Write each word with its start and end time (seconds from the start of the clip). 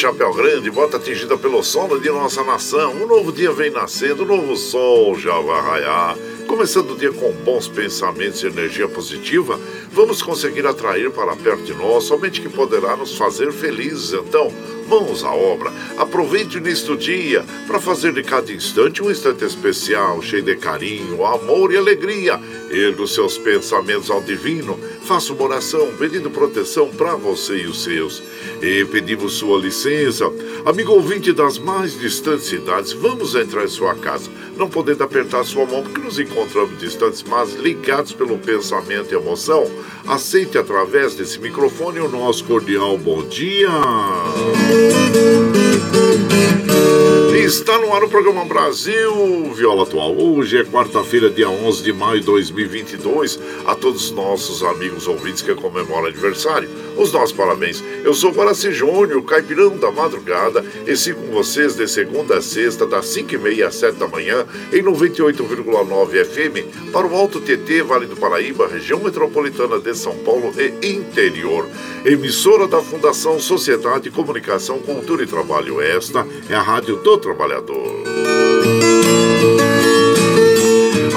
Chapéu 0.00 0.32
Grande, 0.32 0.70
bota 0.70 0.96
atingida 0.96 1.36
pelo 1.36 1.62
sono 1.62 2.00
de 2.00 2.08
nossa 2.08 2.42
nação. 2.42 2.94
Um 2.94 3.06
novo 3.06 3.30
dia 3.30 3.52
vem 3.52 3.70
nascendo, 3.70 4.22
um 4.22 4.26
novo 4.26 4.56
sol 4.56 5.14
já 5.14 5.38
vai 5.38 5.60
raiar. 5.60 6.16
Começando 6.46 6.92
o 6.92 6.96
dia 6.96 7.12
com 7.12 7.30
bons 7.44 7.68
pensamentos 7.68 8.42
e 8.42 8.46
energia 8.46 8.88
positiva, 8.88 9.60
vamos 9.92 10.22
conseguir 10.22 10.66
atrair 10.66 11.10
para 11.10 11.36
perto 11.36 11.64
de 11.64 11.74
nós 11.74 12.04
somente 12.04 12.40
que 12.40 12.48
poderá 12.48 12.96
nos 12.96 13.14
fazer 13.14 13.52
felizes. 13.52 14.14
Então, 14.14 14.50
mãos 14.88 15.22
à 15.22 15.32
obra. 15.32 15.70
Aproveite 15.98 16.58
o 16.58 16.96
dia 16.96 17.44
para 17.66 17.78
fazer 17.78 18.12
de 18.12 18.22
cada 18.22 18.50
instante 18.50 19.02
um 19.02 19.10
instante 19.10 19.44
especial, 19.44 20.20
cheio 20.20 20.42
de 20.42 20.56
carinho, 20.56 21.24
amor 21.24 21.72
e 21.72 21.76
alegria. 21.76 22.40
Erga 22.70 23.02
os 23.02 23.14
seus 23.14 23.38
pensamentos 23.38 24.10
ao 24.10 24.20
divino, 24.20 24.78
faça 25.04 25.32
uma 25.32 25.44
oração 25.44 25.94
pedindo 25.98 26.30
proteção 26.30 26.88
para 26.88 27.14
você 27.14 27.58
e 27.58 27.66
os 27.66 27.84
seus. 27.84 28.22
E 28.62 28.84
pedimos 28.84 29.34
sua 29.34 29.58
licença, 29.58 30.30
amigo 30.66 30.92
ouvinte 30.92 31.32
das 31.32 31.58
mais 31.58 31.98
distantes 31.98 32.44
cidades, 32.44 32.92
vamos 32.92 33.34
entrar 33.34 33.64
em 33.64 33.68
sua 33.68 33.94
casa. 33.94 34.30
Não 34.54 34.68
podendo 34.68 35.02
apertar 35.02 35.44
sua 35.44 35.64
mão 35.64 35.82
porque 35.82 36.02
nos 36.02 36.18
encontramos 36.18 36.78
distantes, 36.78 37.22
mas 37.22 37.54
ligados 37.54 38.12
pelo 38.12 38.36
pensamento 38.36 39.12
e 39.12 39.16
emoção. 39.16 39.64
Aceite 40.06 40.58
através 40.58 41.14
desse 41.14 41.38
microfone 41.38 42.00
o 42.00 42.08
nosso 42.08 42.44
cordial 42.44 42.98
bom 42.98 43.22
dia. 43.22 43.70
Está 47.50 47.78
no 47.78 47.92
ar 47.92 48.04
o 48.04 48.08
programa 48.08 48.44
Brasil 48.44 49.52
Viola 49.54 49.82
Atual. 49.82 50.14
Hoje 50.16 50.58
é 50.58 50.64
quarta-feira, 50.64 51.28
dia 51.28 51.48
11 51.48 51.82
de 51.82 51.92
maio 51.92 52.20
de 52.20 52.26
2022. 52.26 53.40
A 53.66 53.74
todos 53.74 54.04
os 54.04 54.10
nossos 54.12 54.62
amigos 54.62 55.08
ouvintes 55.08 55.42
que 55.42 55.54
comemoram 55.54 56.06
aniversário, 56.06 56.68
os 57.02 57.12
nossos 57.12 57.32
parabéns. 57.32 57.82
Eu 58.04 58.12
sou 58.12 58.30
Guaraci 58.30 58.72
Júnior, 58.72 59.22
caipirão 59.22 59.76
da 59.76 59.90
madrugada, 59.90 60.64
e 60.86 60.96
sigo 60.96 61.20
com 61.22 61.32
vocês 61.32 61.74
de 61.74 61.88
segunda 61.88 62.38
a 62.38 62.42
sexta, 62.42 62.86
das 62.86 63.06
5h30 63.06 63.66
às 63.66 63.74
7 63.76 63.98
da 63.98 64.06
manhã, 64.06 64.46
em 64.72 64.82
98,9 64.82 66.24
FM, 66.24 66.92
para 66.92 67.06
o 67.06 67.14
Alto 67.14 67.40
TT, 67.40 67.82
Vale 67.82 68.06
do 68.06 68.16
Paraíba, 68.16 68.68
região 68.68 69.00
metropolitana 69.00 69.78
de 69.78 69.94
São 69.94 70.14
Paulo 70.18 70.52
e 70.58 70.86
interior. 70.86 71.66
Emissora 72.04 72.66
da 72.66 72.80
Fundação 72.80 73.38
Sociedade, 73.38 74.10
Comunicação, 74.10 74.78
Cultura 74.78 75.22
e 75.22 75.26
Trabalho. 75.26 75.80
Esta 75.80 76.26
é 76.48 76.54
a 76.54 76.62
Rádio 76.62 76.96
do 76.96 77.18
Trabalhador. 77.18 78.49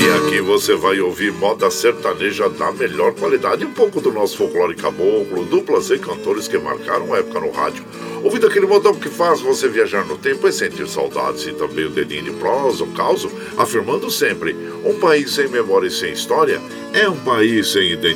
E 0.00 0.10
aqui 0.16 0.40
você 0.40 0.74
vai 0.74 0.98
ouvir 0.98 1.30
moda 1.30 1.70
sertaneja 1.70 2.48
da 2.48 2.72
melhor 2.72 3.12
qualidade, 3.12 3.66
um 3.66 3.72
pouco 3.72 4.00
do 4.00 4.10
nosso 4.10 4.38
folclore 4.38 4.76
caboclo, 4.76 5.44
duplas 5.44 5.90
e 5.90 5.98
cantores 5.98 6.48
que 6.48 6.56
marcaram 6.56 7.14
época 7.14 7.40
no 7.40 7.50
rádio. 7.50 7.84
Ouvindo 8.24 8.46
aquele 8.46 8.66
modão 8.66 8.94
que 8.94 9.10
faz 9.10 9.42
você 9.42 9.68
viajar 9.68 10.06
no 10.06 10.16
tempo 10.16 10.48
e 10.48 10.52
sentir 10.52 10.88
saudades 10.88 11.46
e 11.46 11.52
também 11.52 11.84
o 11.84 11.90
dedinho 11.90 12.24
de 12.24 12.30
prosa, 12.30 12.82
o 12.82 12.92
caos, 12.92 13.28
afirmando 13.58 14.10
sempre, 14.10 14.56
um 14.84 14.98
país 14.98 15.32
sem 15.32 15.48
memória 15.48 15.88
e 15.88 15.90
sem 15.90 16.12
história 16.12 16.62
é 16.92 17.08
um 17.08 17.16
país 17.16 17.72
sem 17.72 17.92
identidade. 17.92 18.05
Alô, 18.06 18.14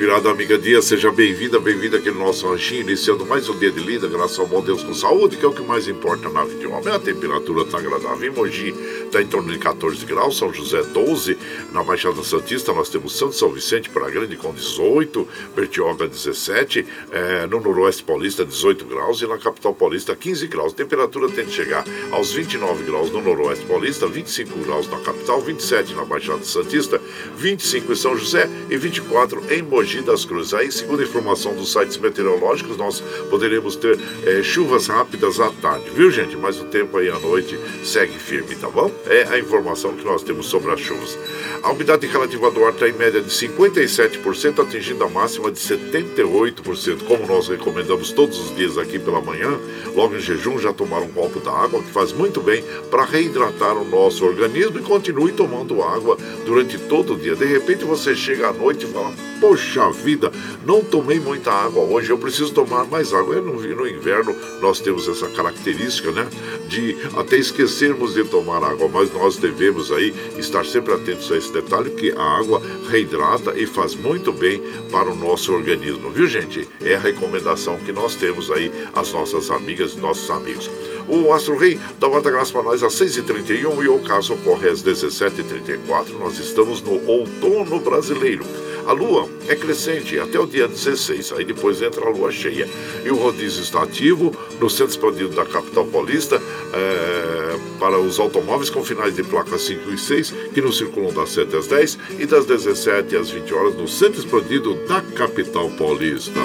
Caipirada 0.00 0.30
Amiga 0.30 0.56
Dia, 0.56 0.80
seja 0.80 1.12
bem-vinda, 1.12 1.60
bem-vinda 1.60 1.98
aqui 1.98 2.10
no 2.10 2.20
nosso 2.20 2.48
ranchinho, 2.48 2.80
iniciando 2.80 3.26
mais 3.26 3.50
um 3.50 3.58
dia 3.58 3.70
de 3.70 3.80
lida, 3.80 4.08
graças 4.08 4.38
ao 4.38 4.46
bom 4.46 4.62
Deus 4.62 4.82
com 4.82 4.94
saúde, 4.94 5.36
que 5.36 5.44
é 5.44 5.48
o 5.48 5.52
que 5.52 5.60
mais 5.60 5.86
importa 5.88 6.30
na 6.30 6.42
vida 6.42 6.58
de 6.58 6.66
homem. 6.66 6.88
A 6.88 6.98
temperatura 6.98 7.64
está 7.64 7.76
agradável 7.76 8.32
em 8.32 8.34
Mogi, 8.34 8.74
está 9.04 9.20
em 9.20 9.26
torno 9.26 9.52
de 9.52 9.58
14 9.58 10.06
graus, 10.06 10.38
São 10.38 10.54
José 10.54 10.82
12, 10.84 11.36
na 11.70 11.82
Baixada 11.84 12.22
Santista 12.22 12.72
nós 12.72 12.88
temos 12.88 13.14
Santo 13.14 13.34
São 13.34 13.52
Vicente 13.52 13.90
para 13.90 14.08
Grande 14.08 14.36
com 14.36 14.54
18, 14.54 15.28
Bertioga 15.54 16.08
17, 16.08 16.86
eh, 17.12 17.46
no 17.46 17.60
Noroeste 17.60 18.02
Paulista 18.02 18.42
18 18.42 18.86
graus 18.86 19.20
e 19.20 19.26
na 19.26 19.36
Capital 19.36 19.74
Paulista 19.74 20.16
15 20.16 20.46
graus. 20.46 20.72
A 20.72 20.76
temperatura 20.76 21.28
tende 21.28 21.50
a 21.50 21.52
chegar 21.52 21.84
aos 22.10 22.32
29 22.32 22.84
graus 22.84 23.10
no 23.10 23.20
Noroeste 23.20 23.66
Paulista, 23.66 24.06
25 24.06 24.60
graus 24.60 24.88
na 24.88 24.98
capital, 25.00 25.42
27 25.42 25.92
na 25.92 26.06
Baixada 26.06 26.42
Santista, 26.42 26.98
25 27.36 27.92
em 27.92 27.96
São 27.96 28.16
José 28.16 28.48
e 28.70 28.78
24 28.78 29.44
em 29.52 29.60
Mogi 29.60 29.89
das 29.98 30.24
Cruzes. 30.24 30.54
Aí, 30.54 30.70
segundo 30.70 31.00
a 31.00 31.02
informação 31.02 31.52
dos 31.54 31.72
sites 31.72 31.96
meteorológicos, 31.96 32.76
nós 32.76 33.02
poderemos 33.28 33.74
ter 33.74 33.98
eh, 34.24 34.40
chuvas 34.42 34.86
rápidas 34.86 35.40
à 35.40 35.50
tarde, 35.50 35.90
viu 35.90 36.10
gente? 36.10 36.36
Mas 36.36 36.60
o 36.60 36.64
tempo 36.66 36.96
aí 36.96 37.08
à 37.10 37.18
noite 37.18 37.58
segue 37.82 38.16
firme, 38.16 38.54
tá 38.54 38.68
bom? 38.68 38.90
É 39.06 39.24
a 39.24 39.38
informação 39.38 39.92
que 39.94 40.04
nós 40.04 40.22
temos 40.22 40.46
sobre 40.46 40.70
as 40.70 40.80
chuvas. 40.80 41.18
A 41.62 41.72
umidade 41.72 42.06
relativa 42.06 42.50
do 42.50 42.64
ar 42.64 42.72
está 42.72 42.88
em 42.88 42.92
média 42.92 43.20
de 43.20 43.28
57%, 43.28 44.62
atingindo 44.62 45.02
a 45.02 45.08
máxima 45.08 45.50
de 45.50 45.58
78%. 45.58 47.04
Como 47.06 47.26
nós 47.26 47.48
recomendamos 47.48 48.12
todos 48.12 48.38
os 48.38 48.54
dias 48.54 48.78
aqui 48.78 48.98
pela 48.98 49.20
manhã, 49.20 49.58
logo 49.94 50.14
em 50.14 50.20
jejum, 50.20 50.58
já 50.58 50.72
tomar 50.72 51.00
um 51.00 51.08
copo 51.08 51.40
da 51.40 51.50
água, 51.50 51.82
que 51.82 51.90
faz 51.90 52.12
muito 52.12 52.40
bem 52.40 52.62
para 52.90 53.04
reidratar 53.04 53.76
o 53.76 53.84
nosso 53.84 54.24
organismo 54.24 54.78
e 54.78 54.82
continue 54.82 55.32
tomando 55.32 55.82
água 55.82 56.16
durante 56.46 56.78
todo 56.78 57.14
o 57.14 57.16
dia. 57.16 57.34
De 57.34 57.44
repente 57.44 57.84
você 57.84 58.14
chega 58.14 58.48
à 58.48 58.52
noite 58.52 58.86
e 58.86 58.92
fala. 58.92 59.12
poxa 59.40 59.79
vida, 59.88 60.30
não 60.66 60.84
tomei 60.84 61.18
muita 61.18 61.50
água 61.50 61.82
hoje, 61.82 62.10
eu 62.10 62.18
preciso 62.18 62.52
tomar 62.52 62.84
mais 62.84 63.12
água. 63.14 63.36
no, 63.40 63.54
no 63.54 63.88
inverno 63.88 64.34
nós 64.60 64.80
temos 64.80 65.08
essa 65.08 65.28
característica, 65.30 66.10
né? 66.10 66.28
De 66.68 66.96
até 67.16 67.36
esquecermos 67.36 68.14
de 68.14 68.24
tomar 68.24 68.62
água, 68.62 68.88
mas 68.88 69.12
nós 69.12 69.36
devemos 69.36 69.90
aí 69.92 70.14
estar 70.36 70.64
sempre 70.64 70.92
atentos 70.92 71.30
a 71.32 71.36
esse 71.36 71.52
detalhe, 71.52 71.90
que 71.90 72.12
a 72.12 72.22
água 72.22 72.60
reidrata 72.88 73.58
e 73.58 73.66
faz 73.66 73.94
muito 73.94 74.32
bem 74.32 74.60
para 74.90 75.10
o 75.10 75.16
nosso 75.16 75.52
organismo, 75.52 76.10
viu 76.10 76.26
gente? 76.26 76.68
É 76.82 76.94
a 76.94 76.98
recomendação 76.98 77.78
que 77.78 77.92
nós 77.92 78.14
temos 78.14 78.50
aí, 78.50 78.70
as 78.94 79.12
nossas 79.12 79.50
amigas 79.50 79.94
e 79.94 80.00
nossos 80.00 80.30
amigos. 80.30 80.70
O 81.10 81.32
Astro 81.32 81.56
Rei 81.56 81.76
dá 81.98 82.06
uma 82.06 82.20
graça 82.20 82.52
para 82.52 82.62
nós 82.62 82.84
às 82.84 82.94
6h31 82.94 83.82
e 83.82 83.88
o 83.88 83.98
caso 83.98 84.34
ocorre 84.34 84.68
às 84.68 84.80
17h34. 84.80 86.16
Nós 86.20 86.38
estamos 86.38 86.80
no 86.82 87.04
outono 87.04 87.80
brasileiro. 87.80 88.44
A 88.86 88.92
lua 88.92 89.28
é 89.48 89.56
crescente 89.56 90.20
até 90.20 90.38
o 90.38 90.46
dia 90.46 90.68
16, 90.68 91.32
aí 91.32 91.44
depois 91.44 91.82
entra 91.82 92.06
a 92.06 92.10
lua 92.10 92.30
cheia. 92.30 92.68
E 93.04 93.10
o 93.10 93.16
rodízio 93.16 93.60
está 93.60 93.82
ativo 93.82 94.32
no 94.60 94.70
centro 94.70 94.92
expandido 94.92 95.30
da 95.30 95.44
capital 95.44 95.84
paulista 95.86 96.40
é, 96.72 97.58
para 97.80 97.98
os 97.98 98.20
automóveis 98.20 98.70
com 98.70 98.84
finais 98.84 99.16
de 99.16 99.24
placa 99.24 99.58
5 99.58 99.90
e 99.90 99.98
6, 99.98 100.34
que 100.54 100.62
nos 100.62 100.78
circulam 100.78 101.12
das 101.12 101.30
7 101.30 101.56
às 101.56 101.66
10 101.66 101.98
e 102.20 102.26
das 102.26 102.46
17 102.46 103.16
às 103.16 103.30
20 103.30 103.52
horas 103.52 103.74
no 103.74 103.88
centro 103.88 104.20
expandido 104.20 104.74
da 104.86 105.02
capital 105.02 105.68
paulista. 105.70 106.40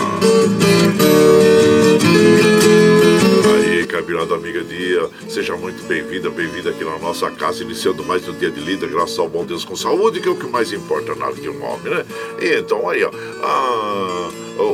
Caipirada 3.87 4.35
Amiga 4.35 4.63
Dia, 4.63 5.09
seja 5.29 5.55
muito 5.55 5.83
bem-vinda, 5.87 6.29
bem-vinda 6.29 6.71
aqui 6.71 6.83
na 6.83 6.97
nossa 6.97 7.29
casa, 7.31 7.63
iniciando 7.63 8.03
mais 8.03 8.27
um 8.27 8.33
dia 8.33 8.49
de 8.49 8.59
lida, 8.59 8.87
graças 8.87 9.17
ao 9.19 9.29
bom 9.29 9.45
Deus 9.45 9.63
com 9.63 9.75
saúde, 9.75 10.19
que 10.19 10.27
é 10.27 10.31
o 10.31 10.35
que 10.35 10.47
mais 10.47 10.73
importa 10.73 11.13
na 11.15 11.29
vida 11.29 11.45
de 11.45 11.49
um 11.49 11.63
homem, 11.63 11.93
né? 11.93 12.05
Então 12.41 12.89
aí, 12.89 13.03
ó, 13.03 13.11
ah, 13.43 14.29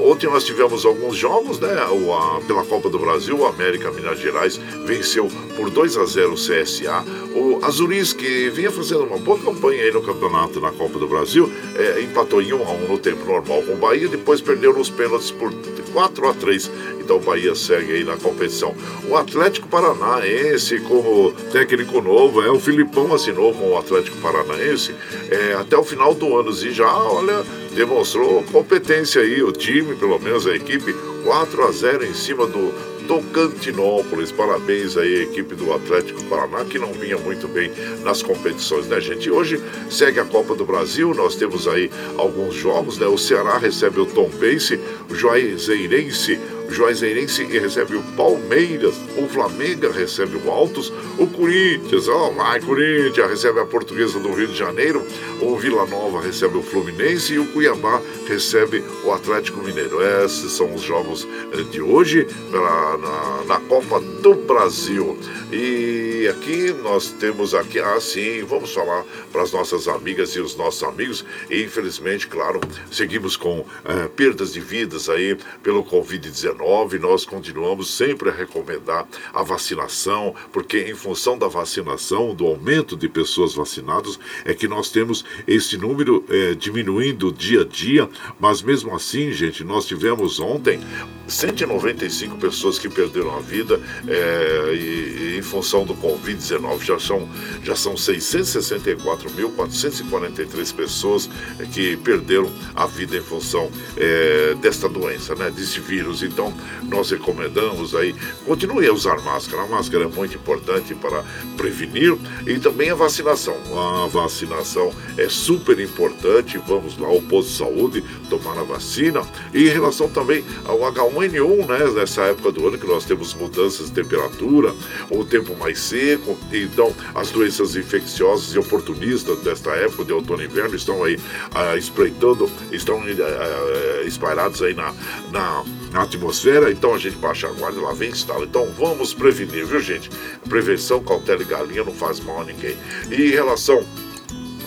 ontem 0.06 0.28
nós 0.28 0.46
tivemos 0.46 0.86
alguns 0.86 1.18
jogos, 1.18 1.60
né? 1.60 1.86
O, 1.88 2.14
a, 2.14 2.42
pela 2.42 2.64
Copa 2.64 2.90
do 2.90 3.00
Brasil, 3.00 3.38
o 3.38 3.46
América 3.46 3.92
Minas 3.92 4.20
Gerais 4.20 4.60
venceu 4.86 5.28
por 5.56 5.70
2 5.70 5.98
a 5.98 6.06
0 6.06 6.32
o 6.32 6.36
CSA. 6.36 7.04
O 7.36 7.64
Azuris, 7.66 8.14
que 8.14 8.50
vinha 8.50 8.72
fazendo 8.72 9.04
uma 9.04 9.18
boa 9.18 9.40
campanha 9.40 9.84
aí 9.84 9.92
no 9.92 10.02
campeonato 10.02 10.60
na 10.60 10.72
Copa 10.72 11.00
do 11.00 11.08
Brasil, 11.08 11.52
é, 11.76 12.02
empatou 12.02 12.42
em 12.42 12.54
1 12.54 12.64
a 12.64 12.72
1 12.72 12.88
no 12.88 12.98
tempo 12.98 13.26
normal 13.26 13.62
com 13.64 13.74
o 13.74 13.78
Bahia, 13.78 14.08
depois 14.08 14.42
perdeu 14.42 14.74
nos 14.74 14.90
pênaltis 14.90 15.32
por 15.32 15.52
4 15.94 16.30
a 16.30 16.34
3 16.34 16.72
então 17.12 17.18
o 17.18 17.26
Bahia 17.26 17.54
segue 17.54 17.92
aí 17.92 18.04
na 18.06 18.16
competição. 18.16 18.74
O 19.10 19.16
Atlético 19.18 19.68
Paranaense, 19.68 20.80
como 20.82 21.32
técnico 21.52 22.02
novo, 22.02 22.42
é 22.42 22.50
o 22.50 22.60
Filipão 22.60 23.14
assinou 23.14 23.54
com 23.54 23.72
o 23.72 23.78
Atlético 23.78 24.18
Paranaense 24.18 24.96
é, 25.30 25.54
até 25.54 25.76
o 25.76 25.84
final 25.84 26.14
do 26.14 26.38
ano 26.38 26.52
e 26.52 26.72
já, 26.72 26.92
olha, 26.94 27.44
demonstrou 27.74 28.44
competência 28.52 29.22
aí, 29.22 29.42
o 29.42 29.52
time, 29.52 29.96
pelo 29.96 30.20
menos 30.20 30.46
a 30.46 30.56
equipe, 30.56 30.94
4 31.24 31.64
a 31.64 31.72
0 31.72 32.06
em 32.06 32.14
cima 32.14 32.46
do 32.46 32.74
Tocantinópolis. 33.08 34.32
Parabéns 34.32 34.96
aí 34.96 35.20
à 35.20 35.24
equipe 35.24 35.56
do 35.56 35.74
Atlético 35.74 36.24
Paraná, 36.26 36.64
que 36.64 36.80
não 36.80 36.94
vinha 36.94 37.18
muito 37.18 37.48
bem 37.48 37.72
nas 38.04 38.22
competições, 38.22 38.88
né, 38.88 39.02
gente? 39.02 39.30
Hoje 39.30 39.62
segue 39.90 40.20
a 40.20 40.26
Copa 40.26 40.56
do 40.56 40.64
Brasil, 40.64 41.14
nós 41.14 41.36
temos 41.36 41.68
aí 41.68 41.92
alguns 42.18 42.56
jogos, 42.56 42.98
né? 42.98 43.08
O 43.08 43.18
Ceará 43.18 43.58
recebe 43.58 44.00
o 44.00 44.06
Tom 44.06 44.30
Pace, 44.30 44.80
o 45.10 45.16
Juazeirense 45.16 46.40
Juazeirense 46.72 47.44
recebe 47.46 47.96
o 47.96 48.04
Palmeiras, 48.16 48.96
o 49.18 49.28
Flamengo 49.28 49.90
recebe 49.92 50.38
o 50.38 50.50
Altos, 50.50 50.92
o 51.18 51.28
Corinthians, 51.28 52.08
ó, 52.08 52.30
oh, 52.30 52.34
vai 52.34 52.60
Corinthians, 52.60 53.30
recebe 53.30 53.60
a 53.60 53.66
Portuguesa 53.66 54.20
do 54.20 54.32
Rio 54.32 54.48
de 54.48 54.58
Janeiro, 54.58 55.06
o 55.42 55.56
Vila 55.58 55.86
Nova 55.86 56.22
recebe 56.22 56.58
o 56.58 56.64
Fluminense 56.64 57.34
e 57.34 57.40
o 57.40 57.46
Cuiabá 57.48 58.02
recebe 58.28 58.84
o 59.04 59.12
Atlético 59.12 59.62
Mineiro. 59.62 60.02
Esses 60.24 60.52
são 60.52 60.74
os 60.74 60.82
jogos 60.82 61.28
eh, 61.54 61.64
de 61.64 61.82
hoje 61.82 62.28
na, 62.52 62.98
na, 62.98 63.44
na 63.46 63.60
Copa 63.68 64.00
do 64.00 64.36
Brasil. 64.36 65.18
E 65.52 66.28
aqui 66.30 66.72
nós 66.82 67.12
temos 67.20 67.54
aqui, 67.54 67.80
ah 67.80 68.00
sim, 68.00 68.44
vamos 68.44 68.74
falar 68.74 69.04
para 69.32 69.42
as 69.42 69.52
nossas 69.52 69.88
amigas 69.88 70.36
e 70.36 70.40
os 70.40 70.56
nossos 70.56 70.84
amigos. 70.84 71.26
E 71.50 71.64
infelizmente, 71.64 72.28
claro, 72.28 72.62
seguimos 72.92 73.36
com 73.36 73.66
eh, 73.86 74.10
perdas 74.16 74.54
de 74.54 74.60
vidas 74.60 75.10
aí 75.10 75.38
pelo 75.62 75.84
Covid-19 75.84 76.61
nós 77.00 77.26
continuamos 77.26 77.90
sempre 77.90 78.30
a 78.30 78.34
recomendar 78.34 79.08
a 79.34 79.44
vacinação, 79.44 80.36
porque 80.52 80.80
em 80.80 80.96
função 80.96 81.38
da 81.38 81.48
vacinação, 81.48 82.36
do 82.36 82.46
aumento 82.46 82.96
de 82.96 83.10
pessoas 83.10 83.54
vacinadas, 83.54 84.20
é 84.46 84.54
que 84.54 84.68
nós 84.68 84.92
temos 84.92 85.26
esse 85.48 85.78
número 85.78 86.24
é, 86.30 86.54
diminuindo 86.54 87.32
dia 87.32 87.62
a 87.62 87.66
dia, 87.66 88.10
mas 88.40 88.62
mesmo 88.62 88.94
assim, 88.96 89.32
gente, 89.32 89.64
nós 89.64 89.86
tivemos 89.86 90.40
ontem 90.40 90.80
195 91.28 92.38
pessoas 92.38 92.78
que 92.78 92.90
perderam 92.90 93.36
a 93.36 93.40
vida 93.40 93.80
é, 94.08 94.74
e, 94.74 95.36
e 95.36 95.38
em 95.38 95.42
função 95.42 95.86
do 95.86 95.96
Covid-19. 95.96 96.82
Já 96.82 97.00
são, 97.00 97.28
já 97.64 97.76
são 97.76 97.96
664.443 97.96 100.76
pessoas 100.76 101.30
que 101.74 101.98
perderam 101.98 102.52
a 102.76 102.86
vida 102.86 103.18
em 103.18 103.22
função 103.22 103.72
é, 103.98 104.54
desta 104.62 104.88
doença, 104.90 105.34
né, 105.36 105.50
desse 105.50 105.80
vírus. 105.80 106.22
Então, 106.24 106.51
nós 106.84 107.12
recomendamos 107.12 107.96
aí, 107.96 108.16
continue 108.46 108.88
a 108.88 108.94
usar 108.94 109.22
máscara. 109.22 109.64
A 109.64 109.68
máscara 109.68 110.06
é 110.06 110.08
muito 110.08 110.36
importante 110.36 110.94
para 110.96 111.24
prevenir 111.56 112.18
e 112.46 112.60
também 112.60 112.90
a 112.90 112.96
vacinação. 112.96 113.56
A 113.78 114.08
vacinação 114.08 114.94
é 115.18 115.30
super 115.30 115.80
importante. 115.80 116.60
Vamos 116.68 116.98
lá, 116.98 117.10
o 117.10 117.22
posto 117.22 117.52
de 117.52 117.58
saúde, 117.58 118.04
tomar 118.30 118.58
a 118.58 118.64
vacina. 118.64 119.22
E 119.54 119.64
em 119.64 119.70
relação 119.70 120.10
também 120.10 120.44
ao 120.66 120.80
H1N1, 120.80 121.68
né, 121.68 121.92
nessa 121.94 122.24
época 122.24 122.52
do 122.52 122.68
ano 122.68 122.78
que 122.78 122.88
nós 122.88 123.06
temos 123.06 123.34
mudanças 123.34 123.88
de 123.88 123.94
temperatura, 123.94 124.74
o 125.10 125.24
tempo 125.24 125.56
mais 125.58 125.80
seco, 125.80 126.38
então 126.52 126.94
as 127.14 127.32
doenças 127.32 127.76
infecciosas 127.76 128.54
e 128.54 128.60
oportunistas 128.60 129.40
desta 129.40 129.72
época 129.72 130.06
de 130.06 130.14
outono 130.14 130.42
e 130.42 130.46
inverno 130.46 130.76
estão 130.76 131.04
aí 131.04 131.20
ah, 131.54 131.76
espreitando, 131.78 132.50
estão 132.72 133.02
ah, 133.02 134.04
espalhados 134.06 134.62
aí 134.62 134.74
na, 134.74 134.94
na, 135.32 135.64
na 135.92 136.04
atmosfera, 136.04 136.72
então 136.72 136.94
a 136.94 136.98
gente 136.98 137.18
baixa 137.18 137.48
a 137.48 137.52
guarda, 137.52 137.82
lá 137.82 137.94
vem 137.94 138.10
instala. 138.10 138.46
Então 138.46 138.72
vamos 138.78 139.14
prevenir, 139.14 139.66
viu 139.66 139.80
gente? 139.80 140.10
Prevenção, 140.48 141.04
cautela 141.04 141.42
e 141.42 141.46
galinha 141.46 141.84
não 141.84 141.94
faz 141.94 142.20
mal 142.20 142.42
a 142.42 142.46
ninguém. 142.46 142.78
E 143.10 143.16
em 143.16 143.32
relação 143.32 143.86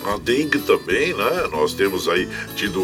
a 0.05 0.17
dengue 0.17 0.59
também, 0.59 1.13
né? 1.13 1.47
Nós 1.51 1.73
temos 1.73 2.07
aí 2.07 2.27
tido 2.55 2.81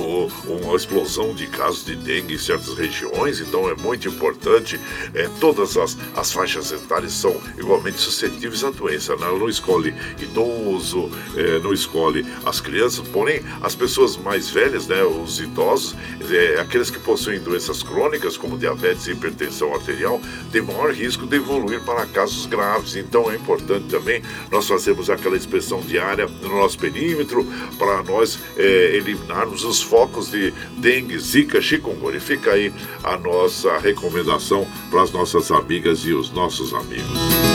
uma 0.47 0.75
explosão 0.75 1.33
de 1.33 1.45
casos 1.47 1.85
de 1.85 1.95
dengue 1.95 2.33
em 2.33 2.37
certas 2.37 2.73
regiões, 2.73 3.39
então 3.39 3.69
é 3.69 3.75
muito 3.75 4.07
importante. 4.07 4.79
É, 5.13 5.29
todas 5.39 5.77
as, 5.77 5.97
as 6.15 6.31
faixas 6.31 6.71
etárias 6.71 7.13
são 7.13 7.39
igualmente 7.57 7.99
suscetíveis 7.99 8.63
à 8.63 8.71
doença, 8.71 9.15
né? 9.15 9.27
Não 9.27 9.47
escolhe 9.47 9.93
idoso, 10.19 11.11
é, 11.35 11.59
não 11.59 11.73
escolhe 11.73 12.25
as 12.45 12.59
crianças, 12.59 13.07
porém 13.07 13.41
as 13.61 13.75
pessoas 13.75 14.17
mais 14.17 14.49
velhas, 14.49 14.87
né? 14.87 15.03
Os 15.03 15.39
idosos, 15.39 15.95
é, 16.29 16.59
aqueles 16.59 16.89
que 16.89 16.99
possuem 16.99 17.39
doenças 17.39 17.83
crônicas 17.83 18.35
como 18.35 18.57
diabetes 18.57 19.07
e 19.07 19.11
hipertensão 19.11 19.73
arterial, 19.73 20.19
têm 20.51 20.61
maior 20.61 20.91
risco 20.91 21.27
de 21.27 21.35
evoluir 21.35 21.81
para 21.81 22.05
casos 22.07 22.45
graves. 22.45 22.95
Então 22.95 23.29
é 23.29 23.35
importante 23.35 23.87
também 23.89 24.23
nós 24.49 24.67
fazermos 24.67 25.09
aquela 25.09 25.37
inspeção 25.37 25.81
diária 25.81 26.27
no 26.27 26.49
nosso 26.49 26.79
período 26.79 27.10
milímetro 27.11 27.45
para 27.77 28.03
nós 28.03 28.39
é, 28.57 28.95
eliminarmos 28.95 29.63
os 29.63 29.81
focos 29.81 30.31
de 30.31 30.53
dengue, 30.77 31.19
zika, 31.19 31.61
chikungunya. 31.61 32.19
Fica 32.19 32.51
aí 32.51 32.73
a 33.03 33.17
nossa 33.17 33.77
recomendação 33.77 34.67
para 34.89 35.01
as 35.01 35.11
nossas 35.11 35.51
amigas 35.51 35.99
e 36.05 36.13
os 36.13 36.31
nossos 36.31 36.73
amigos. 36.73 37.50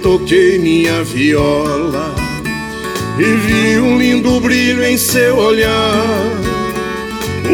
Toquei 0.02 0.58
minha 0.58 1.04
viola 1.04 2.16
e 3.20 3.24
vi 3.24 3.80
um 3.80 3.98
lindo 3.98 4.40
brilho 4.40 4.84
em 4.84 4.98
seu 4.98 5.38
olhar. 5.38 6.20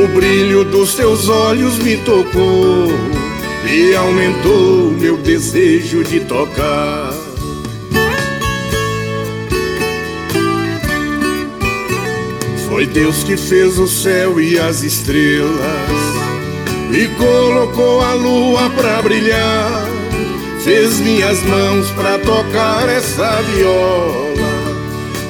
O 0.01 0.07
brilho 0.15 0.63
dos 0.63 0.95
teus 0.95 1.27
olhos 1.27 1.77
me 1.79 1.97
tocou 1.97 2.87
e 3.69 3.95
aumentou 3.95 4.91
meu 4.91 5.17
desejo 5.17 6.03
de 6.03 6.21
tocar. 6.21 7.13
Foi 12.69 12.85
Deus 12.85 13.23
que 13.23 13.35
fez 13.35 13.77
o 13.79 13.87
céu 13.87 14.39
e 14.39 14.57
as 14.59 14.83
estrelas 14.83 15.57
e 16.91 17.07
colocou 17.17 18.01
a 18.01 18.13
lua 18.13 18.69
pra 18.69 19.01
brilhar. 19.01 19.96
Fez 20.67 20.99
minhas 20.99 21.41
mãos 21.43 21.89
pra 21.91 22.19
tocar 22.19 22.89
essa 22.89 23.41
viola, 23.43 24.75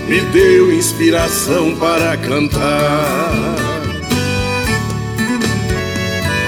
me 0.07 0.19
deu 0.21 0.73
inspiração 0.73 1.75
para 1.75 2.17
cantar. 2.17 3.55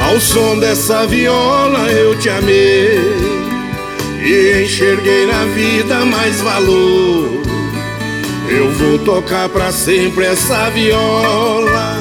Ao 0.02 0.20
som 0.20 0.58
dessa 0.58 1.06
viola 1.06 1.88
eu 1.92 2.18
te 2.18 2.30
amei 2.30 3.00
e 4.24 4.64
enxerguei 4.64 5.28
na 5.28 5.46
vida 5.54 6.04
mais 6.06 6.42
valor. 6.42 7.44
Eu 8.50 8.72
vou 8.72 8.98
tocar 8.98 9.50
pra 9.50 9.72
sempre 9.72 10.26
essa 10.26 10.68
viola 10.72 11.96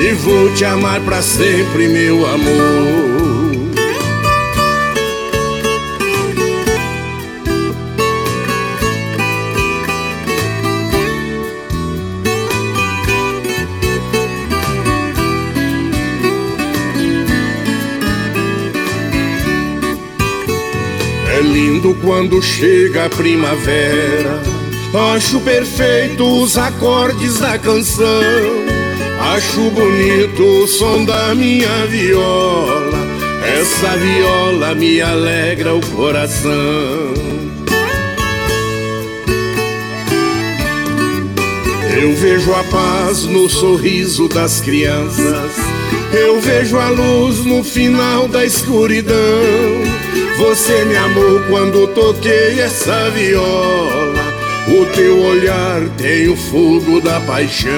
e 0.00 0.14
vou 0.14 0.50
te 0.54 0.64
amar 0.64 0.98
pra 1.02 1.20
sempre, 1.20 1.88
meu 1.88 2.24
amor. 2.24 3.15
Lindo 21.86 21.94
quando 22.02 22.42
chega 22.42 23.06
a 23.06 23.08
primavera. 23.08 24.42
Acho 25.14 25.40
perfeito 25.40 26.24
os 26.42 26.56
acordes 26.56 27.38
da 27.38 27.58
canção. 27.58 28.06
Acho 29.34 29.70
bonito 29.70 30.42
o 30.42 30.66
som 30.66 31.04
da 31.04 31.34
minha 31.34 31.86
viola. 31.86 33.06
Essa 33.60 33.96
viola 33.96 34.74
me 34.74 35.00
alegra 35.00 35.74
o 35.74 35.80
coração. 35.94 37.14
Eu 41.98 42.14
vejo 42.14 42.52
a 42.52 42.64
paz 42.64 43.24
no 43.24 43.48
sorriso 43.48 44.28
das 44.28 44.60
crianças. 44.60 45.75
Eu 46.16 46.40
vejo 46.40 46.78
a 46.78 46.88
luz 46.88 47.44
no 47.44 47.62
final 47.62 48.26
da 48.26 48.44
escuridão. 48.44 49.14
Você 50.38 50.84
me 50.86 50.96
amou 50.96 51.40
quando 51.48 51.86
toquei 51.88 52.58
essa 52.58 53.10
viola. 53.10 54.24
O 54.66 54.86
teu 54.94 55.22
olhar 55.22 55.82
tem 55.98 56.28
o 56.28 56.36
fogo 56.36 57.02
da 57.02 57.20
paixão. 57.20 57.70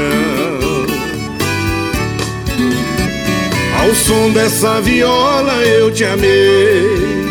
Ao 3.81 3.95
som 3.95 4.31
dessa 4.31 4.81
viola 4.81 5.55
eu 5.65 5.91
te 5.91 6.05
amei 6.05 7.29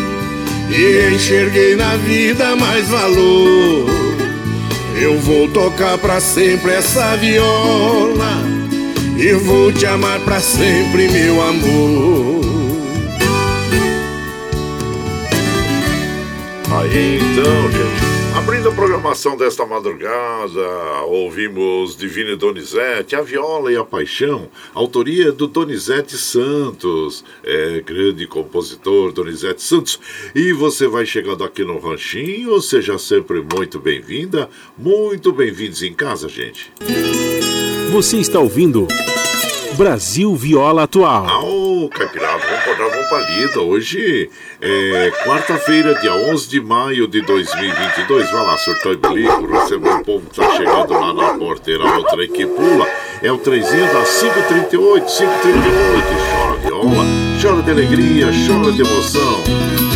e 0.70 1.14
enxerguei 1.14 1.74
na 1.74 1.96
vida 1.96 2.54
mais 2.54 2.86
valor. 2.88 3.86
Eu 5.00 5.18
vou 5.20 5.48
tocar 5.48 5.96
para 5.96 6.20
sempre 6.20 6.72
essa 6.72 7.16
viola 7.16 8.47
e 9.18 9.32
vou 9.32 9.72
te 9.72 9.84
amar 9.84 10.20
para 10.24 10.38
sempre, 10.38 11.08
meu 11.08 11.42
amor. 11.42 12.38
Aí 16.70 17.16
então, 17.16 17.72
gente, 17.72 18.36
abrindo 18.36 18.68
a 18.68 18.72
programação 18.72 19.36
desta 19.36 19.66
madrugada, 19.66 20.60
ouvimos 21.06 21.96
Divine 21.96 22.36
Donizete, 22.36 23.16
A 23.16 23.20
Viola 23.20 23.72
e 23.72 23.76
a 23.76 23.84
Paixão, 23.84 24.48
autoria 24.72 25.32
do 25.32 25.48
Donizete 25.48 26.16
Santos, 26.16 27.24
é, 27.42 27.80
grande 27.80 28.24
compositor 28.28 29.10
Donizete 29.10 29.62
Santos. 29.62 29.98
E 30.32 30.52
você 30.52 30.86
vai 30.86 31.04
chegando 31.04 31.42
aqui 31.42 31.64
no 31.64 31.80
Ranchinho, 31.80 32.60
seja 32.60 32.96
sempre 32.98 33.44
muito 33.52 33.80
bem-vinda, 33.80 34.48
muito 34.78 35.32
bem-vindos 35.32 35.82
em 35.82 35.92
casa, 35.92 36.28
gente. 36.28 36.70
Você 37.90 38.18
está 38.18 38.38
ouvindo. 38.38 38.86
Brasil 39.74 40.34
Viola 40.36 40.82
Atual. 40.82 41.26
Ah, 41.26 41.96
Caipirada, 41.96 42.38
vamos 42.38 42.62
encontrar 42.62 42.88
vamos 42.88 43.08
pra 43.08 43.18
lida. 43.30 43.60
Hoje 43.60 44.30
é 44.60 45.10
quarta-feira, 45.24 45.94
dia 45.94 46.12
11 46.12 46.48
de 46.48 46.60
maio 46.60 47.08
de 47.08 47.22
2022. 47.22 48.30
Vai 48.30 48.42
lá, 48.44 48.58
surtou 48.58 48.92
e 48.92 48.96
bilico, 48.96 49.46
recebeu 49.46 49.96
o 49.96 50.04
povo 50.04 50.28
que 50.28 50.36
tá 50.36 50.50
chegando 50.56 50.92
lá 50.92 51.14
na 51.14 51.38
porteira, 51.38 51.84
o 51.84 52.02
trem 52.04 52.30
que 52.30 52.46
pula. 52.46 52.86
É 53.22 53.32
o 53.32 53.38
trenzinho 53.38 53.86
da 53.86 54.02
538, 54.04 55.06
538. 55.06 56.08
Chora 56.30 56.56
viola, 56.58 57.04
chora 57.40 57.62
de 57.62 57.70
alegria, 57.70 58.26
chora 58.46 58.70
de 58.70 58.82
emoção 58.82 59.87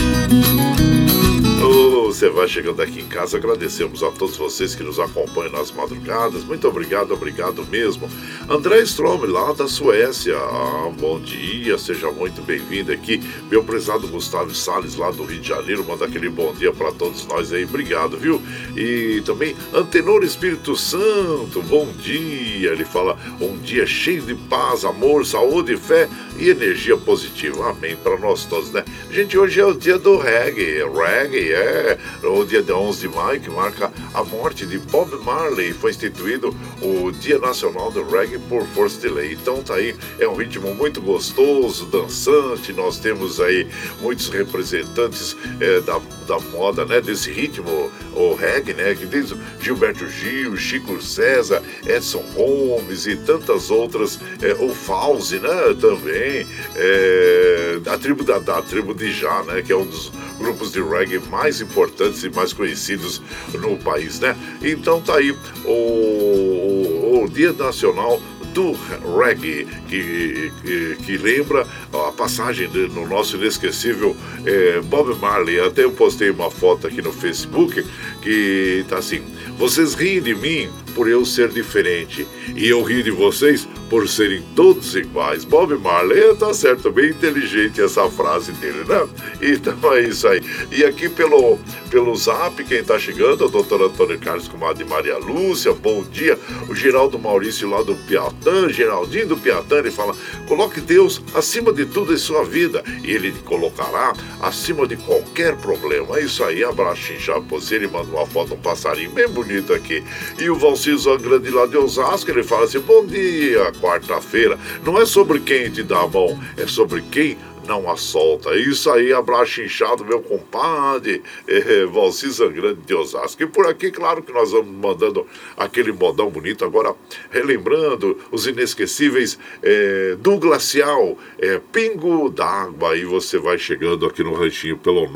você 2.23 2.31
vai 2.31 2.47
chegando 2.47 2.81
aqui 2.81 3.01
em 3.01 3.09
casa, 3.09 3.37
agradecemos 3.37 4.01
a 4.01 4.09
todos 4.13 4.37
vocês 4.37 4.77
que 4.77 4.85
nos 4.85 5.01
acompanham 5.01 5.51
nas 5.51 5.73
madrugadas. 5.73 6.45
Muito 6.45 6.69
obrigado, 6.69 7.13
obrigado 7.13 7.67
mesmo. 7.67 8.09
André 8.49 8.81
Strom, 8.83 9.25
lá 9.25 9.53
da 9.53 9.67
Suécia. 9.67 10.37
Ah, 10.37 10.89
bom 11.01 11.19
dia, 11.19 11.77
seja 11.79 12.13
muito 12.13 12.41
bem-vindo 12.41 12.93
aqui. 12.93 13.21
Meu 13.51 13.65
prezado 13.65 14.07
Gustavo 14.07 14.55
Salles, 14.55 14.95
lá 14.95 15.11
do 15.11 15.25
Rio 15.25 15.41
de 15.41 15.49
Janeiro, 15.49 15.85
manda 15.85 16.05
aquele 16.05 16.29
bom 16.29 16.53
dia 16.53 16.73
para 16.73 16.93
todos 16.93 17.27
nós 17.27 17.53
aí. 17.53 17.65
Obrigado, 17.65 18.17
viu? 18.17 18.41
E 18.77 19.21
também 19.27 19.57
Antenor 19.75 20.23
Espírito 20.23 20.77
Santo, 20.77 21.61
bom 21.63 21.87
dia. 21.87 22.71
Ele 22.71 22.85
fala 22.85 23.19
um 23.41 23.59
dia 23.59 23.85
cheio 23.85 24.23
de 24.23 24.37
paz, 24.37 24.85
amor, 24.85 25.27
saúde, 25.27 25.77
fé 25.77 26.09
e 26.39 26.51
energia 26.51 26.97
positiva. 26.97 27.71
Amém 27.71 27.97
para 27.97 28.17
nós 28.17 28.45
todos, 28.45 28.71
né? 28.71 28.85
Gente, 29.11 29.37
hoje 29.37 29.61
é 29.61 29.67
o 29.67 29.75
dia 29.75 29.99
do 29.99 30.17
reggae. 30.17 30.85
Reggae 30.85 31.53
é 31.53 31.99
o 32.23 32.45
dia 32.45 32.63
de 32.63 32.73
11 32.73 33.01
de 33.01 33.09
maio, 33.15 33.41
que 33.41 33.51
marca 33.51 33.92
a 34.15 34.25
morte 34.25 34.67
de 34.67 34.79
Bob 34.79 35.15
Marley. 35.25 35.73
Foi 35.73 35.91
instituído 35.91 36.55
o 36.81 37.11
Dia 37.13 37.39
Nacional 37.39 37.91
do 37.91 38.05
Reggae 38.05 38.39
por 38.49 38.67
força 38.69 39.01
de 39.01 39.09
lei. 39.09 39.33
Então 39.33 39.63
tá 39.63 39.75
aí, 39.75 39.95
é 40.19 40.29
um 40.29 40.35
ritmo 40.35 40.75
muito 40.75 41.01
gostoso, 41.01 41.87
dançante. 41.87 42.73
Nós 42.73 42.99
temos 42.99 43.41
aí 43.41 43.67
muitos 44.01 44.29
representantes 44.29 45.37
é, 45.61 45.81
da, 45.81 46.01
da 46.27 46.39
moda, 46.39 46.85
né? 46.85 47.01
Desse 47.01 47.31
ritmo, 47.31 47.91
o 48.15 48.35
reggae, 48.35 48.75
né? 48.75 48.95
Que 48.95 49.07
diz 49.07 49.35
Gilberto 49.61 50.09
Gil, 50.09 50.57
Chico 50.57 51.01
César, 51.03 51.63
Edson 51.87 52.25
Gomes 52.35 53.07
e 53.07 53.17
tantas 53.17 53.71
outras. 53.71 54.19
É, 54.41 54.53
o 54.63 54.75
Fauzi, 54.75 55.39
né? 55.39 55.75
Também. 55.81 56.47
É, 56.77 57.81
a 57.87 57.99
tribo 57.99 58.25
da, 58.25 58.39
da 58.39 58.63
tribo 58.63 58.95
de 58.95 59.13
Já, 59.13 59.43
né? 59.45 59.63
Que 59.63 59.73
é 59.73 59.77
um 59.77 59.87
dos 59.87 60.13
grupos 60.39 60.73
de 60.73 60.83
reggae 60.83 61.19
mais 61.31 61.61
importantes 61.61 62.25
e 62.25 62.31
mais 62.31 62.53
conhecidos 62.53 63.23
no 63.55 63.77
país, 63.79 64.02
né? 64.21 64.37
Então 64.63 65.01
tá 65.01 65.17
aí 65.17 65.33
o, 65.65 67.23
o, 67.23 67.29
Dia 67.33 67.53
Nacional 67.53 68.21
do 68.53 68.73
reggae, 69.17 69.67
que, 69.89 70.53
que, 70.61 70.97
que, 71.05 71.17
lembra 71.17 71.67
a 71.93 72.13
passagem 72.13 72.69
de, 72.69 72.87
no 72.89 73.09
nosso 73.09 73.37
inesquecível 73.37 74.15
é, 74.45 74.81
Bob 74.83 75.19
Marley. 75.19 75.59
Até 75.59 75.85
eu 75.85 75.93
postei 75.93 76.29
uma 76.31 76.51
foto 76.51 76.87
aqui 76.87 77.01
no 77.01 77.13
Facebook 77.13 77.83
que 78.21 78.85
tá 78.89 78.99
assim: 78.99 79.23
vocês 79.57 79.95
riem 79.95 80.21
de 80.21 80.35
mim 80.35 80.69
por 80.95 81.09
eu 81.09 81.25
ser 81.25 81.49
diferente. 81.49 82.27
E 82.55 82.69
eu 82.69 82.83
rio 82.83 83.03
de 83.03 83.11
vocês 83.11 83.69
por 83.89 84.09
serem 84.09 84.43
todos 84.57 84.95
iguais. 84.95 85.45
Bob 85.45 85.77
Marley 85.77 86.35
tá 86.37 86.55
certo, 86.55 86.91
bem 86.91 87.11
inteligente 87.11 87.81
essa 87.81 88.09
frase 88.11 88.53
dele, 88.53 88.85
né? 88.85 89.09
Então 89.41 89.93
é 89.93 90.03
isso 90.03 90.27
aí. 90.27 90.43
E 90.71 90.85
aqui 90.85 91.09
pelo, 91.09 91.59
pelo 91.91 92.15
zap, 92.17 92.63
quem 92.65 92.83
tá 92.83 92.99
chegando, 92.99 93.45
o 93.45 93.51
doutor 93.51 93.83
Antônio 93.83 94.19
Carlos 94.19 94.49
Comadre 94.49 94.85
Maria 94.85 95.19
Lúcia, 95.19 95.73
bom 95.73 96.03
dia. 96.05 96.39
O 96.69 96.75
Geraldo 96.75 97.19
Maurício 97.19 97.69
lá 97.69 97.83
do 97.83 97.95
Piatã, 97.95 98.69
Geraldinho 98.71 99.29
do 99.29 99.37
Piatã, 99.37 99.79
ele 99.79 99.91
fala: 99.91 100.15
coloque 100.49 100.81
Deus 100.81 101.23
acima 101.35 101.73
de 101.73 101.85
tudo 101.85 102.15
em 102.15 102.19
sua 102.19 102.45
vida 102.45 102.83
e 103.05 103.11
ele 103.11 103.33
colocará 103.45 104.15
acima 104.41 104.87
de 104.87 104.97
qualquer 104.97 105.57
problema. 105.57 106.19
É 106.19 106.25
isso 106.25 106.43
aí, 106.45 106.65
abraço 106.65 107.13
inchado 107.13 107.43
você. 107.49 107.75
Ele 107.75 107.89
manda 107.89 108.11
uma 108.11 108.27
foto, 108.27 108.55
um 108.55 108.59
passarinho 108.59 109.11
bem 109.11 109.29
bonito 109.29 109.73
aqui. 109.73 110.03
E 110.39 110.49
o 110.49 110.57
Val 110.57 110.77
Narciso 110.83 111.17
Grande 111.17 111.49
lá 111.51 111.65
de 111.65 111.77
Osasco, 111.77 112.29
ele 112.29 112.43
fala 112.43 112.65
assim: 112.65 112.81
Bom 112.81 113.07
dia, 113.07 113.71
quarta-feira. 113.81 114.59
Não 114.85 115.01
é 115.01 115.07
sobre 115.07 115.39
quem 115.39 115.71
te 115.71 115.85
dá 115.85 116.01
a 116.01 116.09
mão, 116.09 116.37
é 116.57 116.67
sobre 116.67 117.03
quem 117.03 117.39
não 117.67 117.91
a 117.91 117.97
solta. 117.97 118.55
Isso 118.57 118.89
aí, 118.91 119.13
abraço 119.13 119.63
inchado, 119.63 120.05
meu 120.05 120.21
compadre, 120.21 121.23
é, 121.47 121.87
Valci 121.87 122.29
Grande 122.53 122.81
de 122.87 122.95
Osasco. 122.95 123.43
E 123.43 123.47
por 123.47 123.67
aqui, 123.67 123.91
claro 123.91 124.23
que 124.23 124.33
nós 124.33 124.53
vamos 124.53 124.75
mandando 124.75 125.27
aquele 125.57 125.91
modão 125.93 126.31
bonito. 126.31 126.65
Agora, 126.65 126.95
relembrando 127.31 128.19
os 128.31 128.47
inesquecíveis 128.47 129.39
é, 129.63 130.17
do 130.19 130.39
Glacial, 130.39 131.19
é, 131.39 131.61
Pingo 131.73 132.31
d'Água. 132.31 132.93
Aí 132.93 133.05
você 133.05 133.39
vai 133.39 133.59
chegando 133.59 134.07
aqui 134.07 134.23
no 134.23 134.35
ranchinho 134.35 134.79
pelo 134.79 135.09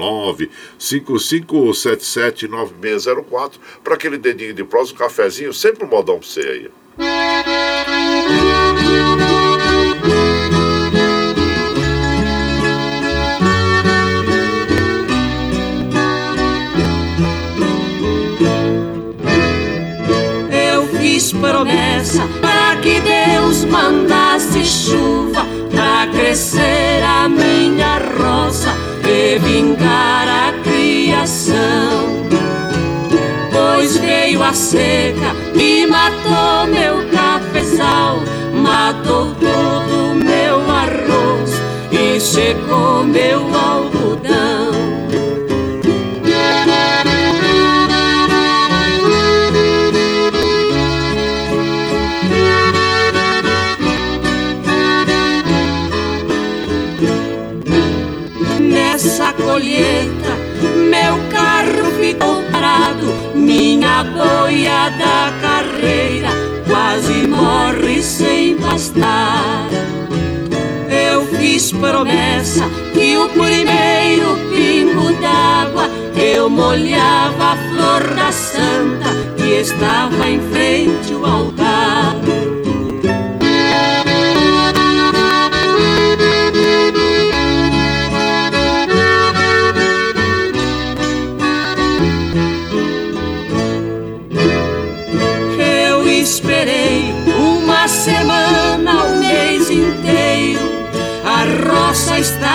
955779604 0.78 3.52
para 3.82 3.94
aquele 3.94 4.18
dedinho 4.18 4.52
de 4.54 4.64
prosa, 4.64 4.92
um 4.92 4.96
cafezinho, 4.96 5.52
sempre 5.52 5.84
um 5.84 5.88
modão 5.88 6.18
pra 6.18 6.28
você 6.28 6.40
aí. 6.40 6.70
Promessa 21.32 22.22
para 22.40 22.76
que 22.80 23.00
Deus 23.00 23.64
mandasse 23.64 24.64
chuva 24.64 25.46
para 25.70 26.06
crescer 26.08 27.02
a 27.02 27.28
minha 27.28 27.98
roça 27.98 28.74
e 29.08 29.38
vingar 29.38 30.28
a 30.28 30.52
criação. 30.62 32.26
Pois 33.52 33.96
veio 33.96 34.42
a 34.42 34.52
seca 34.52 35.34
e 35.54 35.86
matou 35.86 36.66
meu 36.68 37.08
cafezal, 37.10 38.20
matou 38.54 39.34
todo 39.34 40.14
meu 40.24 40.60
arroz 40.70 41.52
e 41.92 42.20
secou 42.20 43.04
meu 43.04 43.40
algodão. 43.54 44.95
Colheita, 59.56 60.36
meu 60.90 61.16
carro 61.30 61.90
ficou 61.98 62.42
parado, 62.52 63.06
minha 63.34 64.04
boia 64.04 64.90
da 64.90 65.32
carreira 65.40 66.28
quase 66.68 67.26
morre 67.26 68.02
sem 68.02 68.58
pastar. 68.58 69.66
Eu 70.90 71.24
fiz 71.38 71.72
promessa 71.72 72.64
que 72.92 73.16
o 73.16 73.30
primeiro 73.30 74.36
pingo 74.54 75.10
d'água 75.22 75.88
eu 76.14 76.50
molhava 76.50 77.52
a 77.52 77.56
flor 77.56 78.14
da 78.14 78.30
santa 78.30 79.08
que 79.38 79.60
estava 79.62 80.28
em 80.28 80.40
frente 80.50 81.14
ao 81.14 81.24
altar. 81.24 81.95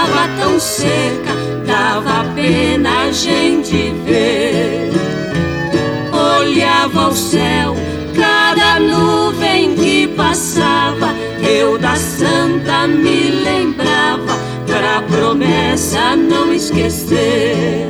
Estava 0.02 0.28
tão 0.40 0.60
seca, 0.60 1.36
dava 1.66 2.26
pena 2.34 3.04
a 3.04 3.12
gente 3.12 3.94
ver. 4.04 4.90
Olhava 6.12 7.10
o 7.10 7.16
céu, 7.16 7.76
cada 8.16 8.80
nuvem 8.80 9.76
que 9.76 10.08
passava, 10.08 11.14
eu 11.48 11.78
da 11.78 11.96
santa 11.96 12.88
me 12.88 13.30
lembrava, 13.44 14.38
pra 14.66 15.02
promessa 15.04 16.16
não 16.16 16.52
esquecer. 16.52 17.88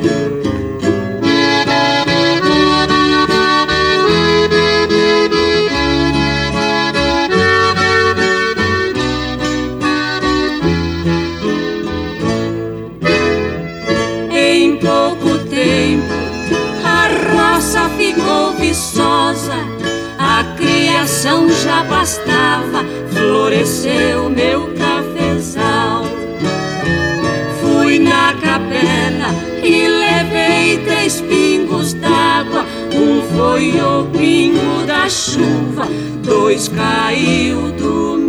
Bastava, 22.02 22.84
floresceu 23.12 24.28
meu 24.28 24.74
cafezal. 24.74 26.02
Fui 27.60 28.00
na 28.00 28.34
capela 28.34 29.28
e 29.62 29.86
levei 29.86 30.78
três 30.78 31.20
pingos 31.20 31.92
d'água. 31.94 32.66
Um 32.92 33.22
foi 33.36 33.80
o 33.80 34.04
pingo 34.06 34.84
da 34.84 35.08
chuva, 35.08 35.86
dois 36.24 36.66
caiu 36.66 37.70
do 37.70 38.16
meu 38.16 38.21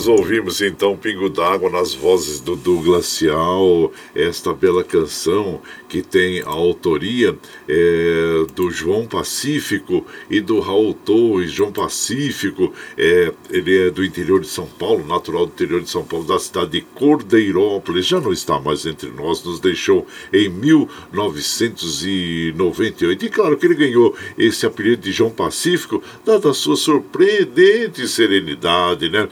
nós 0.00 0.08
ouvimos 0.08 0.62
então 0.62 0.96
Pingo 0.96 1.28
d'Água 1.28 1.68
nas 1.68 1.92
vozes 1.92 2.40
do 2.40 2.56
Douglas 2.56 3.04
Cial, 3.04 3.92
esta 4.14 4.54
bela 4.54 4.82
canção 4.82 5.60
que 5.90 6.00
tem 6.00 6.40
a 6.40 6.48
autoria 6.48 7.36
é, 7.68 8.46
do 8.54 8.70
João 8.70 9.06
Pacífico 9.06 10.06
e 10.30 10.40
do 10.40 10.58
Raul 10.60 10.94
Torres. 10.94 11.50
João 11.50 11.70
Pacífico, 11.70 12.72
é, 12.96 13.30
ele 13.50 13.88
é 13.88 13.90
do 13.90 14.02
interior 14.02 14.40
de 14.40 14.46
São 14.46 14.66
Paulo, 14.66 15.06
natural 15.06 15.44
do 15.44 15.52
interior 15.52 15.82
de 15.82 15.90
São 15.90 16.02
Paulo, 16.04 16.24
da 16.24 16.38
cidade 16.38 16.70
de 16.70 16.80
Cordeirópolis, 16.80 18.06
já 18.06 18.18
não 18.20 18.32
está 18.32 18.58
mais 18.58 18.86
entre 18.86 19.10
nós, 19.10 19.44
nos 19.44 19.60
deixou 19.60 20.06
em 20.32 20.48
1998. 20.48 23.26
E 23.26 23.28
claro 23.28 23.58
que 23.58 23.66
ele 23.66 23.74
ganhou 23.74 24.16
esse 24.38 24.64
apelido 24.64 25.02
de 25.02 25.12
João 25.12 25.30
Pacífico, 25.30 26.02
dada 26.24 26.48
a 26.50 26.54
sua 26.54 26.76
surpreendente 26.76 28.08
serenidade, 28.08 29.10
né? 29.10 29.28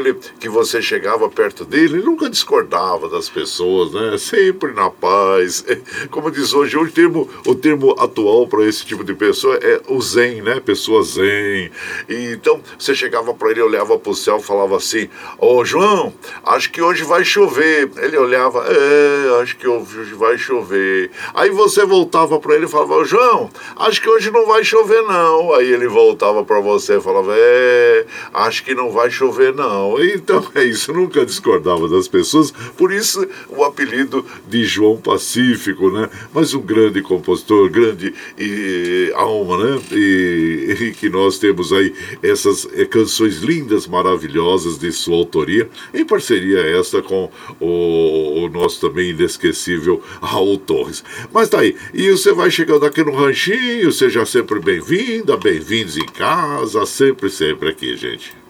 Aquele 0.00 0.14
que 0.38 0.48
você 0.48 0.80
chegava 0.80 1.28
perto 1.28 1.64
dele, 1.64 1.98
ele 1.98 2.02
nunca 2.02 2.28
discordava 2.28 3.08
das 3.08 3.28
pessoas, 3.28 3.92
né? 3.92 4.16
Sempre 4.18 4.72
na 4.72 4.90
paz. 4.90 5.64
Como 6.10 6.30
diz 6.30 6.52
hoje, 6.52 6.76
o 6.76 6.90
termo, 6.90 7.28
o 7.46 7.54
termo 7.54 7.94
atual 7.98 8.46
para 8.48 8.64
esse 8.64 8.84
tipo 8.84 9.04
de 9.04 9.14
pessoa 9.14 9.56
é 9.56 9.80
o 9.88 10.00
zen, 10.00 10.42
né? 10.42 10.60
Pessoa 10.60 11.02
zen. 11.02 11.70
E, 12.08 12.32
então, 12.32 12.60
você 12.78 12.94
chegava 12.94 13.34
para 13.34 13.50
ele, 13.50 13.60
olhava 13.60 13.98
para 13.98 14.10
o 14.10 14.14
céu 14.14 14.38
e 14.38 14.42
falava 14.42 14.76
assim: 14.76 15.08
Ô 15.38 15.56
oh, 15.56 15.64
João, 15.64 16.12
acho 16.44 16.70
que 16.72 16.80
hoje 16.80 17.04
vai 17.04 17.24
chover. 17.24 17.90
Ele 17.98 18.16
olhava, 18.16 18.64
é, 18.66 19.42
acho 19.42 19.56
que 19.56 19.68
hoje 19.68 20.14
vai 20.14 20.38
chover. 20.38 21.10
Aí 21.34 21.50
você 21.50 21.84
voltava 21.84 22.38
para 22.40 22.54
ele 22.54 22.64
e 22.64 22.68
falava: 22.68 22.94
oh, 22.94 23.04
João, 23.04 23.50
acho 23.76 24.00
que 24.00 24.08
hoje 24.08 24.30
não 24.30 24.46
vai 24.46 24.64
chover 24.64 25.02
não. 25.02 25.54
Aí 25.54 25.70
ele 25.70 25.88
voltava 25.88 26.44
para 26.44 26.60
você 26.60 26.96
e 26.96 27.00
falava: 27.00 27.32
É, 27.36 28.06
acho 28.32 28.64
que 28.64 28.74
não 28.74 28.90
vai 28.90 29.10
chover 29.10 29.54
não. 29.54 29.89
Então 29.98 30.46
é 30.54 30.64
isso, 30.64 30.92
nunca 30.92 31.24
discordava 31.24 31.88
das 31.88 32.06
pessoas, 32.06 32.50
por 32.76 32.92
isso 32.92 33.26
o 33.48 33.64
apelido 33.64 34.24
de 34.48 34.64
João 34.64 34.96
Pacífico, 34.96 35.90
né? 35.90 36.08
Mas 36.32 36.54
um 36.54 36.60
grande 36.60 37.02
compositor, 37.02 37.68
grande 37.70 38.12
e, 38.38 39.12
alma, 39.14 39.56
né? 39.58 39.80
E, 39.92 40.76
e, 40.80 40.92
que 40.92 41.08
nós 41.08 41.38
temos 41.38 41.72
aí 41.72 41.94
essas 42.22 42.68
é, 42.74 42.84
canções 42.84 43.38
lindas, 43.38 43.86
maravilhosas 43.86 44.78
de 44.78 44.92
sua 44.92 45.16
autoria, 45.16 45.68
em 45.94 46.04
parceria 46.04 46.60
esta 46.60 47.02
com 47.02 47.30
o, 47.58 48.44
o 48.44 48.48
nosso 48.48 48.80
também 48.80 49.10
inesquecível 49.10 50.02
Raul 50.22 50.58
Torres. 50.58 51.02
Mas 51.32 51.48
tá 51.48 51.60
aí, 51.60 51.76
e 51.92 52.10
você 52.10 52.32
vai 52.32 52.50
chegando 52.50 52.84
aqui 52.84 53.02
no 53.02 53.14
ranchinho, 53.14 53.90
seja 53.92 54.24
sempre 54.26 54.60
bem-vinda, 54.60 55.36
bem-vindos 55.36 55.96
em 55.96 56.06
casa, 56.06 56.84
sempre, 56.86 57.30
sempre 57.30 57.68
aqui, 57.70 57.96
gente. 57.96 58.40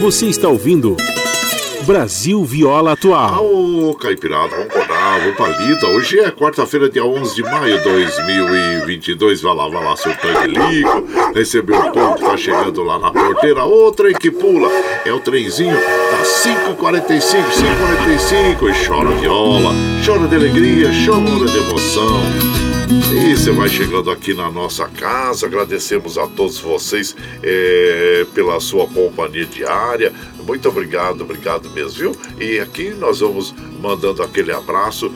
Você 0.00 0.26
está 0.26 0.48
ouvindo 0.48 0.94
Brasil 1.86 2.44
Viola 2.44 2.92
Atual. 2.92 3.44
Ô, 3.44 3.94
Caipirada, 3.94 4.54
vamos 4.54 4.66
acordar, 4.66 5.20
vamos 5.20 5.36
pra 5.36 5.48
lida. 5.48 5.86
Hoje 5.88 6.20
é 6.20 6.30
quarta-feira, 6.30 6.88
dia 6.88 7.04
11 7.04 7.34
de 7.34 7.42
maio 7.42 7.78
de 7.78 7.84
2022. 7.84 9.40
Vai 9.40 9.54
lá, 9.54 9.68
vai 9.68 9.84
lá, 9.84 9.96
seu 9.96 10.14
tanque 10.16 10.48
lico. 10.48 11.32
Recebeu 11.34 11.78
o 11.78 11.92
povo 11.92 12.14
que 12.14 12.24
tá 12.24 12.36
chegando 12.36 12.82
lá 12.82 12.98
na 12.98 13.10
porteira. 13.10 13.64
Outra 13.64 14.12
que 14.12 14.30
pula. 14.30 14.68
É 15.04 15.12
o 15.12 15.18
trenzinho 15.20 15.74
da 15.74 16.18
545, 16.42 17.50
545. 17.50 18.68
E 18.68 18.86
chora 18.86 19.10
viola, 19.16 19.74
chora 20.04 20.28
de 20.28 20.36
alegria, 20.36 20.90
chora 21.06 21.46
de 21.46 21.58
emoção. 21.58 22.75
E 22.88 23.36
você 23.36 23.50
vai 23.50 23.68
chegando 23.68 24.12
aqui 24.12 24.32
na 24.32 24.48
nossa 24.48 24.86
casa, 24.86 25.46
agradecemos 25.46 26.16
a 26.16 26.28
todos 26.28 26.60
vocês 26.60 27.16
é, 27.42 28.24
pela 28.32 28.60
sua 28.60 28.86
companhia 28.86 29.44
diária. 29.44 30.12
Muito 30.46 30.68
obrigado, 30.68 31.22
obrigado 31.22 31.68
mesmo, 31.70 31.98
viu? 31.98 32.16
E 32.38 32.60
aqui 32.60 32.90
nós 32.90 33.18
vamos 33.18 33.52
mandando 33.86 34.20
aquele 34.20 34.50
abraço 34.50 35.12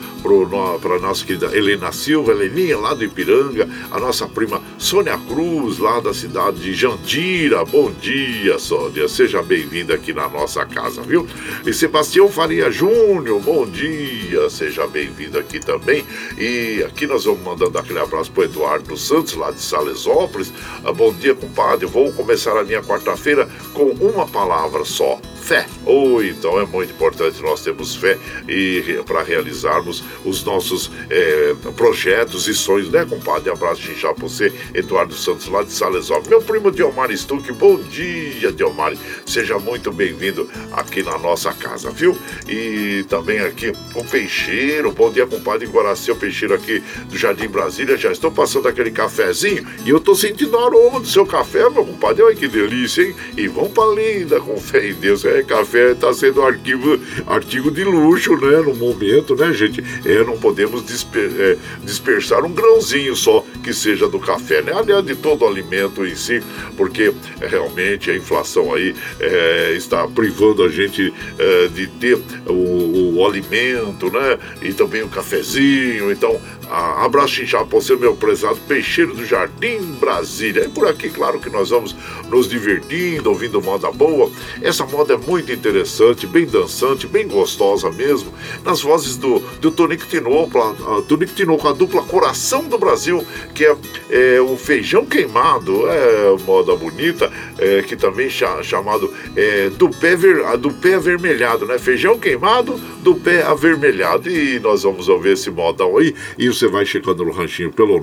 para 0.81 0.95
a 0.95 0.99
nossa 0.99 1.25
querida 1.25 1.53
Helena 1.53 1.91
Silva, 1.91 2.31
Heleninha 2.31 2.77
lá 2.77 2.93
do 2.93 3.03
Ipiranga, 3.03 3.67
a 3.91 3.99
nossa 3.99 4.25
prima 4.29 4.61
Sônia 4.77 5.17
Cruz, 5.27 5.77
lá 5.77 5.99
da 5.99 6.13
cidade 6.13 6.61
de 6.61 6.73
Jandira. 6.73 7.65
Bom 7.65 7.91
dia, 7.91 8.57
Sônia, 8.57 9.09
seja 9.09 9.43
bem-vinda 9.43 9.93
aqui 9.93 10.13
na 10.13 10.29
nossa 10.29 10.65
casa, 10.65 11.01
viu? 11.01 11.27
E 11.65 11.73
Sebastião 11.73 12.29
Faria 12.29 12.71
Júnior, 12.71 13.41
bom 13.41 13.67
dia, 13.67 14.49
seja 14.49 14.87
bem-vindo 14.87 15.37
aqui 15.37 15.59
também. 15.59 16.05
E 16.37 16.81
aqui 16.87 17.05
nós 17.05 17.25
vamos 17.25 17.41
mandando 17.41 17.77
aquele 17.77 17.99
abraço 17.99 18.31
para 18.31 18.45
Eduardo 18.45 18.95
Santos, 18.95 19.33
lá 19.33 19.51
de 19.51 19.59
Salesópolis. 19.59 20.53
Ah, 20.85 20.93
bom 20.93 21.11
dia, 21.13 21.35
compadre. 21.35 21.85
Vou 21.85 22.13
começar 22.13 22.57
a 22.57 22.63
minha 22.63 22.81
quarta-feira 22.81 23.49
com 23.73 23.89
uma 23.99 24.25
palavra 24.25 24.85
só: 24.85 25.19
fé. 25.41 25.65
Ou 25.85 26.15
oh, 26.15 26.23
então 26.23 26.59
é 26.59 26.65
muito 26.65 26.93
importante 26.93 27.41
nós 27.41 27.61
termos 27.61 27.95
fé 27.95 28.17
e 28.47 28.60
para 29.05 29.23
realizarmos 29.23 30.03
os 30.25 30.43
nossos 30.43 30.91
é, 31.09 31.55
projetos 31.75 32.47
e 32.47 32.53
sonhos, 32.53 32.89
né, 32.89 33.05
compadre? 33.05 33.51
Abraço 33.51 33.81
de 33.81 34.01
para 34.01 34.13
você, 34.13 34.51
Eduardo 34.73 35.13
Santos, 35.13 35.47
lá 35.47 35.63
de 35.63 35.71
Salesópolis. 35.71 36.29
Meu 36.29 36.41
primo 36.41 36.71
Diomar 36.71 37.15
Stuck, 37.15 37.51
bom 37.53 37.77
dia, 37.77 38.51
Diomar. 38.51 38.93
Seja 39.25 39.59
muito 39.59 39.91
bem-vindo 39.91 40.49
aqui 40.71 41.03
na 41.03 41.17
nossa 41.17 41.53
casa, 41.53 41.91
viu? 41.91 42.17
E 42.47 43.05
também 43.07 43.39
aqui 43.39 43.71
o 43.95 44.03
Peixeiro, 44.03 44.91
bom 44.91 45.11
dia, 45.11 45.27
compadre 45.27 45.67
Guaracê, 45.67 46.11
o 46.11 46.15
Peixeiro 46.15 46.53
aqui 46.53 46.81
do 47.05 47.17
Jardim 47.17 47.47
Brasília. 47.47 47.97
Já 47.97 48.11
estou 48.11 48.31
passando 48.31 48.67
aquele 48.67 48.91
cafezinho 48.91 49.65
e 49.85 49.89
eu 49.89 49.99
tô 49.99 50.15
sentindo 50.15 50.57
o 50.57 50.65
aroma 50.65 50.99
do 50.99 51.07
seu 51.07 51.25
café, 51.25 51.69
meu 51.69 51.85
compadre. 51.85 52.23
Olha 52.23 52.35
que 52.35 52.47
delícia, 52.47 53.03
hein? 53.03 53.15
E 53.37 53.47
vamos 53.47 53.71
pra 53.71 53.85
linda, 53.93 54.39
com 54.39 54.57
fé 54.57 54.89
em 54.89 54.93
Deus. 54.93 55.23
É, 55.25 55.43
café 55.43 55.93
tá 55.93 56.13
sendo 56.13 56.41
arquivo, 56.41 56.99
artigo 57.27 57.71
de 57.71 57.83
luxo, 57.83 58.35
né? 58.35 58.50
No 58.57 58.75
momento, 58.75 59.35
né, 59.35 59.53
gente? 59.53 59.83
É, 60.05 60.23
não 60.23 60.37
podemos 60.37 60.85
disper, 60.85 61.31
é, 61.37 61.57
dispersar 61.83 62.43
um 62.43 62.51
grãozinho 62.51 63.15
só 63.15 63.45
que 63.63 63.73
seja 63.73 64.07
do 64.07 64.19
café, 64.19 64.61
né? 64.61 64.73
Aliás, 64.73 65.05
de 65.05 65.15
todo 65.15 65.45
alimento 65.45 66.05
em 66.05 66.15
si, 66.15 66.41
porque 66.75 67.13
é, 67.39 67.47
realmente 67.47 68.09
a 68.09 68.15
inflação 68.15 68.73
aí 68.73 68.95
é, 69.19 69.73
está 69.75 70.07
privando 70.07 70.63
a 70.63 70.69
gente 70.69 71.13
é, 71.37 71.67
de 71.67 71.87
ter 71.87 72.17
o, 72.47 73.15
o, 73.15 73.25
alimento, 73.25 74.11
né? 74.11 74.37
E 74.61 74.73
também 74.73 75.03
o 75.03 75.09
cafezinho. 75.09 76.11
Então, 76.11 76.39
a, 76.69 77.05
abraço 77.05 77.41
inchado 77.41 77.67
para 77.67 77.79
você, 77.79 77.95
meu 77.95 78.15
prezado 78.15 78.57
peixeiro 78.67 79.13
do 79.13 79.25
Jardim 79.25 79.79
Brasília. 79.99 80.63
É 80.63 80.67
por 80.67 80.87
aqui, 80.87 81.09
claro, 81.09 81.39
que 81.39 81.49
nós 81.49 81.69
vamos 81.69 81.95
nos 82.29 82.47
divertindo, 82.47 83.29
ouvindo 83.29 83.61
moda 83.61 83.91
boa. 83.91 84.31
Essa 84.61 84.85
moda 84.85 85.13
é 85.13 85.17
muito 85.17 85.51
interessante, 85.51 86.25
bem 86.25 86.45
dançante, 86.45 87.07
bem 87.07 87.27
gostosa 87.27 87.91
mesmo. 87.91 88.30
Nas 88.63 88.81
vozes 88.81 89.17
do, 89.17 89.39
do 89.59 89.71
Tonico 89.71 90.05
Tinoco, 90.05 90.59
Tonico 91.07 91.33
Tinoco, 91.33 91.67
a 91.67 91.73
dupla 91.73 92.03
Coração 92.03 92.63
do 92.63 92.77
Brasil, 92.77 93.25
que 93.53 93.65
é, 93.65 93.75
é 94.09 94.41
o 94.41 94.55
feijão 94.57 95.05
queimado, 95.05 95.87
é 95.87 96.35
moda 96.45 96.75
bonita, 96.75 97.31
é, 97.57 97.81
que 97.81 97.95
também 97.95 98.27
é 98.27 98.63
chamado 98.63 99.11
é, 99.35 99.69
do, 99.69 99.89
pé 99.89 100.15
ver, 100.15 100.57
do 100.57 100.71
pé 100.71 100.93
avermelhado, 100.95 101.65
né? 101.65 101.77
Feijão 101.77 102.17
queimado 102.17 102.79
do 103.01 103.15
pé 103.15 103.43
avermelhado. 103.43 104.29
E 104.29 104.57
nós 104.59 104.83
vamos 104.83 105.09
ouvir 105.09 105.33
esse 105.33 105.49
modão 105.49 105.97
aí. 105.97 106.15
E 106.37 106.47
você 106.47 106.67
vai 106.67 106.85
chegando 106.85 107.25
no 107.25 107.31
ranchinho 107.31 107.71
pelo 107.71 107.99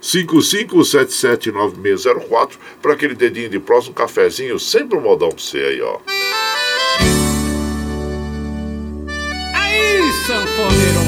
955779604 0.00 2.52
para 2.80 2.92
aquele 2.92 3.14
dedinho 3.14 3.48
de 3.48 3.58
próximo, 3.58 3.94
cafezinho, 3.94 4.58
sempre 4.58 4.98
um 4.98 5.00
modão 5.00 5.30
pra 5.30 5.38
você 5.38 5.58
aí, 5.58 5.80
ó. 5.80 5.98
Sanfoneiro 10.26 10.99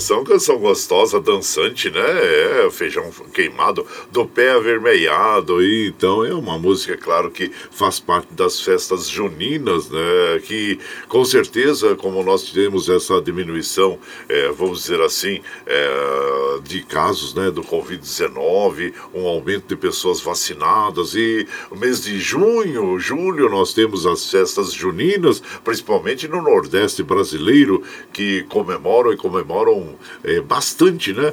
canção, 0.00 0.24
canção 0.24 0.58
gostosa, 0.58 1.20
dançante, 1.20 1.90
né? 1.90 2.00
É, 2.00 2.70
feijão 2.70 3.10
queimado, 3.34 3.86
do 4.10 4.24
pé 4.24 4.52
avermelhado. 4.52 5.62
E, 5.62 5.88
então 5.88 6.24
é 6.24 6.32
uma 6.32 6.58
música, 6.58 6.96
claro, 6.96 7.30
que 7.30 7.52
faz 7.70 8.00
parte 8.00 8.32
das 8.32 8.58
festas 8.62 9.06
juninas, 9.06 9.90
né? 9.90 10.40
Que 10.42 10.78
com 11.06 11.22
certeza, 11.22 11.94
como 11.94 12.22
nós 12.22 12.44
tivemos 12.44 12.88
essa 12.88 13.20
diminuição, 13.20 13.98
é, 14.26 14.48
vamos 14.48 14.80
dizer 14.82 15.02
assim, 15.02 15.42
é, 15.66 15.99
de 16.70 16.82
casos 16.82 17.34
né, 17.34 17.50
do 17.50 17.62
Covid-19, 17.62 18.92
um 19.12 19.26
aumento 19.26 19.66
de 19.66 19.74
pessoas 19.74 20.20
vacinadas. 20.20 21.16
E 21.16 21.46
no 21.68 21.76
mês 21.76 22.00
de 22.00 22.20
junho, 22.20 22.96
julho, 22.96 23.50
nós 23.50 23.74
temos 23.74 24.06
as 24.06 24.30
festas 24.30 24.72
juninas, 24.72 25.42
principalmente 25.64 26.28
no 26.28 26.40
Nordeste 26.40 27.02
brasileiro, 27.02 27.82
que 28.12 28.44
comemoram 28.44 29.12
e 29.12 29.16
comemoram 29.16 29.96
é, 30.22 30.40
bastante, 30.40 31.12
né? 31.12 31.32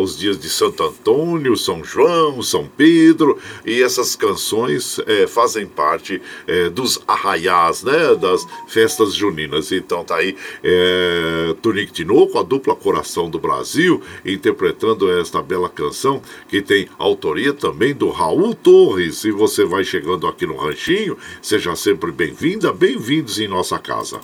Os 0.00 0.16
dias 0.16 0.38
de 0.38 0.48
Santo 0.48 0.84
Antônio, 0.84 1.56
São 1.56 1.82
João, 1.82 2.40
São 2.40 2.68
Pedro, 2.76 3.38
e 3.66 3.82
essas 3.82 4.14
canções 4.14 5.00
é, 5.06 5.26
fazem 5.26 5.66
parte 5.66 6.22
é, 6.46 6.70
dos 6.70 7.00
arraiás, 7.08 7.82
né? 7.82 8.14
Das 8.14 8.46
festas 8.68 9.14
juninas. 9.14 9.72
Então 9.72 10.04
tá 10.04 10.16
aí 10.16 10.36
é, 10.62 11.56
Tunique 11.60 11.92
Tinoco, 11.92 12.38
a 12.38 12.44
dupla 12.44 12.76
Coração 12.76 13.28
do 13.28 13.40
Brasil, 13.40 14.00
interpretando 14.34 15.10
esta 15.10 15.42
bela 15.42 15.68
canção 15.68 16.22
que 16.48 16.60
tem 16.60 16.88
autoria 16.98 17.52
também 17.52 17.94
do 17.94 18.10
Raul 18.10 18.54
Torres. 18.54 19.24
E 19.24 19.30
você 19.30 19.64
vai 19.64 19.84
chegando 19.84 20.26
aqui 20.26 20.46
no 20.46 20.56
Ranchinho, 20.56 21.16
seja 21.42 21.74
sempre 21.76 22.10
bem-vinda, 22.12 22.72
bem-vindos 22.72 23.38
em 23.38 23.48
nossa 23.48 23.78
casa. 23.78 24.20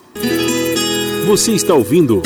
Você 1.26 1.52
está 1.52 1.74
ouvindo 1.74 2.22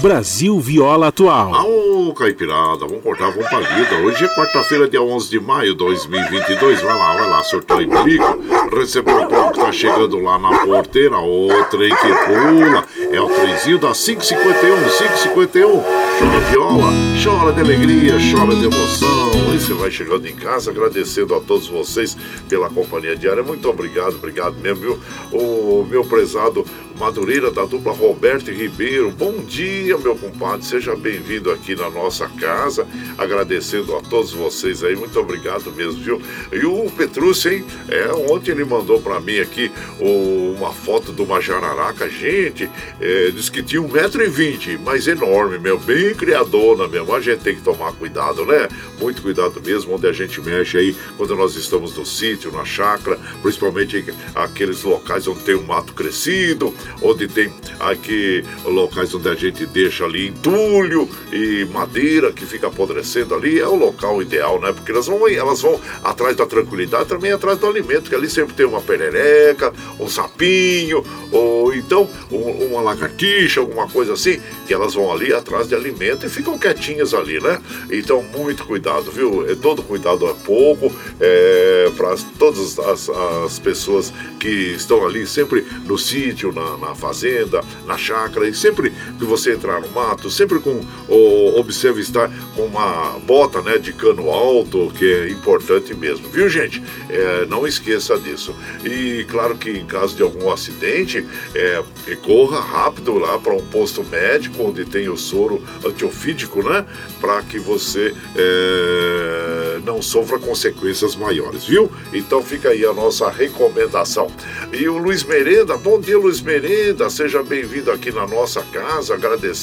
Brasil 0.00 0.60
Viola 0.60 1.08
Atual. 1.08 1.52
Ô, 1.66 2.12
Caipirada, 2.12 2.86
vamos 2.86 3.02
cortar, 3.02 3.30
vamos 3.30 3.48
pra 3.48 3.60
lida. 3.60 3.96
Hoje 4.04 4.24
é 4.24 4.28
quarta-feira, 4.28 4.88
dia 4.88 5.02
11 5.02 5.30
de 5.30 5.40
maio 5.40 5.72
de 5.72 5.78
2022. 5.78 6.82
Vai 6.82 6.96
lá, 6.96 7.16
vai 7.16 7.30
lá, 7.30 7.42
sorteio 7.44 7.82
e 7.82 8.04
bico. 8.04 8.76
Recebeu 8.76 9.22
o 9.22 9.28
pão 9.28 9.52
que 9.52 9.58
tá 9.58 9.72
chegando 9.72 10.18
lá 10.20 10.38
na 10.38 10.58
porteira. 10.64 11.18
O 11.18 11.48
trem 11.70 11.90
que 11.90 12.08
pula. 12.08 12.84
É 13.10 13.20
o 13.20 13.28
trenzinho 13.28 13.78
da 13.78 13.92
551, 13.92 14.76
551. 14.98 15.82
Chora 16.18 16.40
viola, 16.50 16.92
chora 17.22 17.52
de 17.52 17.60
alegria, 17.60 18.14
chora 18.32 18.54
de 18.54 18.64
emoção. 18.64 19.30
E 19.54 19.58
você 19.58 19.74
vai 19.74 19.90
chegando 19.90 20.26
em 20.26 20.34
casa 20.34 20.70
agradecendo 20.70 21.34
a 21.34 21.40
todos 21.40 21.68
vocês 21.68 22.16
pela 22.48 22.68
companhia 22.68 23.16
diária. 23.16 23.42
Muito 23.42 23.68
obrigado, 23.68 24.14
obrigado 24.14 24.56
mesmo, 24.56 24.80
viu? 24.80 24.98
O 25.32 25.84
meu 25.84 26.04
prezado 26.04 26.64
Madureira 26.98 27.50
da 27.50 27.66
dupla 27.66 27.92
Roberto 27.92 28.50
Ribeiro. 28.50 29.10
Bom 29.10 29.44
dia, 29.46 29.85
meu 29.94 30.16
compadre. 30.16 30.64
Seja 30.64 30.96
bem-vindo 30.96 31.50
aqui 31.50 31.74
na 31.74 31.88
nossa 31.88 32.28
casa. 32.28 32.86
Agradecendo 33.16 33.94
a 33.96 34.02
todos 34.02 34.32
vocês 34.32 34.82
aí. 34.82 34.96
Muito 34.96 35.18
obrigado 35.20 35.70
mesmo, 35.72 36.02
viu? 36.02 36.22
E 36.52 36.64
o 36.64 36.90
Petrúcio, 36.90 37.52
hein? 37.52 37.64
É, 37.88 38.12
ontem 38.12 38.50
ele 38.50 38.64
mandou 38.64 39.00
para 39.00 39.20
mim 39.20 39.38
aqui 39.38 39.70
uma 40.00 40.72
foto 40.72 41.12
de 41.12 41.22
uma 41.22 41.40
jararaca. 41.40 42.08
Gente, 42.08 42.68
é, 43.00 43.30
disse 43.30 43.50
que 43.50 43.62
tinha 43.62 43.80
1,20m, 43.80 44.80
mas 44.84 45.06
enorme, 45.06 45.58
meu. 45.58 45.78
Bem 45.78 46.14
criadona 46.14 46.88
mesmo. 46.88 47.14
A 47.14 47.20
gente 47.20 47.40
tem 47.40 47.54
que 47.54 47.62
tomar 47.62 47.92
cuidado, 47.92 48.44
né? 48.44 48.68
Muito 49.00 49.22
cuidado 49.22 49.60
mesmo 49.64 49.94
onde 49.94 50.06
a 50.06 50.12
gente 50.12 50.40
mexe 50.40 50.78
aí 50.78 50.96
quando 51.16 51.36
nós 51.36 51.54
estamos 51.54 51.96
no 51.96 52.04
sítio, 52.04 52.50
na 52.50 52.64
chácara, 52.64 53.18
principalmente 53.42 54.04
aqueles 54.34 54.82
locais 54.82 55.28
onde 55.28 55.40
tem 55.40 55.54
um 55.54 55.62
mato 55.62 55.92
crescido 55.92 56.74
onde 57.02 57.28
tem 57.28 57.52
aqui 57.78 58.44
locais 58.64 59.14
onde 59.14 59.28
a 59.28 59.34
gente 59.34 59.66
deixa 59.76 60.06
ali 60.06 60.28
entulho 60.28 61.06
e 61.30 61.66
madeira 61.66 62.32
que 62.32 62.46
fica 62.46 62.68
apodrecendo 62.68 63.34
ali, 63.34 63.60
é 63.60 63.68
o 63.68 63.74
local 63.74 64.22
ideal, 64.22 64.58
né? 64.58 64.72
Porque 64.72 64.90
elas 64.90 65.06
vão, 65.06 65.28
elas 65.28 65.60
vão 65.60 65.78
atrás 66.02 66.34
da 66.34 66.46
tranquilidade, 66.46 67.10
também 67.10 67.30
atrás 67.30 67.58
do 67.58 67.66
alimento, 67.66 68.08
que 68.08 68.14
ali 68.14 68.30
sempre 68.30 68.54
tem 68.54 68.64
uma 68.64 68.80
perereca, 68.80 69.74
um 70.00 70.08
sapinho, 70.08 71.04
ou 71.30 71.74
então 71.74 72.08
uma 72.30 72.80
lagartixa, 72.80 73.60
alguma 73.60 73.86
coisa 73.86 74.14
assim, 74.14 74.40
que 74.66 74.72
elas 74.72 74.94
vão 74.94 75.12
ali 75.12 75.34
atrás 75.34 75.68
de 75.68 75.74
alimento 75.74 76.24
e 76.24 76.30
ficam 76.30 76.58
quietinhas 76.58 77.12
ali, 77.12 77.38
né? 77.38 77.60
Então, 77.90 78.22
muito 78.22 78.64
cuidado, 78.64 79.10
viu? 79.10 79.46
É, 79.46 79.54
todo 79.54 79.82
cuidado 79.82 80.26
é 80.26 80.34
pouco, 80.42 80.90
é, 81.20 81.90
para 81.94 82.16
todas 82.38 82.78
as, 82.78 83.10
as 83.10 83.58
pessoas 83.58 84.10
que 84.40 84.48
estão 84.48 85.04
ali 85.06 85.26
sempre 85.26 85.66
no 85.84 85.98
sítio, 85.98 86.50
na, 86.50 86.78
na, 86.78 86.94
fazenda, 86.94 87.62
na 87.84 87.98
chácara, 87.98 88.48
e 88.48 88.54
sempre 88.54 88.90
que 89.18 89.24
você 89.26 89.52
entrar 89.66 89.80
no 89.80 89.88
mato, 89.88 90.30
sempre 90.30 90.60
com 90.60 90.80
o, 91.08 91.58
observe 91.58 92.00
estar 92.00 92.30
com 92.54 92.62
uma 92.62 93.18
bota 93.18 93.60
né, 93.60 93.78
de 93.78 93.92
cano 93.92 94.30
alto, 94.30 94.92
que 94.96 95.12
é 95.12 95.28
importante 95.28 95.92
mesmo, 95.94 96.28
viu 96.28 96.48
gente? 96.48 96.82
É, 97.10 97.44
não 97.46 97.66
esqueça 97.66 98.16
disso. 98.16 98.54
E 98.84 99.24
claro 99.28 99.56
que 99.56 99.70
em 99.70 99.84
caso 99.84 100.14
de 100.14 100.22
algum 100.22 100.50
acidente, 100.50 101.26
é, 101.54 101.82
corra 102.22 102.60
rápido 102.60 103.18
lá 103.18 103.38
para 103.38 103.52
um 103.52 103.66
posto 103.66 104.04
médico 104.04 104.62
onde 104.62 104.84
tem 104.84 105.08
o 105.08 105.16
soro 105.16 105.62
antiofídico, 105.84 106.62
né? 106.62 106.86
Para 107.20 107.42
que 107.42 107.58
você 107.58 108.14
é, 108.36 109.80
não 109.84 110.00
sofra 110.00 110.38
consequências 110.38 111.16
maiores, 111.16 111.64
viu? 111.64 111.90
Então 112.12 112.42
fica 112.42 112.70
aí 112.70 112.84
a 112.84 112.92
nossa 112.92 113.28
recomendação. 113.30 114.30
E 114.72 114.88
o 114.88 114.98
Luiz 114.98 115.24
Merenda, 115.24 115.76
bom 115.76 116.00
dia 116.00 116.18
Luiz 116.18 116.40
Merenda 116.40 117.10
seja 117.10 117.42
bem-vindo 117.42 117.90
aqui 117.90 118.12
na 118.12 118.26
nossa 118.26 118.62
casa, 118.62 119.14
agradecendo 119.14 119.55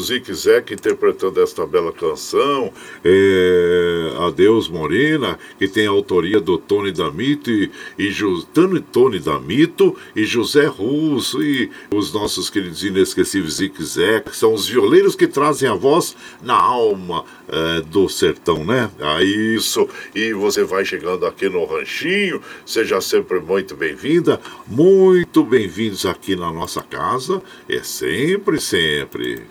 Zique 0.08 0.32
Zek 0.32 0.72
interpretando 0.72 1.38
esta 1.42 1.66
bela 1.66 1.92
canção, 1.92 2.72
é, 3.04 4.12
Adeus 4.26 4.66
Morena, 4.66 5.38
que 5.58 5.68
tem 5.68 5.86
a 5.86 5.90
autoria 5.90 6.40
do 6.40 6.56
Tony 6.56 6.92
Damito 6.92 7.50
e, 7.50 7.70
e 7.98 8.14
Tony, 8.54 8.80
Tony 8.80 9.18
Damito 9.18 9.96
e 10.14 10.24
José 10.24 10.66
Russo 10.66 11.42
e 11.42 11.70
os 11.92 12.12
nossos 12.12 12.48
queridos 12.48 12.82
inesquecíveis 12.84 13.54
Zique 13.54 13.84
Zek, 13.84 14.36
são 14.36 14.54
os 14.54 14.68
violeiros 14.68 15.14
que 15.14 15.26
trazem 15.26 15.68
a 15.68 15.74
voz 15.74 16.16
na 16.42 16.54
alma 16.54 17.24
é, 17.48 17.80
do 17.80 18.08
sertão, 18.08 18.64
né? 18.64 18.90
É 18.98 19.24
isso, 19.24 19.88
e 20.14 20.32
você 20.32 20.64
vai 20.64 20.84
chegando 20.84 21.26
aqui 21.26 21.48
no 21.48 21.64
Ranchinho, 21.64 22.40
seja 22.64 23.00
sempre 23.00 23.40
muito 23.40 23.74
bem-vinda, 23.74 24.40
muito 24.66 25.42
bem-vindos 25.42 26.06
aqui 26.06 26.36
na 26.36 26.52
nossa 26.52 26.82
casa, 26.82 27.42
é 27.68 27.82
sempre, 27.82 28.60
sempre. 28.60 29.42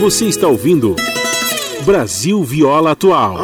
Você 0.00 0.26
está 0.26 0.46
ouvindo 0.46 0.94
Brasil 1.84 2.42
Viola 2.44 2.92
Atual. 2.92 3.36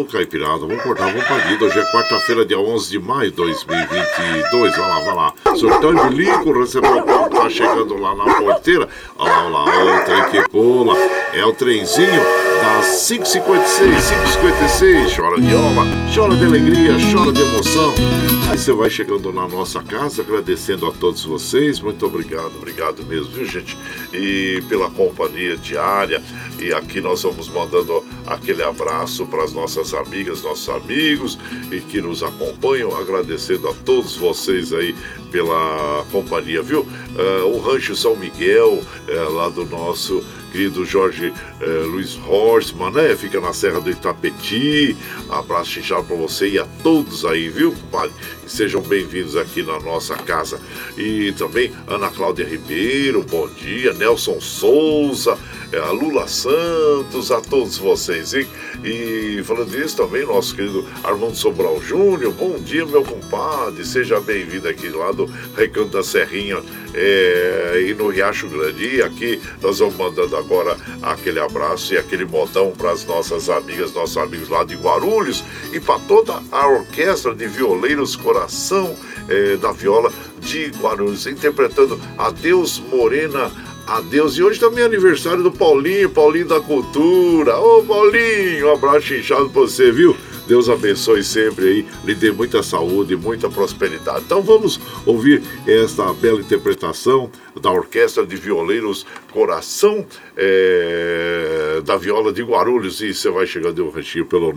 Oh, 0.00 0.04
Caipirada, 0.04 0.58
vamos 0.58 0.82
cortar, 0.82 1.06
vamos 1.06 1.24
pra 1.24 1.38
vida. 1.38 1.64
Hoje 1.64 1.78
é 1.78 1.84
quarta-feira, 1.92 2.44
dia 2.44 2.58
11 2.58 2.90
de 2.90 2.98
maio 2.98 3.30
de 3.30 3.36
2022. 3.36 4.76
Vai 4.76 4.88
lá, 4.88 5.00
vai 5.00 5.14
lá. 5.14 5.34
Surtão 5.56 5.94
de 5.94 6.14
Lico, 6.14 6.58
recebeu 6.58 6.98
o 6.98 7.02
pau, 7.02 7.28
tá 7.28 7.50
chegando 7.50 7.96
lá 7.96 8.14
na 8.14 8.34
porteira. 8.34 8.88
Olha 9.18 9.48
lá, 9.48 9.64
olha 9.64 9.84
lá, 9.84 10.00
o 10.00 10.04
trem 10.04 10.30
que 10.30 10.48
pula. 10.48 10.94
É 11.32 11.44
o 11.44 11.52
trenzinho 11.52 12.22
das 12.60 12.86
5h56, 12.86 13.94
5h56. 14.80 15.16
Chora 15.16 15.40
de 15.40 15.46
viola, 15.46 15.86
chora 16.14 16.36
de 16.36 16.44
alegria, 16.44 16.92
chora 17.12 17.32
de 17.32 17.40
emoção. 17.42 17.94
Aí 18.50 18.58
você 18.58 18.72
vai 18.72 18.90
chegando 18.90 19.32
na 19.32 19.46
nossa 19.46 19.82
casa, 19.82 20.22
agradecendo 20.22 20.86
a 20.86 20.92
todos 20.92 21.24
vocês. 21.24 21.80
Muito 21.80 22.04
obrigado, 22.06 22.52
obrigado 22.56 23.04
mesmo, 23.04 23.30
viu, 23.30 23.46
gente? 23.46 23.76
E 24.12 24.62
pela 24.68 24.90
companhia 24.90 25.56
diária. 25.56 26.22
E 26.58 26.72
aqui 26.72 27.00
nós 27.00 27.22
vamos 27.22 27.48
mandando 27.48 28.04
aquele 28.30 28.62
abraço 28.62 29.26
para 29.26 29.42
as 29.42 29.52
nossas 29.52 29.92
amigas, 29.92 30.42
nossos 30.42 30.68
amigos 30.68 31.38
e 31.70 31.80
que 31.80 32.00
nos 32.00 32.22
acompanham, 32.22 32.96
agradecendo 32.96 33.68
a 33.68 33.74
todos 33.84 34.16
vocês 34.16 34.72
aí 34.72 34.94
pela 35.32 36.04
companhia, 36.10 36.62
viu? 36.62 36.80
Uh, 36.82 37.46
o 37.46 37.60
Rancho 37.60 37.94
São 37.96 38.16
Miguel, 38.16 38.74
uh, 38.74 39.32
lá 39.32 39.48
do 39.48 39.66
nosso 39.66 40.24
querido 40.50 40.84
Jorge 40.84 41.32
eh, 41.60 41.84
Luiz 41.86 42.18
Horstman, 42.26 42.90
né? 42.90 43.14
Fica 43.16 43.40
na 43.40 43.52
Serra 43.52 43.80
do 43.80 43.88
Itapeti. 43.88 44.96
Abraço 45.28 45.78
inchado 45.78 46.04
para 46.04 46.16
você 46.16 46.48
e 46.48 46.58
a 46.58 46.66
todos 46.82 47.24
aí, 47.24 47.48
viu, 47.48 47.72
compadre? 47.72 48.12
Sejam 48.50 48.82
bem-vindos 48.82 49.36
aqui 49.36 49.62
na 49.62 49.78
nossa 49.78 50.16
casa. 50.16 50.60
E 50.98 51.30
também 51.38 51.72
Ana 51.86 52.10
Cláudia 52.10 52.44
Ribeiro, 52.44 53.22
bom 53.22 53.46
dia. 53.46 53.92
Nelson 53.92 54.40
Souza, 54.40 55.38
é, 55.72 55.78
a 55.78 55.92
Lula 55.92 56.26
Santos, 56.26 57.30
a 57.30 57.40
todos 57.40 57.78
vocês, 57.78 58.34
hein? 58.34 58.48
E 58.82 59.40
falando 59.44 59.70
nisso 59.70 59.96
também, 59.96 60.26
nosso 60.26 60.56
querido 60.56 60.84
Armando 61.04 61.36
Sobral 61.36 61.80
Júnior, 61.80 62.32
bom 62.32 62.58
dia, 62.58 62.84
meu 62.84 63.04
compadre. 63.04 63.86
Seja 63.86 64.20
bem-vindo 64.20 64.68
aqui 64.68 64.88
lá 64.88 65.12
do 65.12 65.26
Recanto 65.56 65.90
da 65.90 66.02
Serrinha 66.02 66.60
é, 66.92 67.84
e 67.88 67.94
no 67.94 68.08
Riacho 68.08 68.48
Grande. 68.48 68.96
E 68.96 69.00
aqui 69.02 69.40
nós 69.62 69.78
vamos 69.78 69.94
mandando 69.94 70.36
agora 70.36 70.76
aquele 71.02 71.38
abraço 71.38 71.94
e 71.94 71.98
aquele 71.98 72.24
modão 72.24 72.72
para 72.72 72.90
as 72.90 73.04
nossas 73.04 73.48
amigas, 73.48 73.94
nossos 73.94 74.16
amigos 74.16 74.48
lá 74.48 74.64
de 74.64 74.74
Guarulhos 74.74 75.44
e 75.72 75.78
para 75.78 76.00
toda 76.00 76.42
a 76.50 76.66
orquestra 76.66 77.32
de 77.32 77.46
violeiros 77.46 78.16
Coração 78.16 78.39
é, 79.28 79.56
da 79.56 79.72
Viola 79.72 80.12
de 80.40 80.68
Guarulhos, 80.80 81.26
interpretando 81.26 82.00
Adeus 82.16 82.78
Morena 82.78 83.50
Adeus. 83.86 84.38
E 84.38 84.42
hoje 84.42 84.60
também 84.60 84.82
é 84.82 84.86
aniversário 84.86 85.42
do 85.42 85.50
Paulinho, 85.50 86.08
Paulinho 86.10 86.46
da 86.46 86.60
Cultura. 86.60 87.58
Ô 87.58 87.82
Paulinho, 87.82 88.68
um 88.68 88.72
abraço 88.72 89.14
inchado 89.14 89.50
pra 89.50 89.62
você, 89.62 89.90
viu? 89.90 90.16
Deus 90.50 90.68
abençoe 90.68 91.22
sempre 91.22 91.68
aí, 91.68 91.86
lhe 92.04 92.12
dê 92.12 92.32
muita 92.32 92.60
saúde, 92.60 93.14
muita 93.14 93.48
prosperidade. 93.48 94.24
Então 94.26 94.42
vamos 94.42 94.80
ouvir 95.06 95.40
esta 95.64 96.12
bela 96.12 96.40
interpretação 96.40 97.30
da 97.60 97.70
Orquestra 97.70 98.26
de 98.26 98.34
Violeiros 98.34 99.06
Coração 99.32 100.04
é, 100.36 101.80
da 101.84 101.96
Viola 101.96 102.32
de 102.32 102.42
Guarulhos. 102.42 103.00
E 103.00 103.14
você 103.14 103.30
vai 103.30 103.46
chegando 103.46 103.84
no 103.84 103.90
ranchinho 103.90 104.26
pelo 104.26 104.52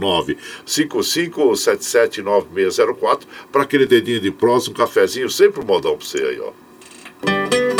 955779604 0.65 3.19
para 3.51 3.61
aquele 3.61 3.85
dedinho 3.85 4.19
de 4.19 4.31
próximo, 4.31 4.73
um 4.73 4.77
cafezinho, 4.77 5.29
sempre 5.29 5.61
um 5.61 5.63
modão 5.63 5.95
pra 5.95 6.07
você 6.07 6.23
aí, 6.23 6.39
ó. 6.39 7.72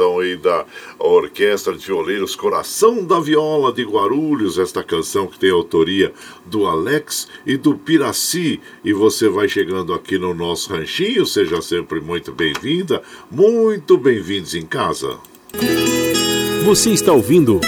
Aí 0.00 0.36
da 0.36 0.64
Orquestra 0.98 1.74
de 1.74 1.84
Violeiros 1.84 2.34
Coração 2.34 3.04
da 3.04 3.20
Viola 3.20 3.72
de 3.72 3.84
Guarulhos, 3.84 4.58
esta 4.58 4.82
canção 4.82 5.26
que 5.26 5.38
tem 5.38 5.50
autoria 5.50 6.12
do 6.46 6.66
Alex 6.66 7.28
e 7.44 7.56
do 7.56 7.74
Piraci. 7.76 8.60
E 8.84 8.92
você 8.92 9.28
vai 9.28 9.48
chegando 9.48 9.92
aqui 9.92 10.18
no 10.18 10.32
nosso 10.32 10.72
ranchinho, 10.72 11.26
seja 11.26 11.60
sempre 11.60 12.00
muito 12.00 12.32
bem-vinda, 12.32 13.02
muito 13.30 13.98
bem-vindos 13.98 14.54
em 14.54 14.64
casa. 14.64 15.18
Você 16.64 16.90
está 16.90 17.12
ouvindo 17.12 17.60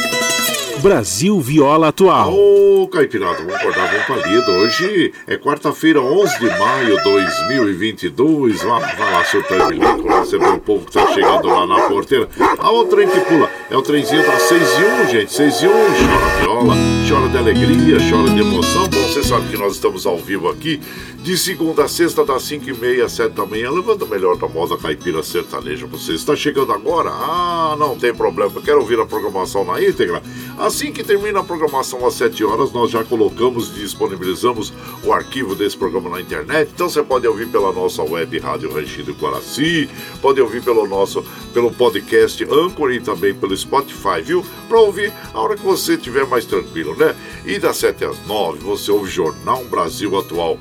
Brasil 0.84 1.40
Viola 1.40 1.88
Atual. 1.88 2.34
Ô, 2.34 2.82
oh, 2.82 2.88
Caipirada, 2.88 3.38
vamos 3.38 3.54
acordar, 3.54 3.90
vamos 3.90 4.06
palido. 4.06 4.50
Hoje 4.52 5.14
é 5.26 5.34
quarta-feira, 5.38 5.98
11 5.98 6.38
de 6.38 6.58
maio 6.58 6.96
de 6.98 7.02
2022. 7.04 8.62
Vá, 8.62 8.80
vai 8.80 9.12
lá, 9.12 9.24
bilico, 9.70 10.03
lá 10.03 10.03
você 10.34 10.38
vê 10.38 10.48
o 10.48 10.58
povo 10.58 10.86
que 10.86 10.92
tá 10.92 11.06
chegando 11.12 11.46
lá 11.46 11.66
na 11.66 11.88
porteira. 11.88 12.28
Ah, 12.58 12.72
o 12.72 12.84
trem 12.86 13.08
que 13.08 13.20
pula. 13.20 13.48
É 13.70 13.76
o 13.76 13.82
trenzinho 13.82 14.24
das 14.26 14.42
6 14.42 14.62
e 14.62 15.06
1, 15.06 15.10
gente. 15.10 15.32
6 15.32 15.62
e 15.62 15.66
1. 15.66 15.70
Chora 15.70 16.40
viola, 16.40 16.74
chora 17.08 17.28
de 17.28 17.38
alegria, 17.38 17.98
chora 18.10 18.30
de 18.30 18.40
emoção. 18.40 18.88
Bom, 18.88 19.02
você 19.08 19.22
sabe 19.22 19.48
que 19.48 19.56
nós 19.56 19.74
estamos 19.74 20.06
ao 20.06 20.18
vivo 20.18 20.48
aqui 20.48 20.80
de 21.18 21.38
segunda 21.38 21.84
a 21.84 21.88
sexta, 21.88 22.24
das 22.24 22.42
5 22.42 22.68
e 22.68 22.74
meia 22.74 23.04
às 23.04 23.12
7 23.12 23.32
da 23.32 23.46
manhã. 23.46 23.70
Levanta 23.70 24.04
melhor 24.06 24.36
da 24.36 24.48
moda 24.48 24.76
caipira 24.76 25.22
sertaneja. 25.22 25.86
Você 25.86 26.12
está 26.12 26.34
chegando 26.34 26.72
agora? 26.72 27.10
Ah, 27.10 27.76
não 27.78 27.96
tem 27.96 28.14
problema. 28.14 28.60
Quero 28.62 28.80
ouvir 28.80 28.98
a 28.98 29.06
programação 29.06 29.64
na 29.64 29.80
íntegra? 29.82 30.22
Assim 30.58 30.92
que 30.92 31.02
termina 31.02 31.40
a 31.40 31.44
programação 31.44 32.06
às 32.06 32.14
7 32.14 32.44
horas, 32.44 32.72
nós 32.72 32.90
já 32.90 33.02
colocamos 33.02 33.68
e 33.70 33.80
disponibilizamos 33.80 34.72
o 35.02 35.12
arquivo 35.12 35.54
desse 35.54 35.76
programa 35.76 36.10
na 36.10 36.20
internet. 36.20 36.70
Então 36.72 36.88
você 36.88 37.02
pode 37.02 37.26
ouvir 37.26 37.48
pela 37.48 37.72
nossa 37.72 38.02
web 38.02 38.38
Rádio 38.38 38.72
Ranchido 38.72 39.14
Guaraci, 39.14 39.90
pode 40.22 40.40
ouvir 40.40 40.62
pelo 40.62 40.86
nosso 40.86 41.24
pelo 41.52 41.72
podcast 41.72 42.42
Anchor 42.44 42.92
e 42.92 43.00
também 43.00 43.34
pelo 43.34 43.56
Spotify, 43.56 44.22
viu? 44.22 44.44
Para 44.68 44.80
ouvir 44.80 45.12
a 45.32 45.40
hora 45.40 45.56
que 45.56 45.64
você 45.64 45.94
estiver 45.94 46.26
mais 46.26 46.44
tranquilo, 46.44 46.96
né? 46.96 47.14
E 47.44 47.58
das 47.58 47.76
7 47.78 48.04
às 48.04 48.26
9 48.26 48.58
você 48.60 48.90
ouve 48.90 49.10
Jornal 49.10 49.64
Brasil 49.64 50.16
Atual 50.18 50.58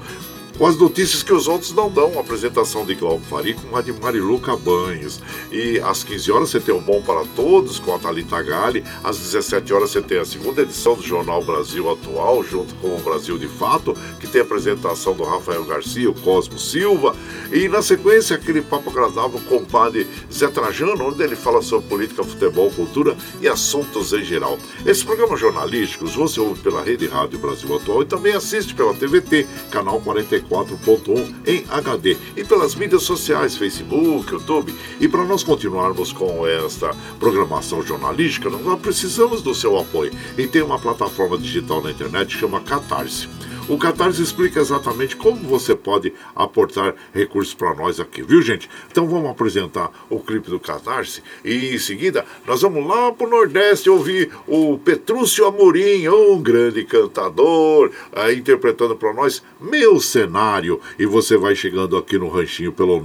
com 0.58 0.68
as 0.68 0.78
notícias 0.78 1.24
que 1.24 1.34
os 1.34 1.48
outros 1.48 1.74
não 1.74 1.90
dão. 1.90 2.18
A 2.18 2.22
apresentação 2.22 2.86
de 2.86 2.96
Glauco 2.96 3.26
Fari 3.26 3.54
com 3.54 3.76
a 3.76 3.82
de 3.82 3.92
Marilu 3.92 4.40
Cabanhos. 4.40 5.20
E 5.52 5.80
às 5.80 6.04
15 6.04 6.32
horas 6.32 6.50
você 6.50 6.60
tem 6.60 6.74
o 6.74 6.82
Bom 6.82 7.02
para 7.02 7.24
Todos 7.36 7.80
com 7.80 7.94
a 7.94 8.00
Thalita 8.00 8.42
Gale. 8.42 8.84
Às 9.04 9.18
17 9.18 9.74
horas 9.74 9.92
você 9.92 10.02
tem 10.02 10.20
a 10.20 10.26
segunda 10.26 10.62
edição 10.62 10.96
do 10.96 11.04
Jornal 11.04 11.44
Brasil 11.44 11.90
Atual, 11.90 12.44
junto 12.44 12.76
com 12.76 12.96
o 12.96 13.00
Brasil 13.00 13.38
de 13.38 13.48
Fato, 13.48 13.96
que 14.20 14.28
tem 14.28 14.42
a 14.42 14.44
apresentação 14.44 15.14
do 15.14 15.24
Rafael 15.24 15.64
Garcia, 15.66 16.10
o 16.10 16.14
Cosmo 16.14 16.60
Silva. 16.60 17.16
E 17.52 17.68
na 17.68 17.82
sequência, 17.82 18.36
aquele 18.36 18.62
papo 18.62 18.90
agradável 18.90 19.40
com 19.48 19.58
o 19.58 19.66
padre 19.66 20.08
Zé 20.32 20.48
Trajano, 20.48 21.08
onde 21.08 21.24
ele 21.24 21.36
fala 21.36 21.62
sobre 21.62 21.88
política, 21.88 22.24
futebol, 22.24 22.70
cultura 22.72 23.16
e 23.42 23.48
assuntos 23.48 24.14
em 24.14 24.24
geral. 24.24 24.58
Esses 24.86 25.04
programas 25.04 25.40
jornalísticos 25.40 26.16
você 26.16 26.40
ouve 26.40 26.62
pela 26.62 26.84
Rede 26.84 27.08
Rádio 27.08 27.40
Brasil 27.40 27.76
Atual 27.76 28.04
e 28.04 28.06
também 28.06 28.34
assiste 28.34 28.74
pela 28.74 28.94
TVT, 28.94 29.48
canal 29.72 30.00
44 30.00 30.43
4.1 30.44 31.34
em 31.46 31.66
HD 31.70 32.18
e 32.36 32.44
pelas 32.44 32.76
mídias 32.76 33.04
sociais, 33.04 33.56
Facebook, 33.56 34.32
YouTube. 34.32 34.74
E 35.00 35.08
para 35.08 35.24
nós 35.24 35.44
continuarmos 35.44 36.12
com 36.12 36.46
esta 36.46 36.92
programação 37.20 37.82
jornalística, 37.82 38.50
nós 38.50 38.80
precisamos 38.80 39.42
do 39.42 39.54
seu 39.54 39.78
apoio. 39.78 40.12
E 40.38 40.48
tem 40.48 40.62
uma 40.62 40.80
plataforma 40.80 41.38
digital 41.38 41.82
na 41.82 41.92
internet 41.92 42.34
que 42.34 42.40
chama 42.40 42.62
Catarse. 42.62 43.28
O 43.70 43.78
Catarse 43.78 44.22
explica 44.22 44.60
exatamente 44.60 45.16
como 45.16 45.48
você 45.48 45.74
pode 45.74 46.12
aportar 46.36 46.94
recursos 47.14 47.54
para 47.54 47.74
nós 47.74 47.98
aqui, 47.98 48.22
viu 48.22 48.42
gente? 48.42 48.70
Então 48.92 49.08
vamos 49.08 49.32
apresentar 49.32 49.90
o 50.10 50.20
clipe 50.20 50.50
do 50.50 50.60
Catarse 50.60 51.24
e 51.46 51.74
em 51.74 51.78
seguida 51.78 52.26
nós 52.46 52.62
vamos 52.62 52.86
lá 52.86 53.14
para 53.14 53.26
o 53.26 53.30
Nordeste 53.30 53.90
ouvir 53.90 54.30
o 54.46 54.78
Petrúcio 54.78 55.46
Amorim, 55.46 56.10
um 56.10 56.42
grande 56.42 56.84
cantador, 56.84 57.90
aí, 58.12 58.40
interpretando 58.40 58.98
para 58.98 59.14
nós 59.14 59.42
Meu 59.62 59.98
Cenário. 59.98 60.82
E 61.00 61.06
você 61.06 61.38
vai 61.38 61.56
chegando 61.56 61.96
aqui 61.96 62.18
no 62.18 62.28
ranchinho 62.28 62.74
pelo 62.74 63.00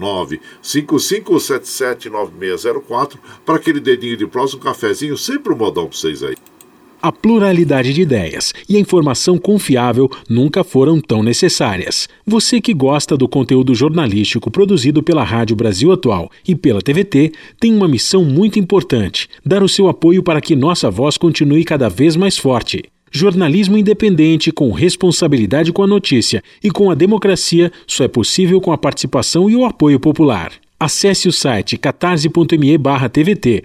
955779604 0.63 3.17
para 3.47 3.55
aquele 3.55 3.79
dedinho 3.79 4.17
de 4.17 4.27
próximo, 4.27 4.61
cafezinho, 4.61 5.17
sempre 5.17 5.53
um 5.53 5.57
modão 5.57 5.87
para 5.87 5.97
vocês 5.97 6.25
aí. 6.25 6.35
A 7.01 7.13
pluralidade 7.13 7.95
de 7.95 8.03
ideias 8.03 8.53
e 8.69 8.77
a 8.77 8.81
informação 8.81 9.39
confiável 9.39 10.11
nunca 10.29 10.65
foram 10.65 11.01
tão 11.01 11.23
necessárias. 11.23 12.09
Você 12.27 12.61
que 12.61 12.75
gosta 12.75 13.17
do 13.17 13.29
conteúdo 13.29 13.73
jornalístico 13.73 14.51
produzido 14.51 15.01
pela 15.01 15.23
Rádio 15.23 15.55
Brasil 15.55 15.93
Atual 15.93 16.29
e 16.47 16.57
pela 16.57 16.83
TVT 16.83 17.31
tem 17.61 17.73
uma 17.73 17.87
missão 17.87 18.25
muito 18.25 18.59
importante: 18.59 19.29
dar 19.47 19.63
o 19.63 19.69
seu 19.69 19.89
apoio 19.89 20.25
para 20.25 20.41
que 20.41 20.57
nossa 20.57 20.91
voz 20.91 21.17
continue 21.17 21.63
cada 21.63 21.89
vez 21.89 22.17
mais 22.17 22.37
forte. 22.37 22.83
Jornalismo 23.13 23.79
independente, 23.79 24.51
com 24.51 24.73
responsabilidade 24.73 25.73
com 25.73 25.85
a 25.85 25.87
notícia 25.87 26.43
e 26.63 26.69
com 26.69 26.91
a 26.91 26.97
democracia, 26.97 27.71
só 27.87 28.03
é 28.03 28.09
possível 28.09 28.61
com 28.61 28.73
a 28.73 28.79
participação 28.79 29.49
e 29.49 29.55
o 29.55 29.65
apoio 29.65 30.01
popular. 30.01 30.51
Acesse 30.81 31.29
o 31.29 31.33
site 31.33 31.77
catarse.me/tvt 31.79 33.65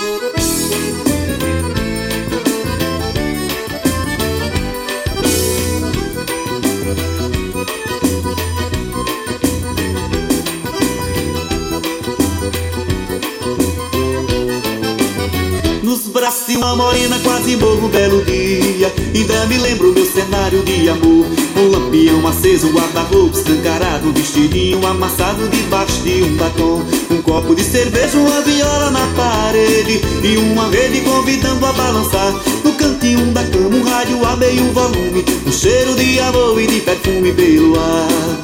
Uma 16.57 16.75
morena 16.75 17.17
quase 17.19 17.55
morro 17.55 17.85
um 17.85 17.89
belo 17.89 18.23
dia. 18.25 18.93
Ainda 19.15 19.45
me 19.45 19.57
lembro 19.57 19.93
meu 19.93 20.05
cenário 20.05 20.63
de 20.63 20.89
amor. 20.89 21.25
Um 21.55 21.69
lampião 21.69 22.27
aceso, 22.27 22.67
um 22.67 22.73
guarda-roupa 22.73 23.37
escancarado 23.37 24.07
Um 24.07 24.13
vestidinho 24.13 24.85
amassado 24.85 25.47
debaixo 25.49 26.01
de 26.01 26.23
um 26.23 26.35
batom. 26.35 26.83
Um 27.09 27.21
copo 27.21 27.55
de 27.55 27.63
cerveja, 27.63 28.17
uma 28.17 28.41
viola 28.41 28.91
na 28.91 29.07
parede. 29.15 30.01
E 30.23 30.37
uma 30.37 30.69
rede 30.69 31.01
convidando 31.01 31.65
a 31.65 31.73
balançar. 31.73 32.33
No 32.63 32.73
cantinho 32.73 33.27
da 33.27 33.43
cama, 33.43 33.75
um 33.75 33.83
rádio 33.83 34.25
a 34.25 34.35
meio 34.35 34.71
volume. 34.73 35.23
Um 35.45 35.51
cheiro 35.51 35.95
de 35.95 36.19
amor 36.19 36.61
e 36.61 36.67
de 36.67 36.81
perfume 36.81 37.31
pelo 37.33 37.79
ar. 37.79 38.41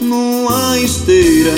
Numa 0.00 0.78
esteira 0.78 1.54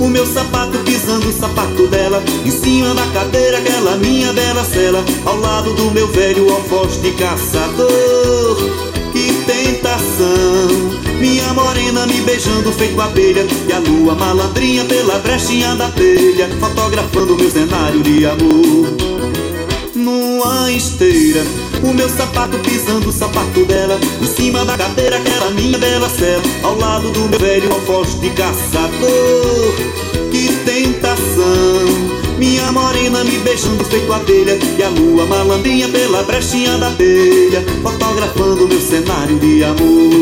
o 0.00 0.08
meu 0.08 0.26
sapato 0.26 0.78
pisando 0.78 1.28
o 1.28 1.32
sapato 1.32 1.86
dela 1.86 2.22
Em 2.44 2.50
cima 2.50 2.94
da 2.94 3.06
cadeira 3.08 3.58
aquela 3.58 3.96
minha 3.96 4.32
bela 4.32 4.64
cela 4.64 5.04
Ao 5.24 5.38
lado 5.38 5.74
do 5.74 5.90
meu 5.90 6.08
velho 6.08 6.50
alfoz 6.52 7.00
de 7.00 7.12
caçador. 7.12 8.56
Que 9.12 9.32
tentação! 9.44 11.00
Minha 11.20 11.52
morena 11.52 12.06
me 12.06 12.20
beijando 12.22 12.72
feito 12.72 13.00
abelha 13.00 13.46
E 13.68 13.72
a 13.72 13.78
lua 13.78 14.14
malandrinha 14.14 14.84
pela 14.86 15.18
brechinha 15.18 15.74
da 15.74 15.90
telha 15.90 16.48
Fotografando 16.58 17.36
meu 17.36 17.50
cenário 17.50 18.02
de 18.02 18.24
amor 18.24 19.19
numa 20.00 20.72
esteira. 20.72 21.42
O 21.82 21.92
meu 21.92 22.08
sapato 22.08 22.58
pisando 22.58 23.08
o 23.08 23.12
sapato 23.12 23.64
dela 23.64 23.98
Em 24.20 24.26
cima 24.26 24.64
da 24.64 24.76
cadeira 24.76 25.16
aquela 25.16 25.50
minha 25.50 25.78
bela 25.78 26.08
cela. 26.08 26.42
Ao 26.62 26.76
lado 26.76 27.10
do 27.10 27.28
meu 27.28 27.38
velho 27.38 27.72
alfoz 27.72 28.18
de 28.20 28.30
caçador. 28.30 29.74
Que 30.30 30.48
tentação. 30.64 32.20
Minha 32.38 32.72
morena 32.72 33.22
me 33.24 33.38
beijando 33.38 33.84
feito 33.84 34.12
abelha. 34.12 34.58
E 34.78 34.82
a 34.82 34.88
lua 34.88 35.26
malandrinha 35.26 35.88
pela 35.88 36.22
brechinha 36.22 36.76
da 36.78 36.90
telha. 36.92 37.64
Fotografando 37.82 38.66
meu 38.66 38.80
cenário 38.80 39.38
de 39.38 39.64
amor 39.64 40.19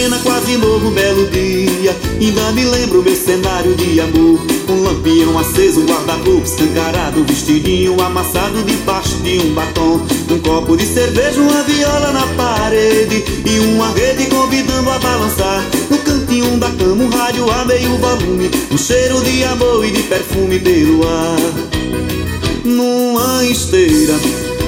morena 0.00 0.18
quase 0.22 0.56
novo 0.56 0.90
belo 0.90 1.26
dia. 1.26 1.94
Ainda 2.18 2.52
me 2.52 2.64
lembro 2.64 3.02
meu 3.02 3.14
cenário 3.14 3.74
de 3.74 4.00
amor. 4.00 4.40
Um 4.68 4.82
lampião 4.82 5.38
aceso, 5.38 5.80
um 5.80 5.86
guarda-roupa 5.86 6.46
escancarado 6.46 7.20
Um 7.20 7.24
vestidinho 7.24 8.00
amassado 8.00 8.62
debaixo 8.62 9.16
de 9.16 9.38
um 9.40 9.52
batom. 9.52 10.00
Um 10.30 10.38
copo 10.38 10.76
de 10.76 10.86
cerveja, 10.86 11.40
uma 11.40 11.62
viola 11.64 12.12
na 12.12 12.26
parede 12.28 13.24
E 13.44 13.58
uma 13.58 13.90
rede 13.92 14.26
convidando 14.26 14.88
a 14.88 14.98
balançar. 14.98 15.66
No 15.90 15.98
cantinho 15.98 16.56
da 16.56 16.70
cama, 16.70 17.04
um 17.04 17.10
rádio 17.10 17.50
a 17.50 17.64
meio 17.66 17.96
volume, 17.98 18.50
um 18.70 18.78
cheiro 18.78 19.20
de 19.20 19.44
amor 19.44 19.84
e 19.84 19.90
de 19.90 20.02
perfume 20.04 20.58
pelo 20.60 21.06
ar. 21.06 21.36
Numa 22.64 23.44
esteira, 23.44 24.14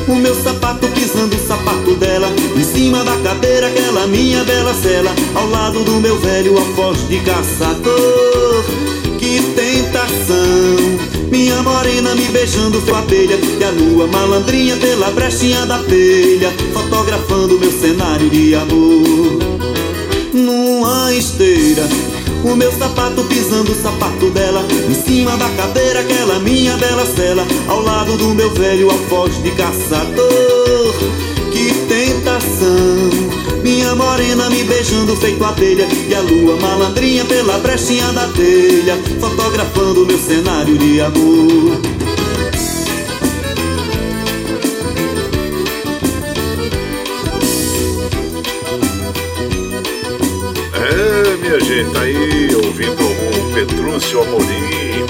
o 0.09 0.15
meu 0.15 0.35
sapato 0.35 0.89
pisando 0.89 1.37
o 1.37 1.47
sapato 1.47 1.95
dela, 1.95 2.29
em 2.57 2.65
cima 2.65 3.05
da 3.05 3.17
cadeira, 3.19 3.69
aquela 3.69 4.07
minha 4.07 4.43
bela 4.45 4.75
cela, 4.75 5.15
ao 5.35 5.49
lado 5.49 5.85
do 5.85 6.01
meu 6.01 6.19
velho 6.19 6.59
alfoz 6.59 7.09
de 7.09 7.21
caçador. 7.21 8.65
Que 9.19 9.41
tentação! 9.55 11.13
Minha 11.31 11.63
morena 11.63 12.15
me 12.15 12.27
beijando 12.27 12.79
foi 12.83 12.93
abelha 12.93 13.39
E 13.59 13.65
a 13.65 13.71
lua 13.71 14.07
malandrinha 14.07 14.77
pela 14.77 15.11
brechinha 15.11 15.65
da 15.65 15.79
telha 15.79 16.53
Fotografando 16.75 17.59
meu 17.59 17.73
cenário 17.73 18.29
de 18.29 18.55
amor 18.55 19.39
Numa 20.35 21.15
esteira 21.15 21.89
o 22.45 22.57
meu 22.57 22.73
sapato 22.73 23.25
pisando 23.25 23.73
o 23.73 23.83
sapato 23.83 24.31
dela 24.31 24.65
Em 24.89 24.95
cima 24.95 25.37
da 25.37 25.49
cadeira, 25.51 26.01
aquela 26.01 26.39
minha 26.41 26.77
bela 26.77 27.07
cela 27.07 27.47
Ao 27.69 27.81
lado 27.83 28.17
do 28.17 28.35
meu 28.35 28.51
velho 28.51 28.91
alfoz 28.91 29.43
de 29.43 29.51
caçador. 29.53 30.95
Que 31.51 31.73
tentação 31.89 33.33
minha 33.63 33.95
morena 33.95 34.51
me 34.51 34.65
beijando 34.65 35.15
feito 35.15 35.45
abelha 35.45 35.87
E 36.09 36.13
a 36.13 36.21
lua 36.21 36.57
malandrinha 36.57 37.25
pela 37.25 37.59
brechinha 37.59 38.13
da 38.13 38.27
telha 38.29 38.99
Fotografando 39.21 40.05
meu 40.05 40.19
cenário 40.19 40.77
de 40.77 41.01
amor 41.01 41.92
minha 51.53 51.61
gente, 51.61 51.97
aí 51.99 52.55
ouvindo 52.55 53.05
o 53.05 53.53
Petrúcio 53.53 54.23
Amorim, 54.23 55.05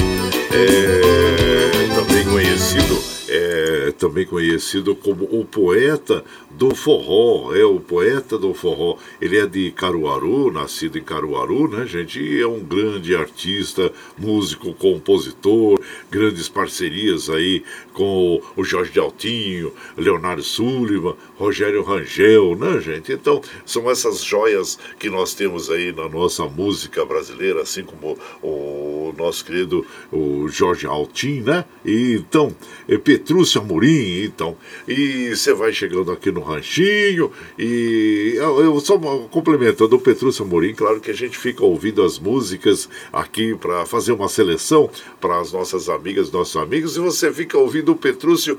é, 0.51 1.95
também 1.95 2.25
conhecido, 2.25 2.99
é, 3.29 3.93
também 3.97 4.27
conhecido 4.27 4.97
como 4.97 5.25
o 5.25 5.45
poeta 5.45 6.25
do 6.51 6.75
forró, 6.75 7.55
é 7.55 7.65
o 7.65 7.79
poeta 7.79 8.37
do 8.37 8.53
forró. 8.55 8.97
Ele 9.23 9.39
é 9.39 9.47
de 9.47 9.71
Caruaru, 9.71 10.51
nascido 10.51 10.99
em 10.99 11.03
Caruaru, 11.03 11.69
né, 11.69 11.87
gente? 11.87 12.21
E 12.21 12.41
é 12.41 12.47
um 12.47 12.59
grande 12.59 13.15
artista, 13.15 13.93
músico, 14.19 14.75
compositor, 14.75 15.81
grandes 16.11 16.49
parcerias 16.49 17.31
aí 17.31 17.63
com 17.93 18.43
o 18.57 18.65
Jorge 18.65 18.91
de 18.91 18.99
Altinho, 18.99 19.73
Leonardo 19.97 20.43
Sullivan, 20.43 21.15
Rogério 21.37 21.85
Rangel, 21.85 22.57
né, 22.57 22.81
gente? 22.81 23.13
Então, 23.13 23.41
são 23.65 23.89
essas 23.89 24.25
joias 24.25 24.77
que 24.99 25.09
nós 25.09 25.35
temos 25.35 25.71
aí 25.71 25.93
na 25.93 26.09
nossa 26.09 26.45
música 26.47 27.05
brasileira, 27.05 27.63
assim 27.63 27.85
como 27.85 28.19
o 28.43 29.15
nosso 29.17 29.45
querido 29.45 29.87
o 30.11 30.49
Jorge 30.49 30.85
Altim, 30.85 31.43
né? 31.43 31.65
E, 31.85 32.15
então, 32.15 32.53
é 32.89 32.99
Petrúcio 32.99 33.61
Amorim, 33.61 34.25
então. 34.25 34.57
E 34.89 35.31
você 35.31 35.55
vai 35.55 35.73
chegando 35.73 36.11
aqui 36.11 36.33
no 36.33 36.41
ranchinho. 36.41 37.31
E 37.57 38.35
eu, 38.37 38.61
eu 38.65 38.81
só 38.81 38.97
complementando 39.31 39.97
o 39.97 40.01
Petrúcio 40.01 40.45
Amorim, 40.45 40.75
claro 40.75 41.01
que 41.01 41.11
a 41.11 41.15
gente 41.15 41.37
fica 41.37 41.65
ouvindo 41.65 42.03
as 42.03 42.19
músicas 42.19 42.89
aqui 43.13 43.55
para 43.55 43.87
fazer 43.87 44.13
uma 44.13 44.29
seleção 44.29 44.91
para 45.21 45.41
as 45.41 45.53
nossas 45.53 45.89
amigas, 45.89 46.31
nossos 46.31 46.57
amigos, 46.57 46.97
e 46.97 47.01
você 47.01 47.33
fica 47.33 47.59
ouvindo 47.59 47.93
o 47.93 47.97
Petrúcio 47.97 48.59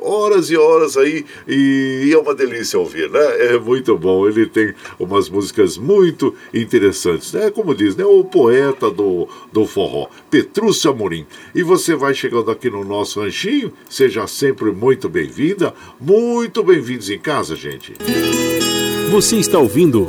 horas 0.00 0.50
e 0.50 0.56
horas 0.56 0.96
aí, 0.96 1.24
e 1.46 2.10
é 2.12 2.18
uma 2.18 2.34
delícia 2.34 2.78
ouvir, 2.78 3.10
né? 3.10 3.54
É 3.54 3.58
muito 3.58 3.96
bom, 3.96 4.26
ele 4.28 4.46
tem 4.46 4.74
umas 4.98 5.28
músicas 5.28 5.76
muito 5.76 6.34
interessantes, 6.52 7.32
né? 7.32 7.50
Como 7.50 7.74
diz, 7.74 7.96
né? 7.96 8.04
O 8.04 8.24
poeta 8.24 8.90
do, 8.90 9.28
do 9.52 9.66
forró, 9.66 10.08
Petrúcio 10.30 10.90
Amorim. 10.90 11.26
E 11.54 11.62
você 11.62 11.94
vai 11.94 12.14
chegando 12.14 12.50
aqui 12.50 12.70
no 12.70 12.84
nosso 12.84 13.20
ranchinho, 13.20 13.72
seja 13.88 14.26
sempre 14.26 14.70
muito 14.70 15.08
bem-vinda, 15.08 15.74
muito 16.00 16.62
bem-vindos 16.62 17.10
em 17.10 17.18
casa, 17.18 17.54
gente. 17.54 17.94
Você 19.12 19.36
está 19.36 19.58
ouvindo 19.58 20.06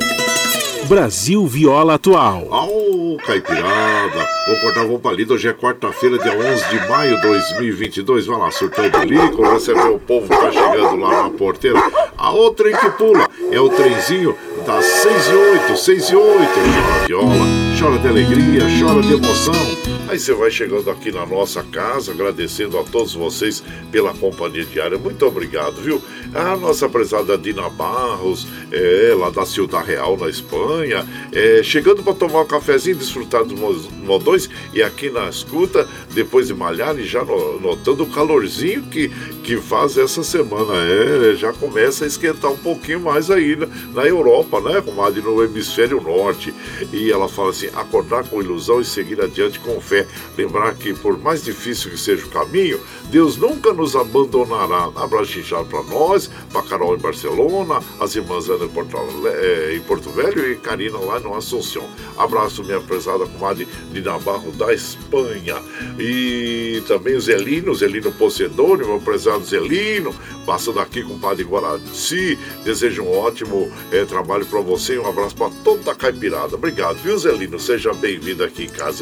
Brasil 0.84 1.46
Viola 1.46 1.96
Atual. 1.96 2.48
Ao 2.50 3.18
Caipirada, 3.18 4.26
vou 4.46 4.56
cortar 4.62 4.86
vou. 4.86 5.34
Hoje 5.34 5.46
é 5.46 5.52
quarta-feira, 5.52 6.16
dia 6.18 6.32
11 6.32 6.68
de 6.70 6.88
maio 6.88 7.16
de 7.16 7.20
2022. 7.20 8.24
Vai 8.24 8.38
lá, 8.38 8.50
surtando 8.50 8.96
quando 9.36 9.60
você 9.60 9.74
vê 9.74 9.88
o 9.90 9.98
povo 9.98 10.26
que 10.26 10.34
tá 10.34 10.50
chegando 10.50 10.96
lá 10.96 11.24
na 11.24 11.28
porteira. 11.28 11.82
A 12.16 12.30
outra 12.30 12.72
que 12.72 12.90
pula 12.92 13.28
é 13.52 13.60
o 13.60 13.68
trenzinho 13.68 14.34
das 14.66 14.82
6 14.86 15.28
e 15.28 15.34
8, 15.34 15.76
6 15.76 16.08
e 16.08 16.16
8. 16.16 16.38
Chora 16.54 17.06
viola, 17.06 17.46
chora 17.78 17.98
de 17.98 18.08
alegria, 18.08 18.62
chora 18.80 19.02
de 19.02 19.12
emoção. 19.12 19.93
Aí 20.14 20.20
você 20.20 20.32
vai 20.32 20.48
chegando 20.48 20.88
aqui 20.92 21.10
na 21.10 21.26
nossa 21.26 21.60
casa, 21.64 22.12
agradecendo 22.12 22.78
a 22.78 22.84
todos 22.84 23.14
vocês 23.14 23.64
pela 23.90 24.14
companhia 24.14 24.64
diária. 24.64 24.96
Muito 24.96 25.26
obrigado, 25.26 25.82
viu? 25.82 26.00
A 26.32 26.56
nossa 26.56 26.88
prezada 26.88 27.36
Dina 27.36 27.68
Barros, 27.68 28.46
é, 28.70 29.12
lá 29.12 29.30
da 29.30 29.44
Ciudad 29.44 29.84
Real, 29.84 30.16
na 30.16 30.28
Espanha, 30.28 31.04
é, 31.32 31.64
chegando 31.64 32.00
para 32.04 32.14
tomar 32.14 32.42
um 32.42 32.46
cafezinho, 32.46 32.96
desfrutar 32.96 33.44
dos 33.44 33.58
modões 34.04 34.48
e 34.72 34.84
aqui 34.84 35.10
na 35.10 35.28
escuta, 35.28 35.88
depois 36.12 36.46
de 36.46 36.54
malhar 36.54 36.96
e 36.96 37.04
já 37.04 37.24
notando 37.24 38.04
o 38.04 38.10
calorzinho 38.10 38.84
que, 38.84 39.10
que 39.44 39.58
faz 39.58 39.98
essa 39.98 40.24
semana. 40.24 40.72
É, 40.74 41.36
já 41.36 41.52
começa 41.52 42.04
a 42.04 42.08
esquentar 42.08 42.50
um 42.50 42.56
pouquinho 42.56 43.00
mais 43.00 43.30
aí 43.30 43.54
na, 43.54 43.66
na 43.92 44.06
Europa, 44.06 44.58
né, 44.60 44.80
comadre, 44.80 45.20
no 45.20 45.44
hemisfério 45.44 46.00
norte. 46.00 46.52
E 46.92 47.12
ela 47.12 47.28
fala 47.28 47.50
assim: 47.50 47.68
acordar 47.74 48.26
com 48.26 48.40
ilusão 48.40 48.80
e 48.80 48.84
seguir 48.84 49.20
adiante 49.20 49.60
com 49.60 49.78
fé. 49.80 50.06
Lembrar 50.36 50.74
que, 50.74 50.94
por 50.94 51.18
mais 51.18 51.44
difícil 51.44 51.90
que 51.90 51.98
seja 51.98 52.24
o 52.24 52.30
caminho, 52.30 52.80
Deus 53.10 53.36
nunca 53.36 53.72
nos 53.72 53.94
abandonará. 53.94 54.90
Abraço 54.96 55.34
para 55.68 55.82
nós, 55.82 56.30
para 56.52 56.62
Carol 56.62 56.94
em 56.94 56.98
Barcelona, 56.98 57.80
as 58.00 58.14
irmãs 58.14 58.48
Ana 58.48 58.64
em 58.64 58.68
Porto, 58.68 58.96
é, 59.26 59.74
em 59.76 59.80
Porto 59.80 60.10
Velho 60.10 60.50
e 60.50 60.56
Karina 60.56 60.98
lá 60.98 61.20
no 61.20 61.34
Assunção. 61.34 61.84
Abraço, 62.16 62.64
minha 62.64 62.80
prezada 62.80 63.26
comadre 63.26 63.68
de 63.92 64.00
Navarro 64.00 64.50
da 64.52 64.72
Espanha. 64.72 65.56
E 65.98 66.82
também 66.86 67.16
o 67.16 67.20
Zelino, 67.20 67.72
o 67.72 67.74
Zelino 67.74 68.12
Pocedônio, 68.12 68.86
meu 68.86 69.00
prezado 69.00 69.33
Zelino, 69.42 70.14
passando 70.46 70.80
aqui 70.80 71.02
com 71.02 71.14
o 71.14 71.18
Padre 71.18 71.44
Guaraci. 71.44 72.38
Desejo 72.64 73.02
um 73.02 73.18
ótimo 73.18 73.70
é, 73.90 74.04
trabalho 74.04 74.46
para 74.46 74.60
você 74.60 74.94
e 74.94 74.98
um 74.98 75.08
abraço 75.08 75.34
para 75.34 75.50
toda 75.64 75.92
a 75.92 75.94
caipirada. 75.94 76.54
Obrigado, 76.54 76.96
viu, 76.96 77.18
Zelino? 77.18 77.58
Seja 77.58 77.92
bem-vindo 77.92 78.44
aqui 78.44 78.64
em 78.64 78.68
casa. 78.68 78.94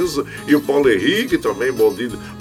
E 0.46 0.54
o 0.54 0.60
Paulo 0.60 0.90
Henrique 0.90 1.36
também 1.36 1.70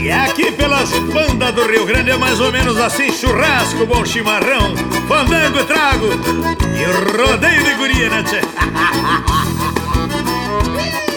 E 0.02 0.10
aqui 0.10 0.52
pelas 0.54 0.90
bandas 0.90 1.54
do 1.54 1.68
Rio 1.68 1.86
Grande 1.86 2.10
é 2.10 2.18
mais 2.18 2.40
ou 2.40 2.52
menos 2.52 2.76
assim: 2.80 3.12
churrasco, 3.12 3.86
bom 3.86 4.04
chimarrão, 4.04 4.76
fandango 5.08 5.60
e 5.60 5.64
trago 5.66 6.08
e 6.76 6.84
rodeio 7.22 7.64
de 7.64 7.76
guria, 7.76 8.10
né, 8.10 8.24
tchê? 8.24 8.42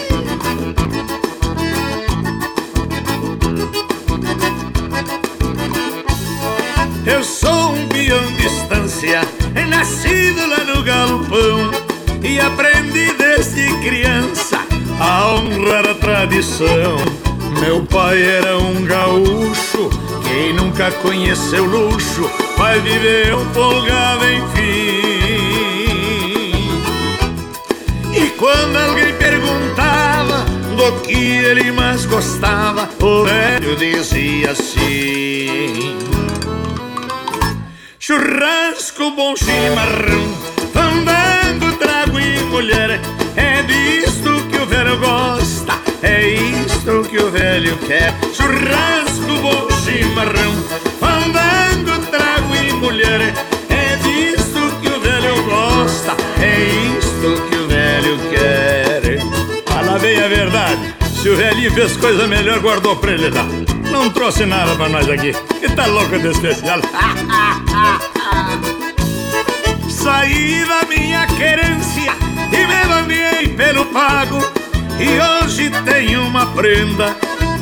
Eu 7.05 7.23
sou 7.23 7.73
um 7.73 7.87
peão 7.87 8.25
de 8.35 8.47
estância, 8.47 9.21
nascido 9.69 10.47
lá 10.47 10.63
no 10.63 10.81
galpão 10.83 11.71
e 12.23 12.39
aprendi 12.39 13.13
desde 13.13 13.67
criança 13.83 14.59
a 14.99 15.35
honrar 15.35 15.87
a 15.87 15.93
tradição. 15.93 16.97
Meu 17.61 17.85
pai 17.85 18.21
era 18.23 18.57
um 18.57 18.83
gaúcho, 18.85 19.89
quem 20.23 20.53
nunca 20.53 20.91
conheceu 20.91 21.65
luxo 21.65 22.29
vai 22.57 22.79
viver 22.79 23.35
um 23.35 23.45
folgado 23.53 24.25
enfim. 24.25 24.95
E 28.13 28.29
quando 28.31 28.75
alguém 28.77 29.13
perguntava 29.13 30.43
do 30.75 31.01
que 31.01 31.13
ele 31.13 31.71
mais 31.71 32.05
gostava, 32.05 32.89
o 32.99 33.23
velho 33.25 33.75
dizia 33.75 34.51
assim: 34.51 35.97
Churrasco, 38.07 39.09
bom 39.15 39.35
chimarrão, 39.35 40.37
fandango, 40.71 41.75
trago 41.79 42.19
e 42.19 42.39
mulher. 42.51 43.01
É 43.35 43.63
disto 43.63 44.45
que 44.47 44.57
o 44.59 44.65
velho 44.67 44.95
gosta, 44.99 45.73
é 46.03 46.27
isto 46.27 47.01
que 47.09 47.17
o 47.17 47.31
velho 47.31 47.75
quer. 47.77 48.13
Churrasco, 48.31 49.41
bom 49.41 49.67
chimarrão, 49.83 50.53
fandango, 50.99 52.05
trago 52.11 52.55
e 52.55 52.73
mulher. 52.73 53.33
É 53.69 53.95
disto 53.95 54.59
que 54.83 54.87
o 54.87 54.99
velho 54.99 55.43
gosta, 55.45 56.15
é 56.39 56.99
isto 56.99 57.41
que 57.49 57.55
o 57.55 57.67
velho 57.67 58.19
quer. 58.29 59.19
Fala 59.65 59.97
bem 59.97 60.23
a 60.23 60.27
verdade, 60.27 60.95
se 61.23 61.27
o 61.27 61.35
velhinho 61.35 61.71
fez 61.71 61.97
coisa 61.97 62.27
melhor, 62.27 62.59
guardou 62.59 62.95
pra 62.97 63.13
ele 63.13 63.31
dar. 63.31 63.47
Não 63.89 64.11
trouxe 64.11 64.45
nada 64.45 64.75
pra 64.75 64.89
nós 64.89 65.09
aqui, 65.09 65.33
que 65.59 65.75
tá 65.75 65.87
louco 65.87 66.19
de 66.19 66.27
especial. 66.27 66.79
Saí 70.05 70.63
da 70.65 70.85
minha 70.85 71.25
querência 71.25 72.13
e 72.51 72.67
me 72.67 72.85
banhei 72.87 73.47
pelo 73.47 73.85
pago. 73.85 74.37
E 74.99 75.43
hoje 75.43 75.71
tenho 75.83 76.21
uma 76.27 76.45
prenda 76.45 77.17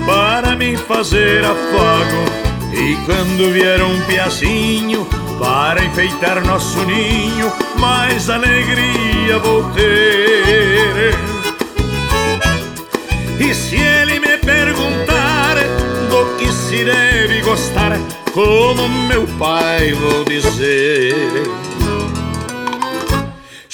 para 0.06 0.54
me 0.54 0.76
fazer 0.76 1.42
afago. 1.46 2.26
E 2.74 2.98
quando 3.06 3.54
vier 3.54 3.82
um 3.82 3.98
piacinho 4.02 5.08
para 5.40 5.86
enfeitar 5.86 6.44
nosso 6.46 6.84
ninho, 6.84 7.50
mais 7.80 8.30
alegria 8.30 9.40
vou 9.40 9.64
ter. 9.72 11.16
E 13.40 13.54
se 13.56 13.78
ele 13.78 14.20
me 14.20 14.38
perguntar 14.40 15.56
do 16.10 16.38
que 16.38 16.52
se 16.52 16.84
deve 16.84 17.42
gostar, 17.42 17.98
como 18.34 18.90
meu 18.90 19.26
pai 19.40 19.94
vou 19.94 20.26
dizer. 20.26 21.63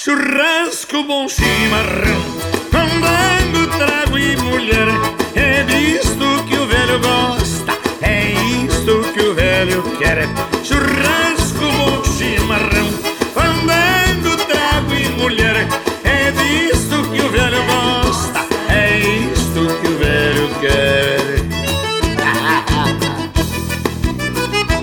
Churrasco, 0.02 1.04
bom 1.04 1.28
chimarrão, 1.28 2.22
fandango, 2.70 3.66
trago 3.76 4.18
e 4.18 4.34
mulher. 4.34 4.88
É 5.34 5.62
disto 5.64 6.42
que 6.48 6.56
o 6.56 6.66
velho 6.66 6.98
gosta, 7.00 7.78
é 8.00 8.30
isto 8.64 9.02
que 9.12 9.20
o 9.20 9.34
velho 9.34 9.82
quer. 9.98 10.26
Churrasco, 10.64 11.70
bom 11.76 12.02
chimarrão, 12.16 12.88
fandango, 13.34 14.38
trago 14.46 14.94
e 14.94 15.06
mulher. 15.20 15.68
É 16.02 16.30
disto 16.30 17.02
que 17.10 17.20
o 17.20 17.28
velho 17.28 17.62
gosta, 17.66 18.46
é 18.70 19.00
isto 19.00 19.66
que 19.82 19.86
o 19.86 19.98
velho 19.98 20.48
quer. 20.62 21.20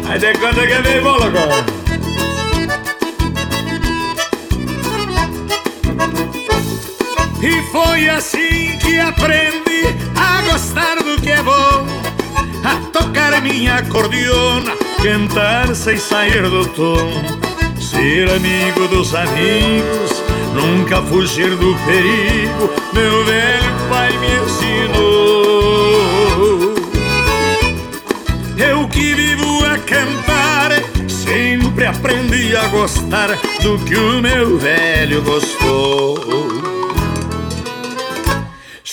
Aí 0.11 0.20
de 0.20 0.28
é 0.28 0.34
que 0.34 0.82
vem 0.84 1.01
bola 1.01 1.26
agora? 1.26 1.87
E 7.48 7.62
foi 7.72 8.10
assim 8.10 8.78
que 8.78 9.00
aprendi 9.00 9.95
a 10.18 10.41
gostar 10.52 10.98
do 10.98 11.16
que 11.22 11.30
é 11.30 11.41
bom, 11.41 11.88
a 12.62 12.76
tocar 12.91 13.41
minha 13.41 13.76
acordeona, 13.76 14.74
cantar 15.02 15.74
sem 15.74 15.95
sair 15.95 16.41
do 16.50 16.68
tom, 16.68 17.10
ser 17.80 18.30
amigo 18.30 18.89
dos 18.89 19.16
amigos, 19.16 20.22
nunca 20.54 21.02
fugir 21.04 21.56
do 21.56 21.74
perigo, 21.86 22.70
meu 22.91 23.24
velho 23.24 23.72
pai 23.88 24.12
me 24.18 24.28
ensinou. 24.43 25.95
Eu 28.58 28.89
que 28.89 29.14
vivo 29.14 29.66
a 29.66 29.78
cantar, 29.78 30.72
sempre 31.08 31.86
aprendi 31.86 32.58
a 32.58 32.68
gostar 32.68 33.30
do 33.62 33.80
que 33.86 33.95
o 33.95 34.22
meu 34.22 34.58
velho 34.58 35.22
gostou. 35.22 36.66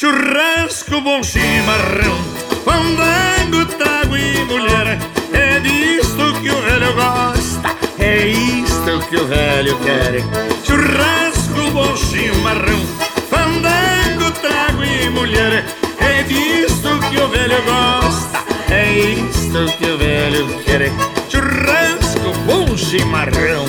Churrasco, 0.05 1.01
bom 1.01 1.23
chimarrão, 1.23 2.19
fandango, 2.63 3.65
trago 3.79 4.15
e 4.15 4.45
mulher. 4.45 4.99
É 5.33 5.59
disto 5.61 6.43
que 6.43 6.51
o 6.51 6.61
velho 6.61 6.93
gosta, 6.93 7.75
é 7.99 8.27
isto 8.27 9.01
que 9.09 9.17
o 9.17 9.27
velho 9.27 9.79
quer. 9.79 10.17
Churrasco, 10.63 11.71
bom 11.73 11.97
chimarrão, 11.97 12.85
fandango, 13.31 14.31
trago 14.43 14.85
e 14.85 15.09
mulher. 15.09 15.65
É 15.99 16.23
disto 16.25 17.01
que 17.09 17.19
o 17.19 17.29
velho 17.29 17.63
gosta, 17.63 18.45
é 18.71 18.93
isto 18.93 19.75
que 19.79 19.87
o 19.87 19.97
velho 19.97 20.63
quer. 20.65 20.93
Churrasco, 21.31 22.31
bom 22.45 22.77
chimarrão, 22.77 23.65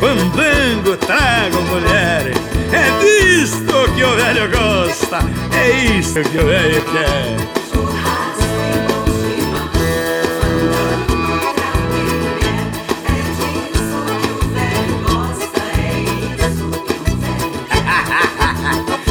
fandango, 0.00 0.96
trago 0.96 1.60
mulher. 1.62 2.32
É 2.72 2.90
disto 3.00 3.92
que 3.94 4.02
o 4.02 4.16
velho 4.16 4.50
gosta, 4.50 5.18
é 5.54 5.70
isto 5.98 6.22
que 6.22 6.38
o 6.38 6.46
velho 6.46 6.82
quer. 6.86 7.36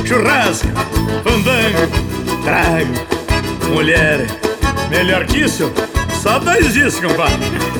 Churrasco, 0.08 0.68
fandango, 1.24 1.88
trago, 2.44 2.94
mulher. 3.74 4.26
Melhor 4.90 5.26
que 5.28 5.42
isso? 5.42 5.72
Só 6.22 6.40
dois 6.40 6.74
dias, 6.74 7.00
compadre. 7.00 7.79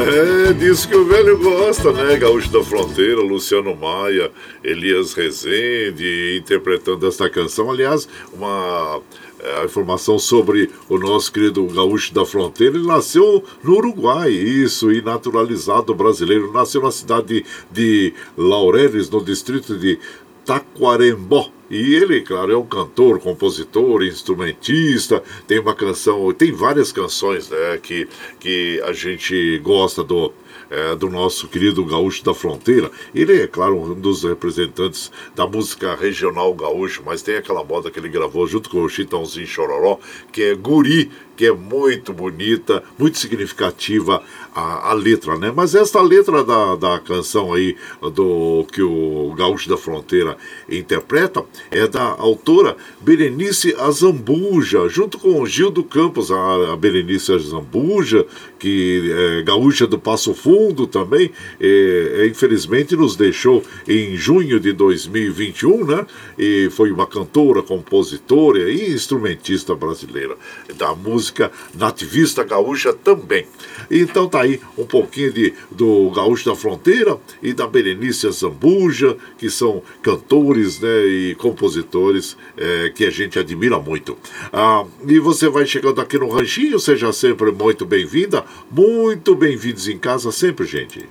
É 0.00 0.52
disso 0.52 0.86
que 0.86 0.96
o 0.96 1.04
velho 1.04 1.36
gosta, 1.38 1.92
né? 1.92 2.16
Gaúcho 2.16 2.52
da 2.52 2.62
Fronteira, 2.62 3.20
Luciano 3.20 3.74
Maia, 3.74 4.30
Elias 4.62 5.12
Rezende, 5.12 6.38
interpretando 6.40 7.04
esta 7.04 7.28
canção. 7.28 7.68
Aliás, 7.68 8.08
uma 8.32 9.00
é, 9.40 9.64
informação 9.64 10.16
sobre 10.16 10.70
o 10.88 10.98
nosso 10.98 11.32
querido 11.32 11.66
Gaúcho 11.66 12.14
da 12.14 12.24
Fronteira. 12.24 12.76
Ele 12.76 12.86
nasceu 12.86 13.42
no 13.64 13.76
Uruguai, 13.76 14.30
isso, 14.30 14.92
e 14.92 15.02
naturalizado 15.02 15.92
brasileiro. 15.96 16.52
Nasceu 16.52 16.80
na 16.80 16.92
cidade 16.92 17.44
de 17.68 18.14
Laureles, 18.36 19.10
no 19.10 19.22
distrito 19.24 19.76
de 19.76 19.98
Taquarembó. 20.44 21.50
E 21.70 21.94
ele, 21.94 22.22
claro, 22.22 22.52
é 22.52 22.56
um 22.56 22.64
cantor, 22.64 23.20
compositor, 23.20 24.02
instrumentista, 24.02 25.22
tem 25.46 25.58
uma 25.58 25.74
canção, 25.74 26.32
tem 26.32 26.50
várias 26.50 26.90
canções 26.92 27.50
né, 27.50 27.78
que, 27.82 28.08
que 28.40 28.80
a 28.84 28.92
gente 28.92 29.58
gosta 29.58 30.02
do, 30.02 30.32
é, 30.70 30.96
do 30.96 31.08
nosso 31.08 31.48
querido 31.48 31.84
Gaúcho 31.84 32.24
da 32.24 32.34
Fronteira. 32.34 32.90
Ele 33.14 33.42
é, 33.42 33.46
claro, 33.46 33.78
um 33.78 33.94
dos 33.94 34.24
representantes 34.24 35.10
da 35.34 35.46
música 35.46 35.94
regional 35.94 36.54
gaúcho, 36.54 37.02
mas 37.04 37.22
tem 37.22 37.36
aquela 37.36 37.64
moda 37.64 37.90
que 37.90 37.98
ele 37.98 38.08
gravou 38.08 38.46
junto 38.46 38.70
com 38.70 38.82
o 38.82 38.88
Chitãozinho 38.88 39.46
Chororó, 39.46 39.98
que 40.32 40.42
é 40.42 40.54
Guri, 40.54 41.10
que 41.36 41.46
é 41.46 41.52
muito 41.52 42.12
bonita, 42.12 42.82
muito 42.98 43.18
significativa 43.18 44.22
a, 44.58 44.90
a 44.90 44.92
letra, 44.92 45.38
né? 45.38 45.52
Mas 45.54 45.74
esta 45.74 46.02
letra 46.02 46.42
da, 46.42 46.74
da 46.74 46.98
canção 46.98 47.52
aí, 47.52 47.76
do 48.14 48.66
que 48.72 48.82
o 48.82 49.32
Gaúcho 49.36 49.68
da 49.68 49.76
Fronteira 49.76 50.36
interpreta, 50.68 51.44
é 51.70 51.86
da 51.86 52.02
autora 52.02 52.76
Berenice 53.00 53.74
Azambuja, 53.78 54.88
junto 54.88 55.18
com 55.18 55.40
o 55.40 55.46
Gildo 55.46 55.84
Campos, 55.84 56.32
a, 56.32 56.72
a 56.72 56.76
Berenice 56.76 57.32
Azambuja, 57.32 58.26
que 58.58 59.12
é 59.38 59.42
gaúcha 59.42 59.86
do 59.86 59.98
Passo 59.98 60.34
Fundo 60.34 60.86
também, 60.86 61.30
é, 61.60 62.22
é, 62.22 62.26
infelizmente 62.26 62.96
nos 62.96 63.14
deixou 63.14 63.62
em 63.86 64.16
junho 64.16 64.58
de 64.58 64.72
2021, 64.72 65.84
né? 65.84 66.06
E 66.36 66.68
foi 66.70 66.90
uma 66.90 67.06
cantora, 67.06 67.62
compositora 67.62 68.70
e 68.70 68.92
instrumentista 68.92 69.74
brasileira 69.74 70.36
da 70.76 70.94
música 70.94 71.52
nativista 71.74 72.42
gaúcha 72.42 72.92
também. 72.92 73.46
Então 73.90 74.28
tá 74.28 74.42
aí 74.42 74.47
um 74.76 74.84
pouquinho 74.84 75.32
de, 75.32 75.52
do 75.70 76.10
Gaúcho 76.10 76.46
da 76.46 76.56
Fronteira 76.56 77.18
e 77.42 77.52
da 77.52 77.66
Berenice 77.66 78.30
Zambuja, 78.30 79.16
que 79.38 79.50
são 79.50 79.82
cantores 80.02 80.80
né, 80.80 81.06
e 81.06 81.34
compositores 81.34 82.36
é, 82.56 82.90
que 82.94 83.04
a 83.04 83.10
gente 83.10 83.38
admira 83.38 83.78
muito. 83.78 84.16
Ah, 84.52 84.84
e 85.06 85.18
você 85.18 85.48
vai 85.48 85.66
chegando 85.66 86.00
aqui 86.00 86.18
no 86.18 86.28
Ranchinho, 86.28 86.78
seja 86.78 87.12
sempre 87.12 87.50
muito 87.50 87.84
bem-vinda, 87.84 88.44
muito 88.70 89.34
bem-vindos 89.34 89.88
em 89.88 89.98
casa 89.98 90.30
sempre, 90.30 90.66
gente. 90.66 91.08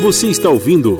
Você 0.00 0.26
está 0.28 0.50
ouvindo 0.50 0.98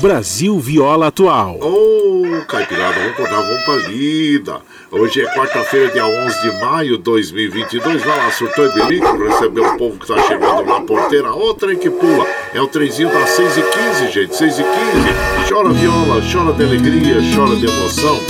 Brasil 0.00 0.58
Viola 0.58 1.08
Atual. 1.08 1.58
Ô, 1.60 2.22
oh, 2.22 2.44
Caipirada, 2.46 2.98
vamos 2.98 3.12
acordar, 3.12 3.42
vamos 3.42 3.62
pra 3.64 3.76
lida. 3.88 4.60
Hoje 4.88 5.20
é 5.20 5.34
quarta-feira, 5.34 5.90
dia 5.90 6.06
11 6.06 6.42
de 6.42 6.60
maio 6.60 6.96
de 6.96 7.02
2022. 7.02 8.02
Vai 8.04 8.16
lá, 8.16 8.30
surtou 8.30 8.66
e 8.66 8.72
belico, 8.72 9.16
receber 9.26 9.60
o 9.60 9.76
povo 9.76 9.98
que 9.98 10.06
tá 10.06 10.22
chegando 10.22 10.64
na 10.64 10.80
porteira. 10.80 11.32
Outra 11.32 11.74
que 11.74 11.90
pula. 11.90 12.24
É 12.54 12.60
o 12.60 12.68
trenzinho 12.68 13.08
das 13.08 13.30
6 13.30 13.56
e 13.56 13.62
15 13.62 14.12
gente. 14.12 14.36
6 14.36 14.58
e 14.60 14.62
15 14.62 15.48
Chora 15.48 15.70
viola, 15.70 16.22
chora 16.32 16.52
de 16.52 16.64
alegria, 16.64 17.16
chora 17.34 17.56
de 17.56 17.66
emoção. 17.66 18.20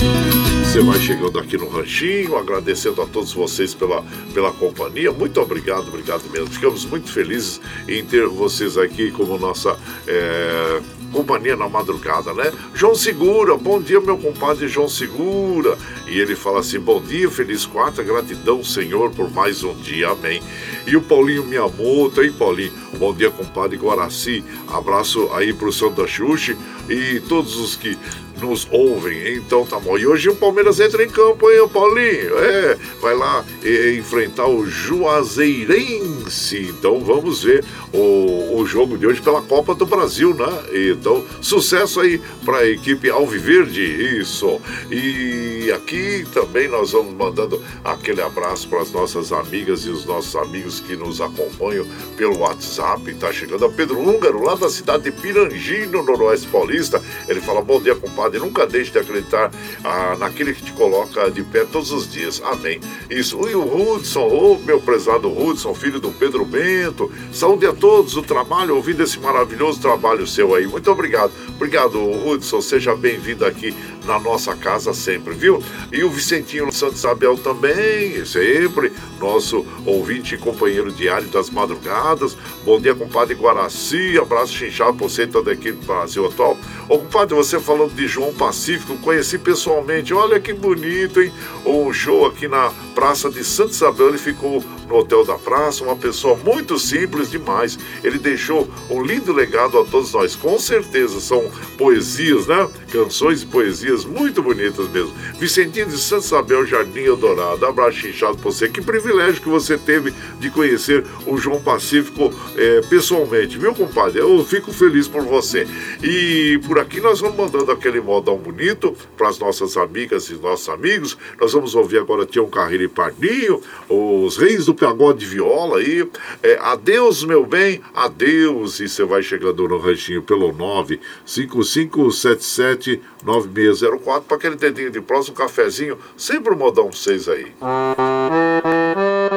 Você 0.63 0.81
vai 0.81 0.99
chegando 0.99 1.39
aqui 1.39 1.57
no 1.57 1.69
Ranchinho, 1.69 2.35
agradecendo 2.35 3.03
a 3.03 3.05
todos 3.05 3.33
vocês 3.33 3.75
pela, 3.75 4.03
pela 4.33 4.51
companhia. 4.51 5.11
Muito 5.11 5.39
obrigado, 5.39 5.87
obrigado 5.89 6.23
mesmo. 6.31 6.47
Ficamos 6.47 6.85
muito 6.85 7.11
felizes 7.11 7.61
em 7.87 8.03
ter 8.03 8.27
vocês 8.27 8.77
aqui 8.77 9.11
como 9.11 9.37
nossa. 9.37 9.77
É 10.07 10.81
companhia 11.11 11.55
na 11.55 11.67
madrugada, 11.67 12.33
né? 12.33 12.51
João 12.73 12.95
Segura, 12.95 13.57
bom 13.57 13.81
dia, 13.81 13.99
meu 13.99 14.17
compadre 14.17 14.67
João 14.67 14.89
Segura. 14.89 15.77
E 16.07 16.19
ele 16.19 16.35
fala 16.35 16.59
assim: 16.59 16.79
bom 16.79 17.01
dia, 17.01 17.29
feliz 17.29 17.65
quarta, 17.65 18.03
gratidão, 18.03 18.63
Senhor, 18.63 19.11
por 19.11 19.29
mais 19.31 19.63
um 19.63 19.73
dia, 19.75 20.09
amém. 20.09 20.41
E 20.85 20.95
o 20.95 21.01
Paulinho 21.01 21.45
Miyamoto, 21.45 22.23
hein, 22.23 22.31
Paulinho? 22.31 22.71
Bom 22.97 23.13
dia, 23.13 23.29
compadre 23.29 23.77
Guaraci. 23.77 24.43
Abraço 24.67 25.29
aí 25.33 25.53
pro 25.53 25.71
Santa 25.71 26.07
Xuxi 26.07 26.57
e 26.89 27.19
todos 27.21 27.57
os 27.57 27.75
que 27.75 27.97
nos 28.41 28.67
ouvem. 28.71 29.35
Então 29.35 29.65
tá 29.65 29.79
bom. 29.79 29.97
E 29.97 30.05
hoje 30.05 30.29
o 30.29 30.35
Palmeiras 30.35 30.79
entra 30.79 31.03
em 31.03 31.09
campo, 31.09 31.49
hein, 31.49 31.67
Paulinho? 31.67 32.37
É, 32.37 32.77
vai 33.01 33.15
lá 33.15 33.43
e, 33.63 33.97
enfrentar 33.97 34.47
o 34.47 34.65
Juazeirense. 34.65 36.69
Então 36.69 36.99
vamos 36.99 37.43
ver 37.43 37.63
o, 37.93 38.59
o 38.59 38.65
jogo 38.65 38.97
de 38.97 39.07
hoje 39.07 39.21
pela 39.21 39.41
Copa 39.41 39.73
do 39.73 39.85
Brasil, 39.85 40.33
né? 40.33 40.47
Então, 40.91 41.25
sucesso 41.41 41.99
aí 41.99 42.21
para 42.45 42.59
a 42.59 42.67
equipe 42.67 43.09
Alviverde, 43.09 44.19
isso. 44.19 44.59
E 44.91 45.71
aqui 45.71 46.25
também 46.33 46.67
nós 46.67 46.91
vamos 46.91 47.13
mandando 47.13 47.61
aquele 47.83 48.21
abraço 48.21 48.67
para 48.67 48.81
as 48.81 48.91
nossas 48.91 49.31
amigas 49.31 49.81
e 49.81 49.89
os 49.89 50.05
nossos 50.05 50.35
amigos 50.35 50.79
que 50.79 50.95
nos 50.95 51.21
acompanham 51.21 51.85
pelo 52.15 52.39
WhatsApp. 52.39 53.13
Tá 53.15 53.31
chegando 53.31 53.65
a 53.65 53.69
Pedro 53.69 53.99
Húngaro, 53.99 54.43
lá 54.43 54.55
da 54.55 54.69
cidade 54.69 55.05
de 55.05 55.11
Pirangi, 55.11 55.87
no 55.87 56.03
Noroeste 56.03 56.47
Paulista. 56.47 57.01
Ele 57.27 57.41
fala: 57.41 57.61
Bom 57.61 57.81
dia, 57.81 57.95
compadre. 57.95 58.26
Nunca 58.29 58.65
deixe 58.65 58.91
de 58.91 58.99
acreditar 58.99 59.51
ah, 59.83 60.15
naquele 60.19 60.53
que 60.53 60.63
te 60.63 60.71
coloca 60.73 61.29
de 61.31 61.43
pé 61.43 61.65
todos 61.65 61.91
os 61.91 62.11
dias. 62.11 62.41
Amém. 62.43 62.79
Isso. 63.09 63.37
E 63.47 63.55
o 63.55 63.63
Hudson, 63.63 64.27
oh, 64.27 64.59
meu 64.65 64.79
prezado 64.79 65.29
Hudson, 65.29 65.73
filho 65.73 65.99
do 65.99 66.11
Pedro 66.11 66.45
Bento. 66.45 67.11
Saúde 67.31 67.65
a 67.65 67.73
todos 67.73 68.15
o 68.15 68.21
trabalho, 68.21 68.75
ouvindo 68.75 69.03
esse 69.03 69.19
maravilhoso 69.19 69.79
trabalho 69.79 70.27
seu 70.27 70.53
aí. 70.55 70.67
Muito 70.67 70.91
obrigado. 70.91 71.31
Obrigado, 71.49 71.99
Hudson. 71.99 72.61
Seja 72.61 72.95
bem-vindo 72.95 73.45
aqui 73.45 73.73
na 74.07 74.17
nossa 74.17 74.55
casa 74.55 74.93
sempre, 74.93 75.33
viu? 75.33 75.61
E 75.91 76.03
o 76.03 76.09
Vicentinho 76.09 76.71
Santos 76.71 76.99
Isabel 76.99 77.37
também, 77.37 78.25
sempre, 78.25 78.91
nosso 79.19 79.65
ouvinte 79.85 80.35
e 80.35 80.37
companheiro 80.37 80.91
diário 80.91 81.27
das 81.27 81.49
madrugadas. 81.49 82.37
Bom 82.63 82.79
dia, 82.79 82.95
compadre 82.95 83.35
Guaraci. 83.35 84.17
Abraço 84.17 84.53
chinchado 84.53 84.97
por 84.97 85.09
você 85.09 85.27
toda 85.27 85.51
a 85.51 85.53
equipe 85.53 85.77
do 85.77 85.85
Brasil 85.85 86.25
Atual. 86.25 86.57
Ô, 86.87 86.97
compadre, 86.99 87.35
você 87.35 87.59
falando 87.59 87.93
de 87.93 88.07
João 88.07 88.33
Pacífico, 88.33 88.97
conheci 88.97 89.37
pessoalmente. 89.37 90.13
Olha 90.13 90.39
que 90.39 90.53
bonito, 90.53 91.21
hein? 91.21 91.31
O 91.65 91.91
show 91.91 92.25
aqui 92.25 92.47
na 92.47 92.71
Praça 92.95 93.29
de 93.29 93.43
Santa 93.43 93.71
Isabel, 93.71 94.09
ele 94.09 94.17
ficou 94.17 94.63
no 94.87 94.97
Hotel 94.97 95.25
da 95.25 95.35
Praça, 95.35 95.83
uma 95.83 95.95
pessoa 95.95 96.35
muito 96.37 96.79
simples 96.79 97.29
demais. 97.29 97.77
Ele 98.03 98.17
deixou 98.17 98.67
um 98.89 99.01
lindo 99.01 99.33
legado 99.33 99.77
a 99.77 99.85
todos 99.85 100.13
nós. 100.13 100.35
Com 100.35 100.57
certeza 100.59 101.19
são 101.19 101.49
poesias, 101.77 102.47
né? 102.47 102.67
Canções 102.91 103.43
e 103.43 103.45
poesias 103.45 104.05
muito 104.05 104.41
bonitas 104.41 104.87
mesmo. 104.89 105.13
Vicentinho 105.39 105.87
de 105.87 105.97
Santa 105.97 106.25
Isabel, 106.25 106.65
Jardim 106.65 107.01
Eldorado. 107.01 107.65
Abraço 107.65 108.07
inchado 108.07 108.37
pra 108.37 108.51
você. 108.51 108.69
Que 108.69 108.81
privilégio 108.81 109.41
que 109.41 109.49
você 109.49 109.77
teve 109.77 110.13
de 110.39 110.49
conhecer 110.49 111.05
o 111.25 111.37
João 111.37 111.61
Pacífico 111.61 112.33
é, 112.55 112.81
pessoalmente, 112.81 113.57
viu, 113.57 113.73
compadre? 113.73 114.19
Eu 114.19 114.43
fico 114.43 114.71
feliz 114.71 115.07
por 115.07 115.23
você. 115.23 115.67
E 116.01 116.59
por 116.65 116.79
aqui 116.79 117.01
nós 117.01 117.19
vamos 117.19 117.37
mandando 117.37 117.71
aquele 117.71 117.99
modão 117.99 118.37
bonito 118.37 118.95
para 119.17 119.29
as 119.29 119.39
nossas 119.39 119.75
amigas 119.77 120.29
e 120.29 120.33
nossos 120.35 120.69
amigos. 120.69 121.17
Nós 121.39 121.53
vamos 121.53 121.75
ouvir 121.75 121.99
agora 121.99 122.25
Tião 122.25 122.49
Carreira 122.49 122.83
e 122.83 122.87
Pardinho, 122.87 123.61
os 123.89 124.37
reis 124.37 124.65
do 124.65 124.73
pagode 124.77 125.25
viola 125.25 125.79
aí. 125.79 126.07
É, 126.41 126.57
adeus, 126.61 127.21
meu 127.23 127.45
bem, 127.45 127.81
adeus. 127.93 128.79
E 128.79 128.87
você 128.87 129.03
vai 129.03 129.21
chegando 129.21 129.67
no 129.67 129.77
ranchinho 129.77 130.21
pelo 130.21 130.53
95577 130.53 133.01
9604 133.23 134.27
para 134.27 134.37
aquele 134.37 134.55
dedinho 134.55 134.91
de 134.91 135.01
próximo, 135.01 135.35
um 135.35 135.37
cafezinho, 135.37 135.97
sempre 136.15 136.53
o 136.53 136.57
modão 136.57 136.91
6 136.91 137.29
aí. 137.29 137.51
Adeus, 137.61 139.36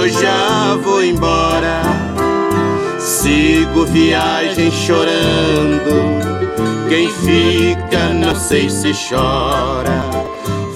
eu 0.00 0.08
já 0.08 0.76
vou 0.76 1.04
embora. 1.04 1.82
Sigo 2.98 3.84
viagem 3.86 4.70
chorando. 4.70 6.20
Quem 6.88 7.08
fica, 7.08 8.08
não 8.14 8.34
sei 8.34 8.70
se 8.70 8.92
chora. 8.92 10.02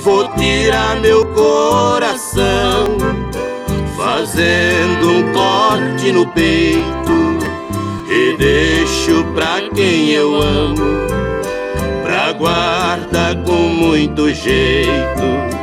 Vou 0.03 0.29
tirar 0.35 1.01
meu 1.01 1.25
coração, 1.29 2.99
fazendo 3.97 5.09
um 5.09 5.33
corte 5.33 6.13
no 6.13 6.27
peito. 6.27 6.85
E 8.07 8.37
deixo 8.37 9.25
pra 9.35 9.63
quem 9.75 10.11
eu 10.11 10.41
amo 10.41 11.05
guarda 12.39 13.37
com 13.45 13.53
muito 13.53 14.33
jeito. 14.33 15.54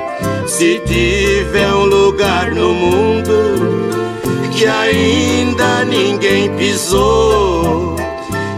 Se 0.62 0.80
tiver 0.82 1.74
um 1.74 1.86
lugar 1.86 2.52
no 2.52 2.72
mundo 2.72 3.34
que 4.52 4.68
ainda 4.68 5.84
ninguém 5.86 6.56
pisou, 6.56 7.96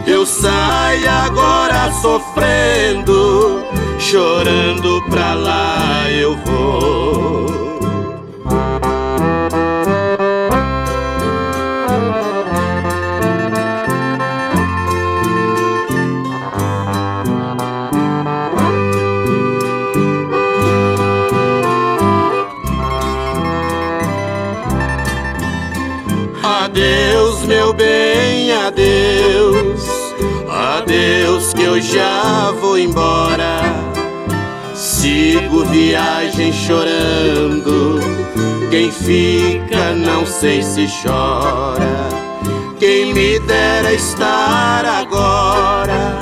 eu 0.06 0.26
saio 0.26 1.10
agora 1.10 1.90
sofrendo, 2.02 3.64
chorando 3.98 5.02
pra 5.10 5.34
lá 5.34 6.12
eu 6.12 6.36
vou. 6.40 7.43
Bem, 27.74 28.52
adeus, 28.52 29.84
adeus 30.50 31.54
que 31.54 31.64
eu 31.64 31.82
já 31.82 32.52
vou 32.60 32.78
embora. 32.78 33.62
Sigo 34.74 35.66
viagem 35.66 36.52
chorando, 36.52 38.00
quem 38.70 38.92
fica 38.92 39.94
não 39.94 40.26
sei 40.26 40.62
se 40.64 40.88
chora. 41.04 42.24
Quem 42.80 43.14
me 43.14 43.40
dera 43.40 43.94
estar 43.94 44.86
agora 44.86 46.20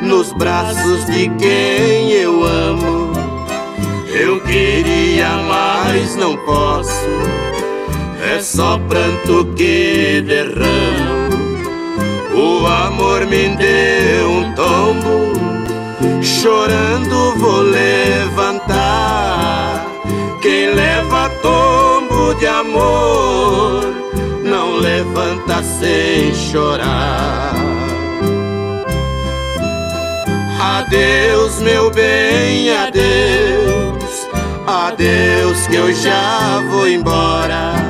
nos 0.00 0.32
braços 0.32 1.04
de 1.06 1.28
quem 1.38 2.10
eu 2.12 2.42
amo. 2.42 3.12
Eu 4.08 4.40
queria, 4.40 5.28
mas 5.46 6.16
não 6.16 6.36
posso 6.38 7.19
é 8.30 8.40
só 8.40 8.78
pranto 8.78 9.44
que 9.56 10.22
derramo. 10.24 11.30
O 12.32 12.64
amor 12.66 13.26
me 13.26 13.56
deu 13.56 14.30
um 14.30 14.52
tombo, 14.54 15.32
chorando 16.22 17.34
vou 17.38 17.62
levantar. 17.62 18.64
Quem 20.40 20.72
leva 20.74 21.28
tombo 21.42 22.34
de 22.34 22.46
amor, 22.46 23.82
não 24.44 24.76
levanta 24.76 25.62
sem 25.62 26.32
chorar. 26.32 27.52
Adeus, 30.60 31.60
meu 31.60 31.90
bem, 31.90 32.70
adeus, 32.70 34.28
adeus 34.66 35.66
que 35.66 35.74
eu 35.74 35.92
já 35.92 36.62
vou 36.70 36.86
embora 36.88 37.89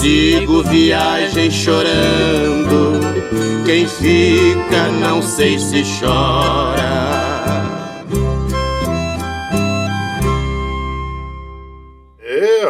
sigo 0.00 0.62
viagem 0.62 1.50
chorando. 1.50 3.00
Quem 3.66 3.86
fica 3.86 4.88
não 5.00 5.20
sei 5.20 5.58
se 5.58 5.82
chora. 6.00 7.18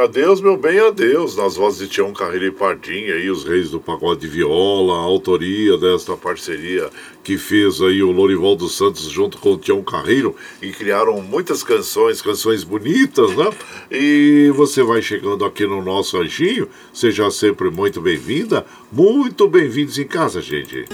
adeus, 0.03 0.41
meu 0.41 0.57
bem, 0.57 0.79
adeus. 0.79 1.37
Nas 1.37 1.57
vozes 1.57 1.81
de 1.81 1.89
Tião 1.89 2.13
Carreira 2.13 2.47
e 2.47 2.51
Pardinha, 2.51 3.15
aí, 3.15 3.31
os 3.31 3.45
reis 3.45 3.71
do 3.71 3.81
pagode 3.81 4.21
de 4.21 4.29
viola, 4.29 4.95
a 4.95 5.03
autoria 5.03 5.77
desta 5.77 6.17
parceria 6.17 6.89
que 7.29 7.37
fez 7.37 7.83
aí 7.83 8.03
o 8.03 8.11
Lorival 8.11 8.57
dos 8.57 8.75
Santos 8.75 9.03
junto 9.03 9.37
com 9.37 9.53
o 9.53 9.59
Tião 9.59 9.83
Carreiro 9.83 10.35
e 10.63 10.71
criaram 10.71 11.21
muitas 11.21 11.63
canções, 11.63 12.23
canções 12.23 12.65
bonitas, 12.65 13.37
né? 13.37 13.51
E 13.91 14.51
você 14.57 14.83
vai 14.83 15.03
chegando 15.03 15.45
aqui 15.45 15.67
no 15.67 15.83
nosso 15.83 16.17
anjinho, 16.17 16.71
seja 16.91 17.31
sempre 17.31 17.69
muito 17.69 18.01
bem-vinda, 18.01 18.65
muito 18.91 19.47
bem-vindos 19.47 19.99
em 19.99 20.07
casa, 20.07 20.41
gente. 20.41 20.87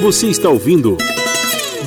Você 0.00 0.28
está 0.28 0.48
ouvindo. 0.48 0.96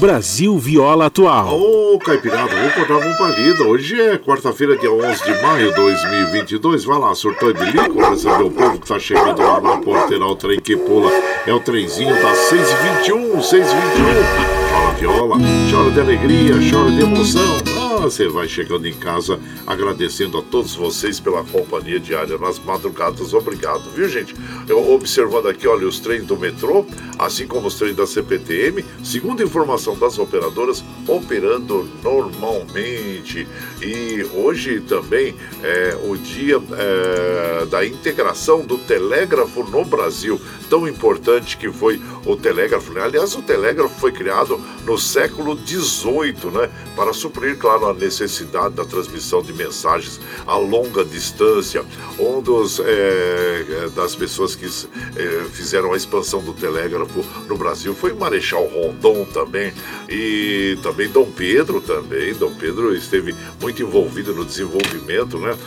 Brasil 0.02 0.58
Viola 0.58 1.06
Atual. 1.06 1.54
Ô, 1.54 1.94
oh, 1.94 2.00
Caipirada, 2.00 2.56
vou 2.56 2.72
contar 2.72 3.06
uma 3.06 3.18
palida. 3.18 3.64
Hoje 3.66 4.02
é 4.02 4.18
quarta-feira, 4.18 4.76
dia 4.76 4.92
11 4.92 5.24
de 5.24 5.42
maio 5.44 5.70
de 5.70 5.76
2022. 5.76 6.86
Vai 6.86 6.98
lá, 6.98 7.14
surtou 7.14 7.52
e 7.52 7.54
bilico, 7.54 8.10
receber 8.10 8.42
o 8.42 8.50
povo 8.50 8.80
que 8.80 8.88
tá 8.88 8.98
chegando 8.98 9.40
lá 9.40 9.62
na 9.62 9.78
porteira, 9.78 10.26
o 10.26 10.36
trem 10.36 10.60
que 10.60 10.76
pula. 10.76 11.12
É 11.46 11.54
o 11.54 11.60
trenzinho 11.60 12.16
das 12.20 12.36
6h21, 12.50 13.42
6h21 13.42 14.62
chora 14.72 14.94
viola, 14.96 15.38
chora 15.70 15.92
de 15.92 16.00
alegria, 16.00 16.54
chora 16.72 16.90
de 16.90 17.02
emoção. 17.02 17.71
Você 18.02 18.28
vai 18.28 18.48
chegando 18.48 18.88
em 18.88 18.94
casa 18.96 19.40
agradecendo 19.68 20.40
a 20.40 20.42
todos 20.42 20.74
vocês 20.74 21.20
pela 21.20 21.44
companhia 21.44 22.00
diária 22.00 22.36
nas 22.36 22.58
madrugadas. 22.58 23.32
Obrigado, 23.32 23.92
viu, 23.92 24.10
gente? 24.10 24.34
Eu 24.68 24.92
observando 24.92 25.48
aqui, 25.48 25.68
olha, 25.68 25.88
os 25.88 26.00
trens 26.00 26.26
do 26.26 26.36
metrô, 26.36 26.84
assim 27.20 27.46
como 27.46 27.68
os 27.68 27.76
trens 27.76 27.96
da 27.96 28.08
CPTM, 28.08 28.84
segundo 29.04 29.44
informação 29.44 29.96
das 29.96 30.18
operadoras, 30.18 30.84
operando 31.08 31.88
normalmente. 32.04 33.48
E 33.84 34.26
hoje 34.34 34.82
também 34.82 35.36
é 35.62 35.96
o 36.04 36.18
dia 36.18 36.60
é, 36.72 37.66
da 37.68 37.86
integração 37.86 38.66
do 38.66 38.80
telégrafo 38.80 39.64
no 39.64 39.86
Brasil. 39.86 40.42
Tão 40.72 40.88
importante 40.88 41.56
que 41.56 41.72
foi 41.72 42.02
o 42.26 42.36
telégrafo. 42.36 42.94
Né? 42.94 43.02
Aliás, 43.04 43.36
o 43.36 43.44
telégrafo 43.44 44.00
foi 44.00 44.12
criado 44.12 44.60
no 44.86 44.98
século 44.98 45.56
XVIII, 45.56 46.52
né, 46.52 46.70
para 46.96 47.14
suprir, 47.14 47.58
claro, 47.58 47.91
a 47.92 47.94
necessidade 47.94 48.76
da 48.76 48.86
transmissão 48.86 49.42
de 49.42 49.54
mensagens 49.54 50.20
a 50.46 50.58
longa 50.58 51.04
distância. 51.04 51.84
Um 52.20 52.42
dos 52.42 52.82
é, 52.84 53.90
das 53.96 54.16
pessoas 54.16 54.56
que 54.56 54.66
é, 54.66 55.46
fizeram 55.52 55.94
a 55.94 55.98
expansão 55.98 56.42
do 56.42 56.54
telégrafo 56.54 57.24
no 57.48 57.58
Brasil 57.58 57.94
foi 57.94 58.12
o 58.12 58.18
Marechal 58.18 58.66
Rondon 58.66 59.26
também 59.26 59.74
e 60.10 60.78
também 60.84 61.10
Dom 61.10 61.30
Pedro 61.32 61.82
também. 61.82 62.34
Dom 62.34 62.54
Pedro 62.56 62.96
esteve 62.96 63.36
muito 63.60 63.82
envolvido 63.82 64.34
no 64.34 64.46
desenvolvimento, 64.46 65.38
né, 65.38 65.58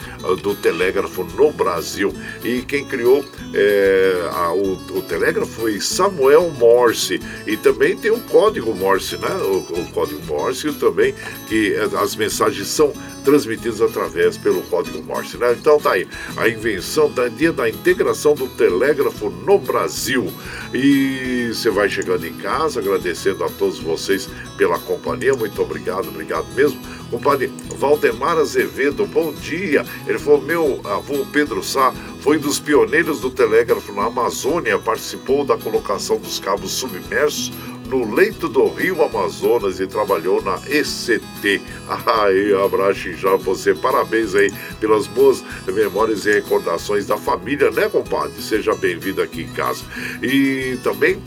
do 0.42 0.54
telégrafo 0.54 1.24
no 1.24 1.52
Brasil 1.52 2.14
e 2.44 2.62
quem 2.62 2.84
criou 2.84 3.24
é, 3.52 4.28
a, 4.32 4.52
o, 4.52 4.72
o 4.72 5.02
telégrafo 5.02 5.54
foi 5.54 5.80
Samuel 5.80 6.50
Morse 6.50 7.20
e 7.46 7.56
também 7.56 7.96
tem 7.96 8.10
o 8.10 8.20
código 8.20 8.74
Morse, 8.74 9.16
né? 9.16 9.30
O, 9.42 9.58
o 9.80 9.90
código 9.92 10.20
Morse 10.26 10.72
também, 10.74 11.14
que 11.48 11.74
as 11.76 12.13
mensagens 12.16 12.68
são 12.68 12.92
transmitidas 13.24 13.80
através 13.80 14.36
pelo 14.36 14.62
código 14.62 15.02
Morse, 15.02 15.36
né? 15.36 15.56
Então 15.58 15.78
tá 15.78 15.92
aí, 15.92 16.06
a 16.36 16.48
invenção 16.48 17.10
da 17.10 17.28
dia 17.28 17.52
da 17.52 17.68
integração 17.68 18.34
do 18.34 18.48
telégrafo 18.48 19.30
no 19.30 19.58
Brasil. 19.58 20.32
E 20.72 21.50
você 21.52 21.70
vai 21.70 21.88
chegando 21.88 22.26
em 22.26 22.34
casa, 22.34 22.80
agradecendo 22.80 23.44
a 23.44 23.48
todos 23.48 23.78
vocês 23.78 24.28
pela 24.56 24.78
companhia. 24.78 25.34
Muito 25.34 25.60
obrigado, 25.62 26.08
obrigado 26.08 26.46
mesmo. 26.54 26.80
Compadre 27.10 27.52
Valdemar 27.76 28.38
Azevedo, 28.38 29.06
bom 29.06 29.32
dia. 29.32 29.84
Ele 30.06 30.18
falou: 30.18 30.42
meu 30.42 30.80
avô 30.84 31.24
Pedro 31.32 31.62
Sá 31.62 31.92
foi 32.20 32.38
um 32.38 32.40
dos 32.40 32.58
pioneiros 32.58 33.20
do 33.20 33.30
telégrafo 33.30 33.92
na 33.92 34.06
Amazônia, 34.06 34.78
participou 34.78 35.44
da 35.44 35.56
colocação 35.56 36.18
dos 36.18 36.38
cabos 36.38 36.72
submersos 36.72 37.52
no 37.94 38.12
leito 38.12 38.48
do 38.48 38.66
rio 38.66 39.00
Amazonas 39.04 39.78
e 39.78 39.86
trabalhou 39.86 40.42
na 40.42 40.56
ECT. 40.66 41.62
Aí, 42.06 42.52
abraço 42.54 43.12
já 43.12 43.36
você. 43.36 43.72
Parabéns 43.74 44.34
aí 44.34 44.52
pelas 44.80 45.06
boas 45.06 45.44
memórias 45.66 46.26
e 46.26 46.32
recordações 46.32 47.06
da 47.06 47.16
família, 47.16 47.70
né, 47.70 47.88
compadre? 47.88 48.40
Seja 48.42 48.74
bem-vindo 48.74 49.22
aqui 49.22 49.42
em 49.42 49.52
casa. 49.52 49.84
E 50.22 50.78
também, 50.82 51.22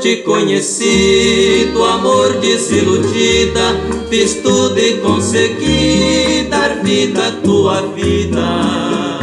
Te 0.00 0.22
conheci, 0.22 1.68
do 1.74 1.84
amor 1.84 2.32
desiludida, 2.40 3.78
fiz 4.08 4.36
tudo 4.36 4.78
e 4.78 4.96
consegui 4.96 6.46
dar 6.48 6.82
vida 6.82 7.28
à 7.28 7.32
tua 7.32 7.82
vida. 7.88 9.20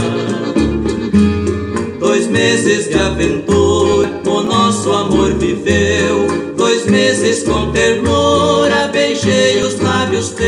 Dois 2.00 2.28
meses 2.28 2.88
de 2.90 2.96
aventura, 2.96 4.22
o 4.26 4.42
nosso 4.44 4.92
amor 4.92 5.34
viveu. 5.34 6.28
Dois 6.56 6.86
meses 6.86 7.44
com 7.44 7.72
ternura, 7.72 8.88
beijei 8.90 9.62
os 9.64 9.80
lábios 9.80 10.30
teus. 10.30 10.48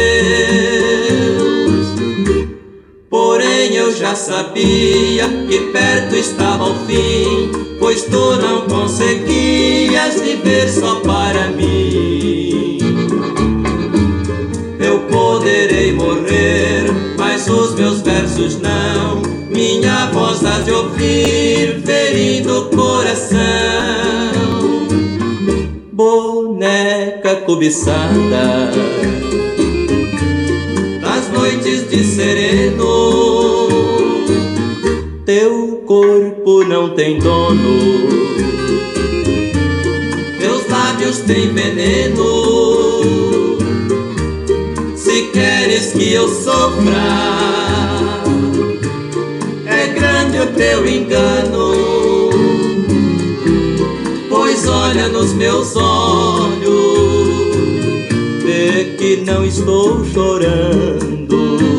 Porém 3.09 3.75
eu 3.75 3.91
já 3.95 4.13
sabia 4.13 5.27
que 5.49 5.59
perto 5.71 6.15
estava 6.15 6.65
o 6.65 6.75
fim, 6.85 7.68
pois 7.79 8.03
tu 8.03 8.35
não 8.35 8.67
conseguias 8.67 10.21
viver 10.21 10.69
só 10.69 10.99
para 10.99 11.47
mim. 11.47 12.77
Eu 14.79 14.99
poderei 15.09 15.93
morrer, 15.93 16.85
mas 17.17 17.47
os 17.47 17.73
meus 17.75 18.01
versos 18.01 18.59
não. 18.59 19.21
Minha 19.49 20.07
voz 20.07 20.45
há 20.45 20.59
de 20.59 20.71
ouvir, 20.71 21.81
ferindo 21.85 22.59
o 22.59 22.65
coração. 22.69 23.39
Boneca 25.91 27.37
cobiçada 27.45 28.69
noites 31.39 31.89
de 31.89 32.03
sereno. 32.03 33.98
Teu 35.29 35.83
corpo 35.85 36.63
não 36.63 36.89
tem 36.95 37.19
dono, 37.19 37.77
teus 40.39 40.67
lábios 40.67 41.19
têm 41.19 41.53
veneno. 41.53 43.59
Se 44.95 45.29
queres 45.31 45.93
que 45.93 46.13
eu 46.13 46.27
sofra, 46.27 46.95
grande 49.93 50.39
o 50.39 50.47
teu 50.47 50.89
engano. 50.89 52.31
Pois 54.29 54.67
olha 54.67 55.09
nos 55.09 55.31
meus 55.33 55.75
olhos, 55.75 57.29
vê 58.43 58.95
que 58.97 59.17
não 59.17 59.45
estou 59.45 60.03
chorando. 60.05 61.78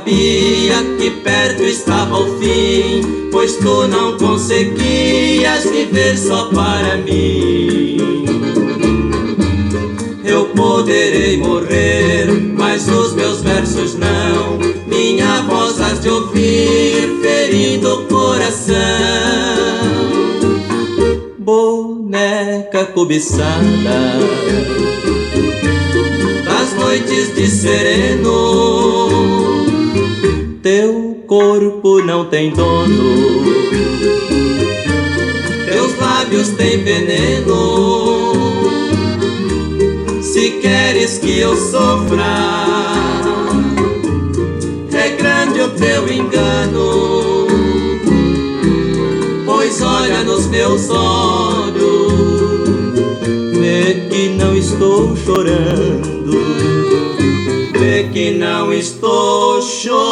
Sabia 0.00 0.82
que 0.98 1.10
perto 1.10 1.62
estava 1.62 2.20
o 2.20 2.38
fim, 2.38 3.28
pois 3.30 3.56
tu 3.56 3.86
não 3.86 4.16
conseguias 4.16 5.64
viver 5.64 6.16
só 6.16 6.46
para 6.46 6.96
mim. 6.96 8.24
Eu 10.24 10.46
poderei 10.46 11.36
morrer, 11.36 12.26
mas 12.56 12.88
os 12.88 13.12
meus 13.14 13.42
versos 13.42 13.94
não. 13.94 14.58
Minha 14.86 15.42
voz 15.42 15.80
has 15.80 16.00
de 16.00 16.08
ouvir, 16.08 17.18
ferindo 17.20 17.94
o 17.94 18.06
coração. 18.06 18.76
Boneca 21.38 22.86
cobiçada 22.86 23.50
das 26.44 26.74
noites 26.74 27.34
de 27.34 27.46
sereno 27.48 28.69
corpo 31.30 32.02
não 32.02 32.24
tem 32.24 32.50
dono, 32.50 33.44
teus 35.64 35.96
lábios 35.96 36.48
têm 36.48 36.82
veneno. 36.82 38.32
Se 40.20 40.50
queres 40.60 41.18
que 41.18 41.38
eu 41.38 41.56
sofra, 41.56 42.24
é 44.92 45.10
grande 45.10 45.60
o 45.60 45.68
teu 45.68 46.12
engano. 46.12 47.46
Pois 49.46 49.80
olha 49.82 50.24
nos 50.24 50.46
meus 50.46 50.90
olhos, 50.90 52.12
vê 53.52 54.08
que 54.10 54.30
não 54.30 54.56
estou 54.56 55.16
chorando 55.16 56.10
vê 57.80 58.04
que 58.12 58.30
não 58.32 58.72
estou 58.72 59.60
chorando. 59.62 60.09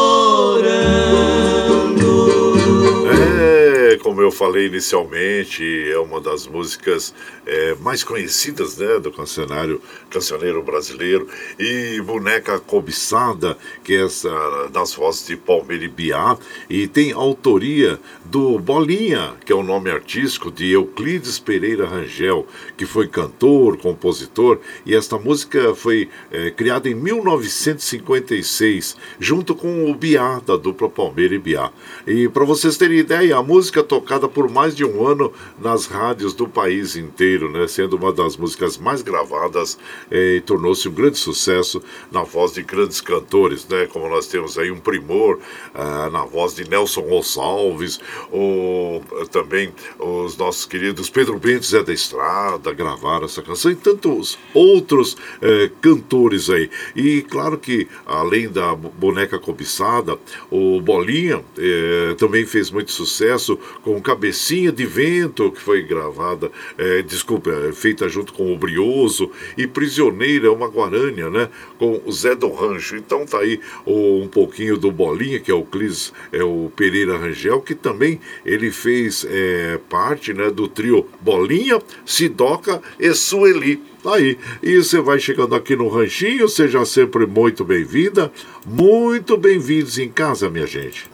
Eu 4.28 4.32
falei 4.32 4.66
inicialmente, 4.66 5.64
é 5.90 5.98
uma 5.98 6.20
das 6.20 6.46
músicas 6.46 7.14
é, 7.46 7.74
mais 7.76 8.04
conhecidas 8.04 8.76
né, 8.76 8.98
do 8.98 9.10
cancionário, 9.10 9.80
cancioneiro 10.10 10.62
brasileiro. 10.62 11.26
E 11.58 11.98
Boneca 12.02 12.60
Cobiçada, 12.60 13.56
que 13.82 13.94
é 13.94 14.04
essa 14.04 14.68
das 14.70 14.92
vozes 14.92 15.26
de 15.26 15.36
Palmeira 15.36 15.88
Biá, 15.88 16.36
e 16.68 16.86
tem 16.86 17.12
autoria 17.12 17.98
do 18.30 18.58
Bolinha, 18.58 19.34
que 19.44 19.52
é 19.52 19.56
o 19.56 19.62
nome 19.62 19.90
artístico 19.90 20.50
de 20.50 20.72
Euclides 20.72 21.38
Pereira 21.38 21.86
Rangel, 21.86 22.46
que 22.76 22.84
foi 22.84 23.08
cantor, 23.08 23.78
compositor, 23.78 24.58
e 24.84 24.94
esta 24.94 25.16
música 25.18 25.74
foi 25.74 26.10
é, 26.30 26.50
criada 26.50 26.90
em 26.90 26.94
1956, 26.94 28.96
junto 29.18 29.54
com 29.54 29.90
o 29.90 29.94
Biá, 29.94 30.42
da 30.44 30.56
dupla 30.56 30.90
Palmeira 30.90 31.34
e 31.34 31.38
Biá. 31.38 31.70
E 32.06 32.28
para 32.28 32.44
vocês 32.44 32.76
terem 32.76 32.98
ideia, 32.98 33.34
a 33.36 33.42
música 33.42 33.82
tocada 33.82 34.28
por 34.28 34.50
mais 34.50 34.76
de 34.76 34.84
um 34.84 35.06
ano 35.06 35.32
nas 35.58 35.86
rádios 35.86 36.34
do 36.34 36.46
país 36.46 36.96
inteiro 36.96 37.50
né, 37.50 37.66
sendo 37.66 37.96
uma 37.96 38.12
das 38.12 38.36
músicas 38.36 38.76
mais 38.76 39.00
gravadas 39.00 39.78
e 40.10 40.42
tornou-se 40.44 40.86
um 40.88 40.92
grande 40.92 41.16
sucesso 41.16 41.82
na 42.12 42.22
voz 42.22 42.52
de 42.52 42.62
grandes 42.62 43.00
cantores, 43.00 43.66
né, 43.68 43.86
como 43.86 44.06
nós 44.08 44.26
temos 44.26 44.58
aí 44.58 44.70
um 44.70 44.78
primor 44.78 45.38
ah, 45.74 46.10
na 46.10 46.24
voz 46.24 46.54
de 46.54 46.68
Nelson 46.68 47.00
Gonçalves, 47.02 48.00
ou 48.30 49.02
também 49.30 49.72
os 49.98 50.36
nossos 50.36 50.64
queridos 50.64 51.10
Pedro 51.10 51.38
Bento 51.38 51.66
Zé 51.66 51.82
da 51.82 51.92
Estrada 51.92 52.72
gravaram 52.72 53.24
essa 53.24 53.42
canção 53.42 53.70
e 53.70 53.76
tantos 53.76 54.38
outros 54.54 55.16
eh, 55.40 55.70
cantores 55.80 56.50
aí. 56.50 56.70
E 56.94 57.22
claro 57.22 57.58
que 57.58 57.88
além 58.06 58.48
da 58.48 58.74
boneca 58.74 59.38
cobiçada, 59.38 60.18
o 60.50 60.80
Bolinha 60.80 61.42
eh, 61.56 62.14
também 62.18 62.46
fez 62.46 62.70
muito 62.70 62.92
sucesso 62.92 63.58
com 63.82 64.00
Cabecinha 64.00 64.72
de 64.72 64.86
Vento, 64.86 65.50
que 65.50 65.60
foi 65.60 65.82
gravada, 65.82 66.50
eh, 66.76 67.02
desculpa, 67.02 67.50
é 67.50 67.72
feita 67.72 68.08
junto 68.08 68.32
com 68.32 68.52
o 68.52 68.58
Brioso, 68.58 69.30
e 69.56 69.66
Prisioneira 69.66 70.46
é 70.46 70.50
uma 70.50 70.68
guarânia, 70.68 71.30
né? 71.30 71.48
Com 71.78 72.00
o 72.04 72.12
Zé 72.12 72.34
do 72.34 72.50
Rancho. 72.52 72.96
Então 72.96 73.26
tá 73.26 73.38
aí 73.38 73.60
o, 73.84 74.22
um 74.22 74.28
pouquinho 74.28 74.76
do 74.76 74.90
Bolinha, 74.90 75.40
que 75.40 75.50
é 75.50 75.54
o 75.54 75.64
Clis, 75.64 76.12
é 76.32 76.42
o 76.42 76.70
Pereira 76.74 77.16
Rangel, 77.16 77.60
que 77.60 77.74
também 77.74 78.07
ele 78.44 78.70
fez 78.70 79.26
é, 79.28 79.78
parte 79.88 80.32
né, 80.32 80.50
do 80.50 80.68
trio 80.68 81.06
Bolinha, 81.20 81.80
Sidoca 82.06 82.80
e 82.98 83.12
Sueli. 83.12 83.82
Tá 84.02 84.14
aí. 84.14 84.38
E 84.62 84.76
você 84.76 85.00
vai 85.00 85.18
chegando 85.18 85.54
aqui 85.54 85.74
no 85.74 85.88
Ranchinho, 85.88 86.48
seja 86.48 86.84
sempre 86.84 87.26
muito 87.26 87.64
bem-vinda, 87.64 88.30
muito 88.64 89.36
bem-vindos 89.36 89.98
em 89.98 90.08
casa, 90.08 90.48
minha 90.48 90.66
gente. 90.66 91.06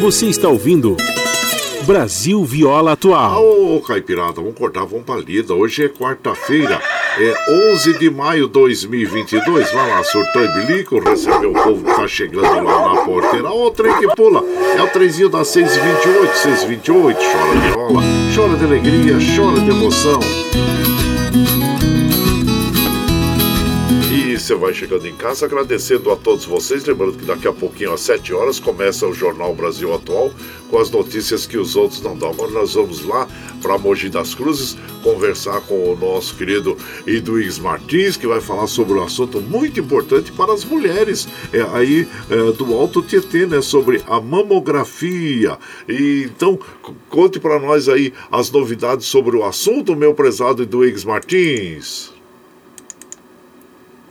Você 0.00 0.26
está 0.26 0.48
ouvindo. 0.48 0.96
Brasil 1.86 2.44
Viola 2.44 2.92
Atual. 2.92 3.42
Ô, 3.42 3.76
oh, 3.76 3.80
Caipirada, 3.80 4.40
vamos 4.40 4.56
cortar, 4.56 4.84
vamos 4.84 5.04
pra 5.04 5.16
lida. 5.16 5.54
Hoje 5.54 5.84
é 5.84 5.88
quarta-feira, 5.88 6.80
é 7.18 7.72
11 7.72 7.98
de 7.98 8.10
maio 8.10 8.46
de 8.46 8.52
2022. 8.52 9.72
Vai 9.72 9.90
lá, 9.90 10.04
surtou 10.04 10.44
e 10.44 10.48
bilico, 10.48 10.98
recebeu 10.98 11.50
o 11.50 11.54
povo 11.54 11.84
que 11.84 11.94
tá 11.94 12.06
chegando 12.06 12.64
lá 12.64 12.94
na 12.94 13.02
porteira. 13.02 13.48
Ó, 13.50 13.66
o 13.66 13.70
trem 13.70 13.94
que 13.98 14.14
pula, 14.14 14.44
é 14.76 14.82
o 14.82 14.88
trenzinho 14.88 15.28
das 15.28 15.48
628, 15.48 16.36
628. 16.36 17.18
Chora 17.18 17.60
viola, 17.60 18.02
chora 18.34 18.56
de 18.56 18.64
alegria, 18.64 19.16
chora 19.34 19.60
de 19.60 19.70
emoção. 19.70 20.20
Você 24.46 24.54
vai 24.54 24.72
chegando 24.72 25.08
em 25.08 25.16
casa, 25.16 25.44
agradecendo 25.44 26.08
a 26.12 26.16
todos 26.16 26.44
vocês. 26.44 26.84
Lembrando 26.84 27.18
que 27.18 27.24
daqui 27.24 27.48
a 27.48 27.52
pouquinho, 27.52 27.92
às 27.92 28.00
7 28.02 28.32
horas, 28.32 28.60
começa 28.60 29.04
o 29.04 29.12
Jornal 29.12 29.52
Brasil 29.52 29.92
Atual 29.92 30.30
com 30.70 30.78
as 30.78 30.88
notícias 30.88 31.48
que 31.48 31.58
os 31.58 31.74
outros 31.74 32.00
não 32.00 32.16
dão. 32.16 32.30
Agora 32.30 32.52
nós 32.52 32.74
vamos 32.74 33.04
lá 33.04 33.26
para 33.60 33.76
Mogi 33.76 34.08
das 34.08 34.36
Cruzes 34.36 34.76
conversar 35.02 35.60
com 35.62 35.92
o 35.92 35.96
nosso 35.96 36.36
querido 36.36 36.76
Eduígues 37.04 37.58
Martins, 37.58 38.16
que 38.16 38.26
vai 38.28 38.40
falar 38.40 38.68
sobre 38.68 38.94
um 38.94 39.02
assunto 39.02 39.40
muito 39.40 39.80
importante 39.80 40.30
para 40.30 40.52
as 40.52 40.64
mulheres 40.64 41.26
é, 41.52 41.62
aí 41.76 42.06
é, 42.30 42.52
do 42.52 42.72
Alto 42.72 43.02
Tietê, 43.02 43.46
né? 43.46 43.60
Sobre 43.60 44.00
a 44.06 44.20
mamografia. 44.20 45.58
E, 45.88 46.30
então, 46.32 46.56
conte 47.08 47.40
para 47.40 47.58
nós 47.58 47.88
aí 47.88 48.12
as 48.30 48.48
novidades 48.48 49.06
sobre 49.06 49.36
o 49.36 49.44
assunto, 49.44 49.96
meu 49.96 50.14
prezado 50.14 50.62
Eduígues 50.62 51.04
Martins. 51.04 52.15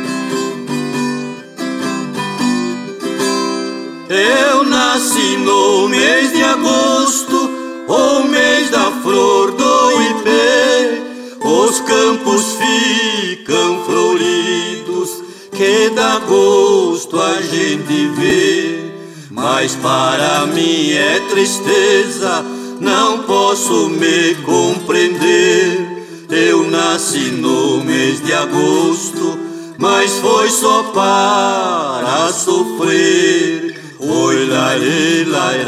Eu 4.10 4.64
nasci 4.64 5.36
no 5.36 5.86
mês 5.86 6.32
de 6.32 6.42
agosto, 6.42 7.50
o 7.86 8.22
mês 8.22 8.70
da 8.70 8.90
flor 9.02 9.52
do 9.52 10.02
ipê. 10.02 11.02
Os 11.44 11.78
campos 11.80 12.56
ficam 12.56 13.84
floridos, 13.84 15.10
que 15.52 15.90
dá 15.90 16.20
gosto 16.20 17.20
a 17.20 17.42
gente 17.42 18.06
ver. 18.18 19.28
Mas 19.30 19.74
para 19.74 20.46
mim 20.46 20.90
é 20.92 21.20
tristeza, 21.28 22.42
não 22.80 23.24
posso 23.24 23.90
me 23.90 24.36
compreender. 24.36 26.06
Eu 26.30 26.70
nasci 26.70 27.30
no 27.30 27.84
mês 27.84 28.24
de 28.24 28.32
agosto, 28.32 29.38
mas 29.76 30.12
foi 30.12 30.48
só 30.48 30.82
para 30.94 32.32
sofrer. 32.32 33.77
Oi, 34.00 34.46
lai, 34.46 35.24
lai, 35.26 35.64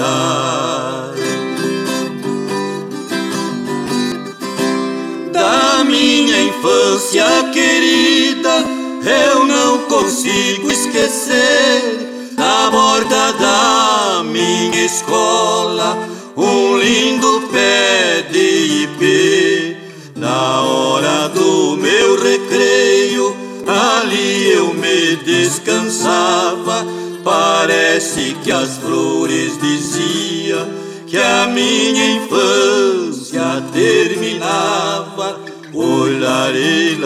Da 5.33 5.83
minha 5.83 6.41
infância 6.45 7.26
querida, 7.53 8.64
eu 9.05 9.45
não 9.45 9.78
consigo 9.89 10.70
esquecer 10.70 12.37
a 12.37 12.70
borda 12.70 13.33
da 13.33 14.22
minha 14.22 14.85
escola, 14.85 15.99
um 16.37 16.78
lindo 16.78 17.49
pé 17.51 18.28
de 18.31 18.85
ipê. 18.85 19.76
Na 20.14 20.61
hora 20.61 21.28
do 21.31 21.76
meu 21.76 22.22
recreio, 22.22 23.35
ali 23.66 24.53
eu 24.53 24.72
me 24.72 25.16
descansava 25.16 26.87
Parece 27.25 28.35
que 28.43 28.51
as 28.51 28.79
flores 28.79 29.59
diziam 29.61 30.66
que 31.07 31.18
a 31.18 31.47
minha 31.49 32.16
infância 32.16 33.62
terminava. 33.73 35.41
Olharei, 35.73 36.99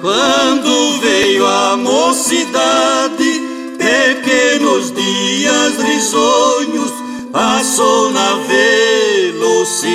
Quando 0.00 1.00
veio 1.00 1.46
a 1.46 1.76
mocidade, 1.76 3.40
pequenos 3.78 4.92
dias 4.92 5.76
risonhos, 5.80 6.92
passou 7.30 8.10
na 8.10 8.34
velocidade 8.34 9.92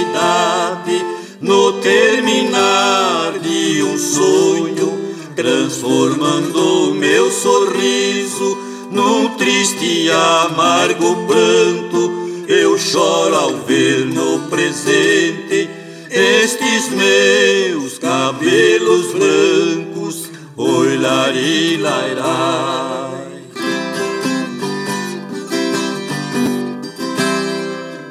no 1.39 1.73
terminar 1.81 3.37
de 3.39 3.83
um 3.83 3.97
sonho, 3.97 4.99
transformando 5.35 6.93
meu 6.95 7.31
sorriso 7.31 8.57
num 8.91 9.29
triste 9.37 9.85
e 9.85 10.09
amargo 10.11 11.27
pranto. 11.27 12.27
Eu 12.47 12.77
choro 12.77 13.35
ao 13.35 13.57
ver 13.57 14.05
no 14.05 14.47
presente 14.49 15.69
estes 16.09 16.89
meus 16.89 17.99
cabelos 17.99 19.11
brancos. 19.11 20.29
Oi, 20.55 20.97
lari, 20.97 21.77
lairai. 21.77 23.17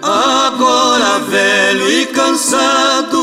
Agora 0.09 1.19
velho 1.19 1.91
e 1.91 2.07
cansado, 2.07 3.16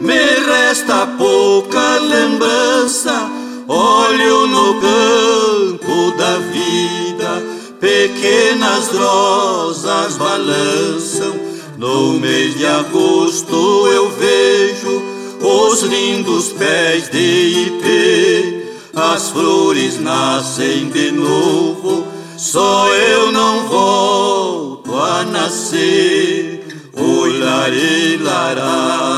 me 0.00 0.16
resta 0.16 1.06
pouca 1.18 1.98
lembrança. 1.98 3.30
Olho 3.68 4.46
no 4.48 4.80
campo 4.80 6.16
da 6.16 6.38
vida, 6.38 7.42
pequenas 7.78 8.88
rosas 8.88 10.16
balançam. 10.16 11.34
No 11.76 12.14
mês 12.14 12.58
de 12.58 12.66
agosto 12.66 13.88
eu 13.88 14.10
vejo 14.10 15.02
os 15.40 15.82
lindos 15.82 16.48
pés 16.48 17.08
de 17.10 17.66
ipê. 17.66 18.64
As 18.94 19.30
flores 19.30 20.00
nascem 20.00 20.90
de 20.90 21.12
novo, 21.12 22.06
só 22.36 22.88
eu 22.88 23.30
não 23.30 23.68
volto 23.68 24.94
a 24.96 25.22
nascer, 25.24 26.66
olharei 26.96 28.18
larai. 28.18 29.09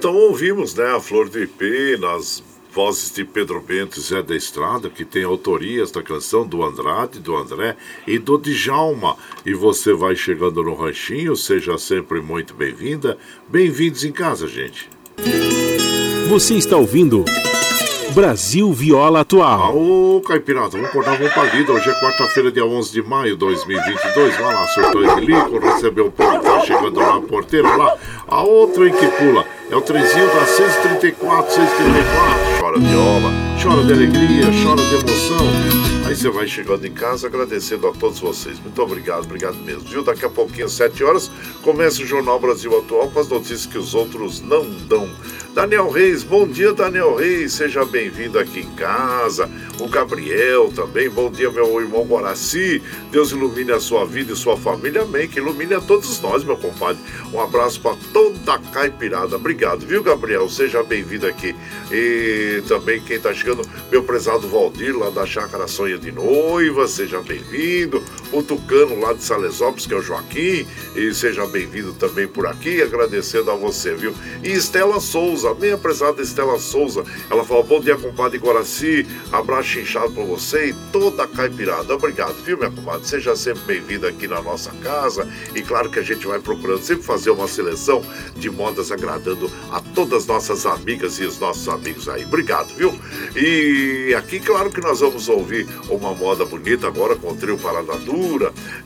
Então 0.00 0.16
ouvimos, 0.16 0.74
né, 0.74 0.96
a 0.96 0.98
Flor 0.98 1.28
de 1.28 1.42
Ipê 1.42 1.98
nas 1.98 2.42
vozes 2.72 3.12
de 3.12 3.22
Pedro 3.22 3.60
Bento 3.60 3.98
e 3.98 4.02
Zé 4.02 4.22
da 4.22 4.34
Estrada, 4.34 4.88
que 4.88 5.04
tem 5.04 5.24
autorias 5.24 5.90
da 5.90 6.02
canção 6.02 6.46
do 6.46 6.64
Andrade, 6.64 7.20
do 7.20 7.36
André 7.36 7.76
e 8.06 8.18
do 8.18 8.38
Djalma. 8.38 9.14
E 9.44 9.52
você 9.52 9.92
vai 9.92 10.16
chegando 10.16 10.62
no 10.62 10.72
ranchinho, 10.72 11.36
seja 11.36 11.76
sempre 11.76 12.22
muito 12.22 12.54
bem-vinda. 12.54 13.18
Bem-vindos 13.46 14.02
em 14.02 14.10
casa, 14.10 14.48
gente. 14.48 14.88
Você 16.30 16.54
está 16.54 16.78
ouvindo 16.78 17.22
Brasil 18.10 18.72
Viola 18.72 19.20
Atual. 19.20 19.76
Ô, 19.76 20.20
Caipirata, 20.20 20.70
vamos 20.70 20.88
acordar, 20.88 21.16
vamos 21.16 21.32
pra 21.32 21.44
lida. 21.44 21.72
Hoje 21.72 21.88
é 21.88 21.94
quarta-feira, 21.94 22.50
dia 22.50 22.64
11 22.64 22.92
de 22.92 23.02
maio 23.02 23.32
de 23.32 23.38
2022. 23.38 24.36
Vai 24.36 24.54
lá, 24.54 24.66
surtou 24.68 25.02
Elico, 25.18 25.58
recebeu 25.58 26.06
o 26.06 26.10
povo 26.10 26.38
tá 26.40 26.60
chegando 26.60 26.98
lá 26.98 27.14
na 27.14 27.20
porteira, 27.20 27.76
lá. 27.76 27.96
A 28.26 28.42
outra 28.42 28.88
em 28.88 28.92
que 28.92 29.06
pula 29.06 29.44
é 29.70 29.76
o 29.76 29.80
trezinho 29.80 30.26
da 30.26 30.44
634, 30.44 31.54
634. 31.54 32.60
Chora 32.60 32.78
viola, 32.78 33.32
chora 33.62 33.84
de 33.84 33.92
alegria, 33.92 34.46
chora 34.62 34.82
de 34.82 34.94
emoção. 34.94 35.46
Aí 36.06 36.16
você 36.16 36.28
vai 36.28 36.48
chegando 36.48 36.84
em 36.84 36.92
casa 36.92 37.28
agradecendo 37.28 37.86
a 37.86 37.92
todos 37.92 38.18
vocês. 38.18 38.58
Muito 38.58 38.82
obrigado, 38.82 39.24
obrigado 39.24 39.56
mesmo. 39.58 39.82
Viu? 39.82 40.02
Daqui 40.02 40.24
a 40.24 40.28
pouquinho, 40.28 40.66
às 40.66 40.72
7 40.72 41.04
horas, 41.04 41.30
começa 41.62 42.02
o 42.02 42.06
Jornal 42.06 42.40
Brasil 42.40 42.76
Atual 42.76 43.08
com 43.10 43.20
as 43.20 43.28
notícias 43.28 43.66
que 43.66 43.78
os 43.78 43.94
outros 43.94 44.40
não 44.40 44.68
dão. 44.88 45.08
Daniel 45.54 45.90
Reis, 45.90 46.22
bom 46.22 46.46
dia, 46.46 46.72
Daniel 46.72 47.16
Reis, 47.16 47.54
seja 47.54 47.84
bem-vindo 47.84 48.38
aqui 48.38 48.60
em 48.60 48.70
casa. 48.76 49.50
O 49.80 49.88
Gabriel 49.88 50.70
também, 50.72 51.10
bom 51.10 51.28
dia, 51.28 51.50
meu 51.50 51.80
irmão 51.80 52.04
Guaraci. 52.04 52.80
Deus 53.10 53.32
ilumine 53.32 53.72
a 53.72 53.80
sua 53.80 54.06
vida 54.06 54.32
e 54.32 54.36
sua 54.36 54.56
família, 54.56 55.02
amém. 55.02 55.26
Que 55.26 55.40
ilumine 55.40 55.74
a 55.74 55.80
todos 55.80 56.20
nós, 56.20 56.44
meu 56.44 56.56
compadre. 56.56 57.02
Um 57.32 57.40
abraço 57.40 57.80
para 57.80 57.96
toda 58.12 58.54
a 58.54 58.58
caipirada. 58.58 59.34
Obrigado, 59.34 59.84
viu, 59.84 60.04
Gabriel? 60.04 60.48
Seja 60.48 60.84
bem-vindo 60.84 61.26
aqui. 61.26 61.54
E 61.90 62.62
também 62.68 63.00
quem 63.00 63.16
está 63.16 63.34
chegando, 63.34 63.68
meu 63.90 64.04
prezado 64.04 64.48
Valdir, 64.48 64.96
lá 64.96 65.10
da 65.10 65.26
Chácara 65.26 65.66
Sonha 65.66 65.98
de 65.98 66.12
Noiva, 66.12 66.86
seja 66.86 67.20
bem-vindo. 67.22 68.00
O 68.32 68.42
Tucano, 68.42 69.00
lá 69.00 69.12
de 69.12 69.24
Salesópolis, 69.24 69.86
que 69.86 69.94
é 69.94 69.96
o 69.96 70.02
Joaquim, 70.02 70.66
e 70.94 71.12
seja 71.12 71.46
bem-vindo 71.46 71.92
também 71.94 72.28
por 72.28 72.46
aqui, 72.46 72.80
agradecendo 72.80 73.50
a 73.50 73.56
você, 73.56 73.92
viu? 73.94 74.14
E 74.44 74.52
Estela 74.52 75.00
Souza, 75.00 75.52
minha 75.54 75.76
prezada 75.76 76.22
Estela 76.22 76.58
Souza, 76.58 77.04
ela 77.28 77.44
fala: 77.44 77.64
bom 77.64 77.80
dia, 77.80 77.96
compadre 77.96 78.38
Guaraci, 78.38 79.04
abraço 79.32 79.80
inchado 79.80 80.12
para 80.12 80.22
você 80.22 80.68
e 80.68 80.74
toda 80.92 81.24
a 81.24 81.28
caipirada. 81.28 81.94
Obrigado, 81.94 82.34
viu, 82.44 82.56
minha 82.56 82.70
comadre? 82.70 83.06
Seja 83.06 83.34
sempre 83.34 83.62
bem-vindo 83.64 84.06
aqui 84.06 84.28
na 84.28 84.40
nossa 84.40 84.70
casa, 84.82 85.28
e 85.54 85.60
claro 85.62 85.90
que 85.90 85.98
a 85.98 86.02
gente 86.02 86.24
vai 86.26 86.38
procurando 86.38 86.82
sempre 86.82 87.02
fazer 87.02 87.30
uma 87.30 87.48
seleção 87.48 88.00
de 88.36 88.48
modas 88.48 88.92
agradando 88.92 89.50
a 89.72 89.80
todas 89.80 90.22
as 90.22 90.26
nossas 90.26 90.66
amigas 90.66 91.18
e 91.18 91.24
os 91.24 91.38
nossos 91.38 91.68
amigos 91.68 92.08
aí. 92.08 92.24
Obrigado, 92.24 92.68
viu? 92.76 92.96
E 93.34 94.14
aqui, 94.14 94.38
claro 94.38 94.70
que 94.70 94.80
nós 94.80 95.00
vamos 95.00 95.28
ouvir 95.28 95.66
uma 95.88 96.14
moda 96.14 96.44
bonita 96.44 96.86
agora 96.86 97.16
com 97.16 97.32
o 97.32 97.36
trio 97.36 97.58
Parada 97.58 97.92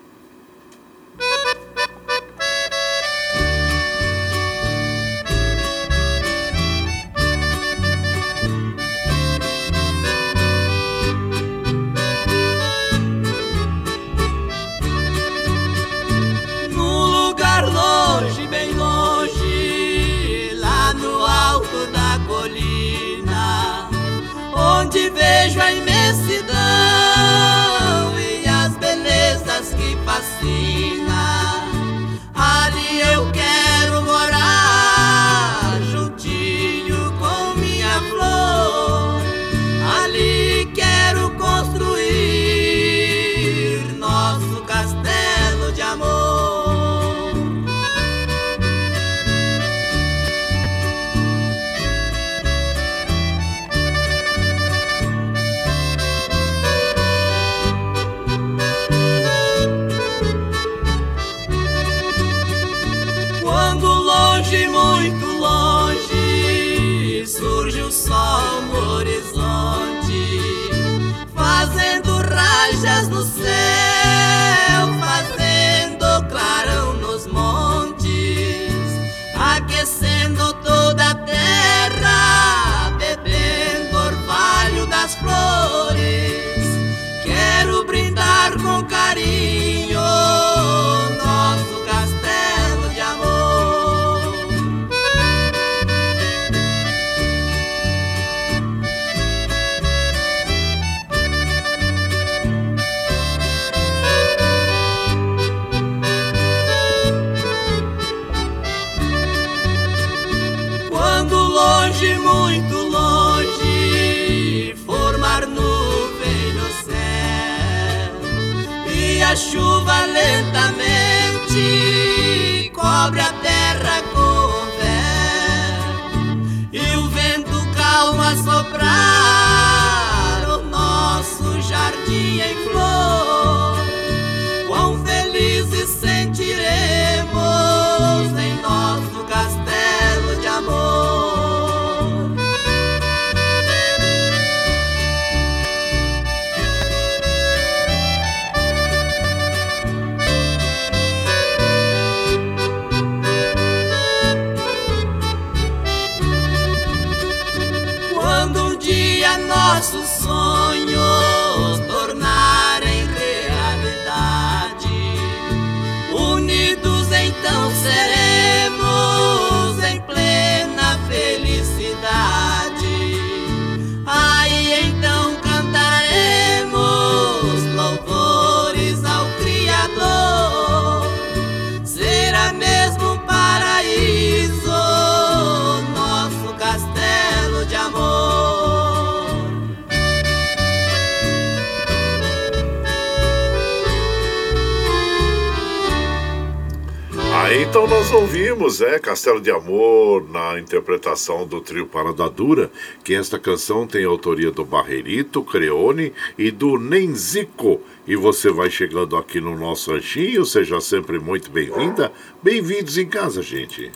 Castelo 199.21 199.39
de 199.39 199.51
Amor, 199.51 200.27
na 200.31 200.59
interpretação 200.59 201.47
do 201.47 201.61
trio 201.61 201.85
Parada 201.85 202.27
Dura, 202.31 202.71
que 203.05 203.15
esta 203.15 203.39
canção 203.39 203.87
tem 203.87 204.03
autoria 204.03 204.51
do 204.51 204.65
Barreirito, 204.65 205.43
Creone 205.43 206.11
e 206.39 206.51
do 206.51 206.79
Nenzico. 206.79 207.83
E 208.07 208.17
você 208.17 208.51
vai 208.51 208.71
chegando 208.71 209.19
aqui 209.19 209.39
no 209.39 209.55
nosso 209.59 209.93
ranchinho, 209.93 210.47
seja 210.47 210.81
sempre 210.81 211.19
muito 211.19 211.51
bem-vinda. 211.51 212.11
Bem-vindos 212.43 212.97
em 212.97 213.07
casa, 213.07 213.43
gente. 213.43 213.91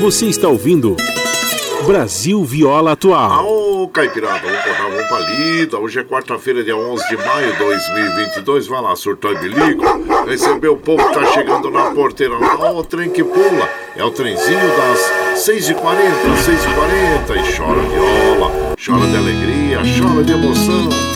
Você 0.00 0.26
está 0.26 0.46
ouvindo 0.46 0.96
Brasil 1.86 2.42
Viola 2.42 2.92
Atual. 2.92 3.46
Ô, 3.46 3.88
Caipirada, 3.88 4.40
vamos 4.40 4.64
cortar 4.64 4.86
uma 4.86 5.02
palida. 5.02 5.78
Hoje 5.78 6.00
é 6.00 6.04
quarta-feira, 6.04 6.64
dia 6.64 6.76
11 6.76 7.08
de 7.08 7.16
maio 7.18 7.52
de 7.52 7.58
2022. 7.58 8.66
Vai 8.66 8.80
lá, 8.80 8.96
surtou 8.96 9.32
e 9.32 9.38
bilico. 9.38 9.84
Recebeu 10.26 10.72
o 10.72 10.76
povo 10.78 11.06
que 11.06 11.14
tá 11.14 11.26
chegando 11.26 11.70
na 11.70 11.90
porteira 11.90 12.38
lá. 12.38 12.56
Ó, 12.58 12.78
o 12.78 12.84
trem 12.84 13.10
que 13.10 13.22
pula. 13.22 13.68
É 13.96 14.02
o 14.02 14.10
trenzinho 14.10 14.58
das 14.58 15.44
6h40, 15.46 15.74
6h40. 16.46 17.36
E 17.36 17.56
chora 17.56 17.82
viola, 17.82 18.74
chora 18.84 19.06
de 19.06 19.16
alegria, 19.16 19.78
chora 19.98 20.24
de 20.24 20.32
emoção. 20.32 21.13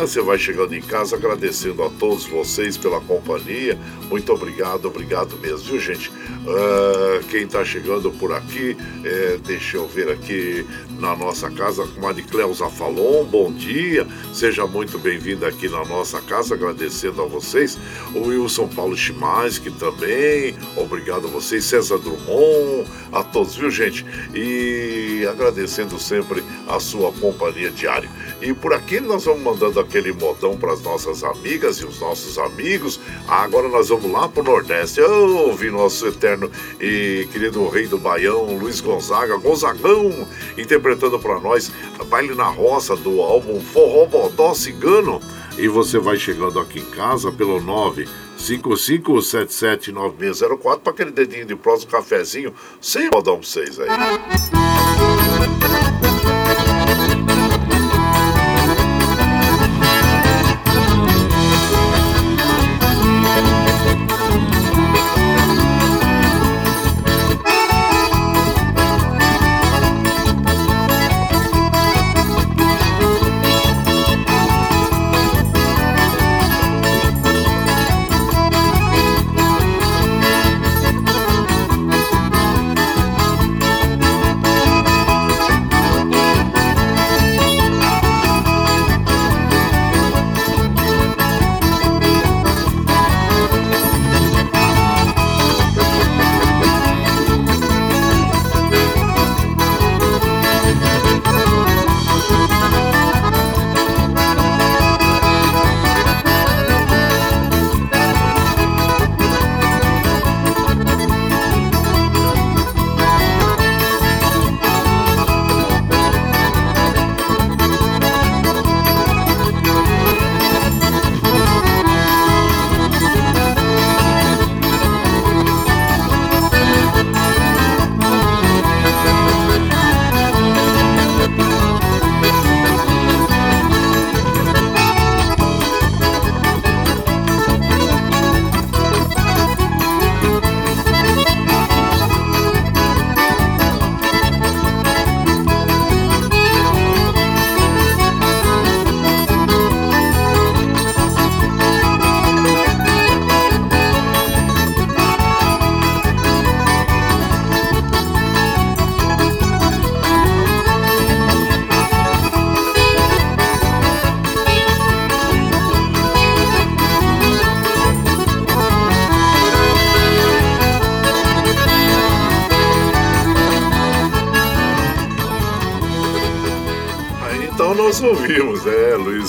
Você 0.00 0.22
vai 0.22 0.38
chegando 0.38 0.74
em 0.74 0.80
casa 0.80 1.14
agradecendo 1.14 1.82
a 1.82 1.90
todos 1.90 2.24
vocês 2.24 2.78
pela 2.78 3.02
companhia. 3.02 3.78
Muito 4.08 4.32
obrigado, 4.32 4.86
obrigado 4.86 5.36
mesmo, 5.36 5.58
viu, 5.58 5.78
gente? 5.78 6.10
Ah, 6.48 7.20
quem 7.30 7.42
está 7.42 7.62
chegando 7.62 8.10
por 8.12 8.32
aqui, 8.32 8.74
é, 9.04 9.38
deixa 9.44 9.76
eu 9.76 9.86
ver 9.86 10.10
aqui 10.10 10.66
na 10.98 11.14
nossa 11.14 11.50
casa, 11.50 11.86
com 11.86 12.08
a 12.08 12.14
Cleusa 12.14 12.68
Falon, 12.70 13.24
bom 13.24 13.52
dia. 13.52 14.06
Seja 14.32 14.66
muito 14.66 14.98
bem-vinda 14.98 15.48
aqui 15.48 15.68
na 15.68 15.84
nossa 15.84 16.20
casa, 16.22 16.54
agradecendo 16.54 17.22
a 17.22 17.26
vocês. 17.26 17.78
O 18.14 18.28
Wilson 18.28 18.68
Paulo 18.68 18.96
Chimaski 18.96 19.70
também, 19.70 20.56
obrigado 20.76 21.26
a 21.26 21.30
vocês. 21.30 21.64
César 21.64 21.98
Drummond, 21.98 22.88
a 23.12 23.22
todos, 23.22 23.54
viu, 23.54 23.70
gente? 23.70 24.04
E 24.34 25.26
agradecendo 25.30 25.98
sempre 25.98 26.42
a 26.66 26.80
sua 26.80 27.12
companhia 27.12 27.70
diária. 27.70 28.10
E 28.40 28.54
por 28.54 28.72
aqui 28.72 29.00
nós 29.00 29.24
vamos 29.24 29.42
mandando 29.42 29.78
aquele 29.78 30.12
modão 30.12 30.56
para 30.56 30.72
as 30.72 30.80
nossas 30.82 31.22
amigas 31.22 31.76
e 31.78 31.84
os 31.84 32.00
nossos 32.00 32.38
amigos. 32.38 32.98
Agora 33.28 33.68
nós 33.68 33.90
vamos 33.90 34.10
lá 34.10 34.26
para 34.28 34.40
o 34.40 34.44
Nordeste. 34.44 35.00
Eu 35.00 35.48
ouvi 35.48 35.70
nosso 35.70 36.06
eterno 36.06 36.50
e 36.80 37.28
querido 37.32 37.68
rei 37.68 37.86
do 37.86 37.98
Baião, 37.98 38.56
Luiz 38.56 38.80
Gonzaga, 38.80 39.36
Gonzagão, 39.36 40.26
interpretando 40.56 41.18
para 41.18 41.38
nós 41.38 41.70
Baile 42.08 42.34
na 42.34 42.48
Roça 42.48 42.96
do 42.96 43.20
álbum 43.20 43.60
Forró 43.60 44.06
Bodó 44.06 44.54
Cigano. 44.54 45.20
E 45.58 45.68
você 45.68 45.98
vai 45.98 46.16
chegando 46.16 46.58
aqui 46.58 46.80
em 46.80 46.86
casa 46.86 47.30
pelo 47.30 47.60
9 47.60 48.08
55779604 48.40 50.80
para 50.80 50.92
aquele 50.92 51.10
dedinho 51.10 51.44
de 51.44 51.54
próximo 51.54 51.92
cafezinho, 51.92 52.54
sem 52.80 53.10
pra 53.10 53.20
vocês 53.20 53.78
aí. 53.78 53.90
Aí, 53.90 54.18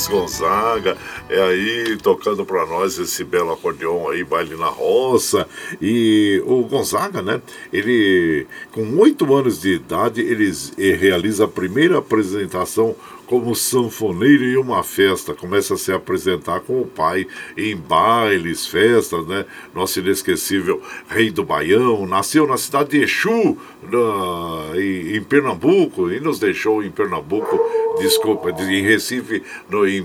Gonzaga, 0.07 0.97
é 1.31 1.41
aí 1.41 1.97
tocando 1.97 2.45
para 2.45 2.65
nós 2.65 2.99
esse 2.99 3.23
belo 3.23 3.53
acordeão 3.53 4.09
aí, 4.09 4.21
baile 4.21 4.55
na 4.55 4.67
roça. 4.67 5.47
E 5.81 6.43
o 6.45 6.63
Gonzaga, 6.63 7.21
né? 7.21 7.41
Ele, 7.71 8.45
com 8.71 8.97
oito 8.97 9.33
anos 9.33 9.61
de 9.61 9.75
idade, 9.75 10.21
ele 10.21 10.51
eh, 10.77 10.93
realiza 10.93 11.45
a 11.45 11.47
primeira 11.47 11.99
apresentação 11.99 12.95
como 13.31 13.55
sanfoneiro 13.55 14.43
em 14.43 14.57
uma 14.57 14.83
festa. 14.83 15.33
Começa 15.33 15.75
a 15.75 15.77
se 15.77 15.93
apresentar 15.93 16.59
com 16.59 16.81
o 16.81 16.85
pai 16.85 17.25
em 17.57 17.77
bailes, 17.77 18.67
festas, 18.67 19.25
né? 19.25 19.45
Nosso 19.73 20.01
inesquecível 20.01 20.81
Rei 21.07 21.31
do 21.31 21.45
Baião. 21.45 22.05
Nasceu 22.05 22.45
na 22.45 22.57
cidade 22.57 22.89
de 22.89 23.03
Exu, 23.03 23.57
na, 23.83 24.77
em, 24.77 25.15
em 25.15 25.23
Pernambuco, 25.23 26.11
e 26.11 26.19
nos 26.19 26.39
deixou 26.39 26.83
em 26.83 26.91
Pernambuco, 26.91 27.57
desculpa, 28.01 28.49
em 28.49 28.81
Recife, 28.81 29.41
no, 29.69 29.87
em 29.87 30.01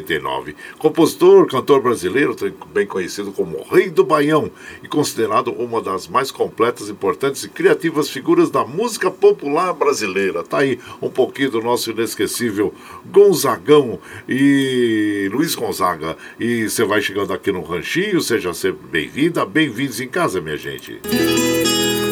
1989. 0.00 0.54
Compositor, 0.78 1.46
cantor 1.46 1.80
brasileiro, 1.80 2.36
bem 2.72 2.86
conhecido 2.86 3.32
como 3.32 3.62
Rei 3.70 3.88
do 3.88 4.04
Baião, 4.04 4.50
e 4.82 4.88
considerado 4.88 5.52
uma 5.52 5.80
das 5.80 6.06
mais 6.08 6.30
completas, 6.30 6.88
importantes 6.88 7.44
e 7.44 7.48
criativas 7.48 8.08
figuras 8.08 8.50
da 8.50 8.64
música 8.64 9.10
popular 9.10 9.72
brasileira. 9.72 10.42
Tá 10.42 10.58
aí 10.58 10.78
um 11.00 11.08
pouquinho 11.08 11.50
do 11.50 11.60
nosso 11.60 11.90
inesquecível 11.90 12.74
Gonzagão 13.06 13.98
e 14.28 15.28
Luiz 15.32 15.54
Gonzaga. 15.54 16.16
E 16.38 16.68
você 16.68 16.84
vai 16.84 17.00
chegando 17.00 17.32
aqui 17.32 17.50
no 17.50 17.62
Ranchinho, 17.62 18.20
seja 18.20 18.52
sempre 18.52 18.86
bem-vinda, 18.90 19.44
bem-vindos 19.44 20.00
em 20.00 20.08
casa, 20.08 20.40
minha 20.40 20.56
gente. 20.56 21.00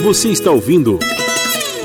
Você 0.02 0.28
está 0.28 0.50
ouvindo 0.50 0.98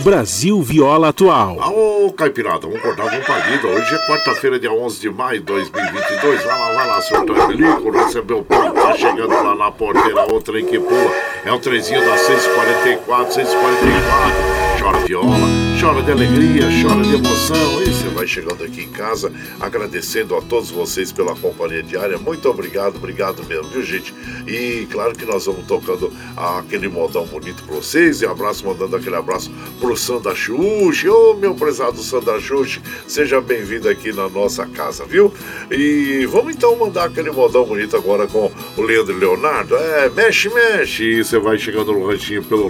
Brasil 0.04 0.62
Viola 0.62 1.10
Atual. 1.10 1.62
Alô, 1.62 2.12
Caipirada, 2.14 2.68
vamos 2.68 2.82
cortar 2.82 3.04
uma 3.04 3.20
palida. 3.20 3.68
Hoje 3.68 3.96
é 3.96 3.98
quarta-feira, 4.08 4.60
dia 4.60 4.72
11 4.72 5.00
de 5.00 5.10
maio 5.10 5.40
de 5.40 5.46
2022. 5.46 6.44
Vai 6.44 6.60
lá, 6.60 6.74
vai 6.74 6.88
lá, 6.88 7.02
seu 7.02 7.26
Tranquilico, 7.26 7.90
recebeu 7.92 8.40
o 8.40 8.44
pão, 8.44 8.72
tá 8.72 8.96
chegando 8.96 9.30
lá 9.30 9.56
na 9.56 9.72
porteira, 9.72 10.34
o 10.34 10.42
trem 10.42 10.66
que 10.66 10.80
pula. 10.80 11.12
É 11.44 11.52
o 11.52 11.60
trenzinho 11.60 12.00
das 12.06 12.22
6h44, 12.22 13.28
6h44. 13.28 14.80
Chora 14.80 15.00
viola, 15.00 15.48
chora 15.80 16.04
de 16.04 16.12
alegria, 16.12 16.68
chora 16.82 17.02
de 17.02 17.16
emoção. 17.16 17.82
E 17.82 17.86
você 17.86 18.10
vai 18.10 18.28
chegando 18.28 18.66
aqui 18.66 18.82
em 18.82 18.90
casa, 18.90 19.32
agradecendo 19.62 20.36
a 20.36 20.42
todos 20.42 20.70
vocês 20.70 21.10
pela 21.10 21.34
companhia 21.36 21.82
diária. 21.82 22.18
Muito 22.18 22.50
obrigado, 22.50 22.98
obrigado 22.98 23.46
mesmo, 23.46 23.70
viu, 23.70 23.82
gente? 23.82 24.14
E 24.46 24.86
claro 24.92 25.16
que 25.16 25.24
nós 25.26 25.46
vamos 25.46 25.66
tocando 25.66 26.12
aquele 26.36 26.90
modão 26.90 27.26
bonito 27.26 27.64
para 27.64 27.76
vocês. 27.76 28.22
E 28.22 28.26
abraço, 28.26 28.66
mandando 28.66 28.98
aquele 28.98 29.16
abraço 29.16 29.50
pro 29.80 29.96
Sandra 29.96 30.36
Xuxi. 30.36 31.08
Ô, 31.08 31.34
meu 31.36 31.56
prezado 31.56 32.04
Sandra 32.04 32.42
Xuxi, 32.42 32.82
seja 33.08 33.40
bem-vindo 33.40 33.88
aqui 33.88 34.12
na 34.12 34.28
nossa 34.28 34.66
casa, 34.66 35.06
viu? 35.06 35.34
E 35.72 36.28
vamos 36.30 36.56
então 36.56 36.76
mandar 36.76 37.06
aquele 37.06 37.32
modão 37.32 37.66
bonito 37.66 37.96
agora 37.96 38.28
com 38.28 38.52
o 38.76 38.82
Leandro 38.82 39.18
Leonardo. 39.18 39.78
É, 39.78 40.10
mexe, 40.10 40.50
mexe. 40.50 41.06
E 41.06 41.24
você 41.24 41.40
vai 41.40 41.58
chegando 41.58 41.94
no 41.94 42.06
ranchinho 42.06 42.44
pelo 42.44 42.70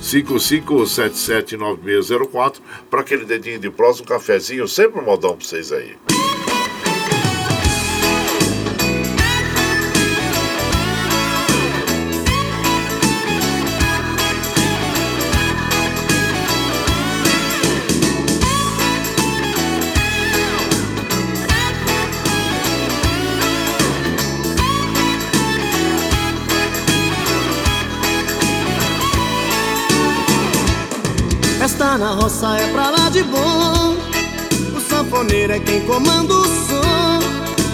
955779604 0.00 2.27
para 2.90 3.00
aquele 3.00 3.24
dedinho 3.24 3.58
de 3.58 3.70
prós, 3.70 4.00
um 4.00 4.04
cafezinho, 4.04 4.68
sempre 4.68 5.00
um 5.00 5.04
modão 5.04 5.36
para 5.36 5.46
vocês 5.46 5.72
aí. 5.72 5.96
Na 31.98 32.12
roça 32.12 32.56
é 32.56 32.72
pra 32.72 32.90
lá 32.90 33.08
de 33.10 33.22
bom. 33.24 33.96
O 34.76 34.80
sanfoneiro 34.80 35.52
é 35.52 35.58
quem 35.58 35.80
comanda 35.80 36.32
o 36.32 36.44
som. 36.44 37.18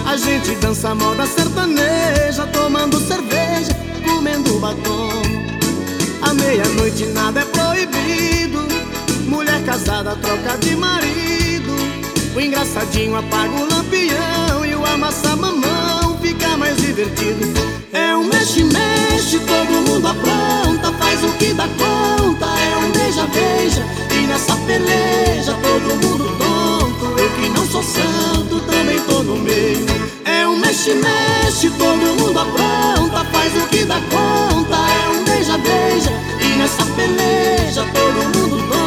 A 0.06 0.16
gente 0.16 0.54
dança 0.56 0.94
moda 0.94 1.26
sertaneja, 1.26 2.46
tomando 2.52 2.98
cerveja, 3.00 3.76
comendo 4.04 4.58
batom. 4.58 5.22
À 6.22 6.32
meia-noite 6.32 7.04
nada 7.06 7.40
é 7.40 7.44
proibido. 7.44 8.60
Mulher 9.28 9.62
casada 9.64 10.16
troca 10.16 10.56
de 10.58 10.74
marido. 10.74 11.74
O 12.34 12.40
engraçadinho 12.40 13.16
apaga 13.16 13.54
o 13.54 13.68
lampião 13.68 14.64
e 14.64 14.74
o 14.74 14.86
amassa 14.86 15.36
mamão 15.36 16.18
fica 16.22 16.56
mais 16.56 16.76
divertido. 16.78 17.44
É 17.92 18.16
um 18.16 18.24
mexe-mexe, 18.24 19.38
todo 19.40 19.88
mundo 19.88 20.08
apronta, 20.08 20.92
faz 20.98 21.22
o 21.22 21.28
que 21.34 21.52
dá 21.52 21.68
conta. 21.68 22.46
É 22.46 22.76
um 22.78 22.90
beija-beija 22.90 24.04
nessa 24.26 24.56
peleja 24.56 25.54
todo 25.54 25.96
mundo 25.96 26.36
tonto. 26.38 27.20
Eu 27.20 27.30
que 27.30 27.48
não 27.48 27.66
sou 27.66 27.82
santo 27.82 28.60
também 28.60 29.00
tô 29.00 29.22
no 29.22 29.36
meio. 29.36 29.86
É 30.24 30.46
um 30.46 30.56
mexe-mexe, 30.58 31.70
todo 31.70 32.18
mundo 32.18 32.38
apronta 32.38 33.24
Faz 33.32 33.56
o 33.56 33.66
que 33.68 33.84
dá 33.84 34.00
conta, 34.10 34.76
é 34.76 35.08
um 35.10 35.24
beija-beija 35.24 36.10
E 36.40 36.56
nessa 36.56 36.84
peleja 36.96 37.84
todo 37.92 38.38
mundo 38.38 38.68
tonto 38.68 38.83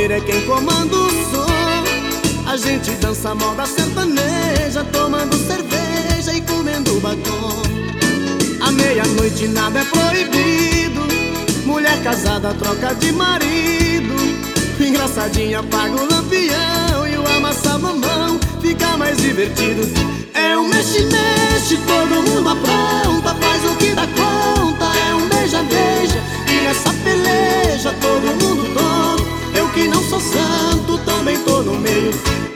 é 0.00 0.20
quem 0.20 0.40
comanda 0.46 0.94
o 0.94 1.10
som. 1.10 1.46
A 2.46 2.56
gente 2.56 2.90
dança 2.92 3.34
moda 3.34 3.66
sertaneja, 3.66 4.84
tomando 4.92 5.36
cerveja 5.36 6.32
e 6.32 6.40
comendo 6.42 7.00
batom. 7.00 7.62
À 8.60 8.70
meia-noite 8.70 9.48
nada 9.48 9.80
é 9.80 9.84
proibido. 9.84 11.00
Mulher 11.66 12.00
casada 12.02 12.54
troca 12.54 12.94
de 12.94 13.12
marido. 13.12 14.14
Engraçadinha 14.80 15.62
paga 15.64 15.96
o 15.96 16.08
lampião 16.08 17.06
e 17.06 17.18
o 17.18 17.36
amassa 17.36 17.76
mamão 17.76 18.38
fica 18.62 18.96
mais 18.96 19.16
divertido. 19.18 19.82
É 20.32 20.56
um 20.56 20.68
mexe-mexe, 20.68 21.76
todo 21.86 22.22
mundo 22.22 22.48
apronta, 22.48 23.34
faz 23.34 23.64
o 23.64 23.74
que 23.76 23.92
dá 23.94 24.06
conta. 24.06 24.84
É 25.10 25.14
um 25.14 25.28
beija-beija 25.28 26.38
nessa 26.68 26.92
peleja 27.02 27.94
todo 28.00 28.26
mundo 28.44 28.74
todo 28.74 29.17
Eu 29.68 29.74
que 29.74 29.86
não 29.86 30.02
sou 30.02 30.18
santo 30.18 30.96
também 31.04 31.36
tô 31.40 31.60
no 31.60 31.74
meio. 31.74 32.10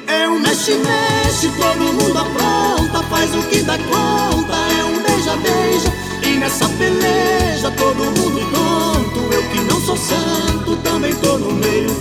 É 0.07 0.27
um 0.31 0.39
mexe-mexe, 0.39 1.51
todo 1.59 1.93
mundo 1.93 2.19
apronta 2.19 3.03
Faz 3.11 3.35
o 3.35 3.43
que 3.49 3.63
dá 3.63 3.77
conta, 3.77 4.57
é 4.57 4.85
um 4.85 5.03
beija-beija 5.03 5.93
E 6.23 6.39
nessa 6.39 6.67
peleja 6.71 7.71
todo 7.73 8.05
mundo 8.05 8.41
tonto. 8.51 9.35
Eu 9.35 9.43
que 9.51 9.61
não 9.61 9.79
sou 9.83 9.97
santo 9.97 10.77
também 10.83 11.15
tô 11.17 11.37
no 11.37 11.53
meio. 11.53 11.95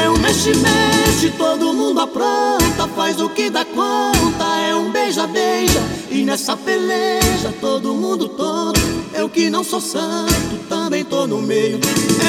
É 0.00 0.08
um 0.08 0.18
mexe-mexe, 0.18 1.30
todo 1.36 1.72
mundo 1.72 2.00
apronta 2.00 2.86
Faz 2.94 3.20
o 3.20 3.28
que 3.30 3.50
dá 3.50 3.64
conta, 3.64 4.44
é 4.68 4.76
um 4.76 4.92
beija-beija 4.92 5.82
E 6.08 6.24
nessa 6.24 6.56
peleja 6.56 7.52
todo 7.60 7.94
mundo 7.94 8.28
tonto 8.28 8.81
Eu 9.22 9.28
que 9.28 9.48
não 9.48 9.62
sou 9.62 9.80
santo 9.80 10.58
também 10.68 11.04
tô 11.04 11.28
no 11.28 11.40
meio. 11.40 11.78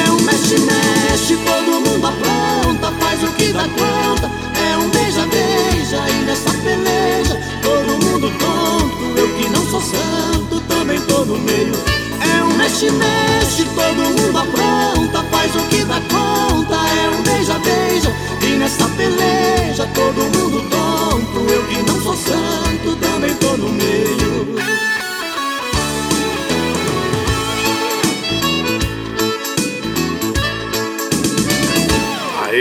É 0.05 0.11
um 0.11 0.21
mexe-mexe, 0.21 1.35
todo 1.37 1.81
mundo 1.81 2.05
apronta, 2.05 2.91
faz 2.99 3.23
o 3.23 3.33
que 3.33 3.51
dá 3.51 3.63
conta. 3.63 4.29
É 4.61 4.77
um 4.77 4.87
beija-beija 4.91 6.07
e 6.07 6.23
nessa 6.23 6.51
peleja, 6.51 7.39
todo 7.63 8.05
mundo 8.05 8.31
tonto. 8.37 9.19
Eu 9.19 9.27
que 9.35 9.49
não 9.49 9.65
sou 9.71 9.81
santo, 9.81 10.61
também 10.67 11.01
tô 11.07 11.25
no 11.25 11.39
meio. 11.39 11.73
É 12.21 12.43
um 12.43 12.55
mexe-mexe, 12.57 13.65
todo 13.73 14.21
mundo 14.21 14.37
apronta, 14.37 15.23
faz 15.31 15.55
o 15.55 15.67
que 15.69 15.83
dá 15.85 15.99
conta. 15.99 16.75
É 16.75 17.09
um 17.09 17.23
beija-beija 17.23 18.13
e 18.43 18.49
nessa 18.59 18.87
peleja, 18.89 19.89
todo 19.95 20.21
mundo 20.37 20.61
tonto. 20.69 21.51
Eu 21.51 21.63
que 21.63 21.91
não 21.91 21.99
sou 22.03 22.15
santo, 22.15 22.95
também 22.97 23.33
tô 23.37 23.57
no 23.57 23.69
meio. 23.69 25.02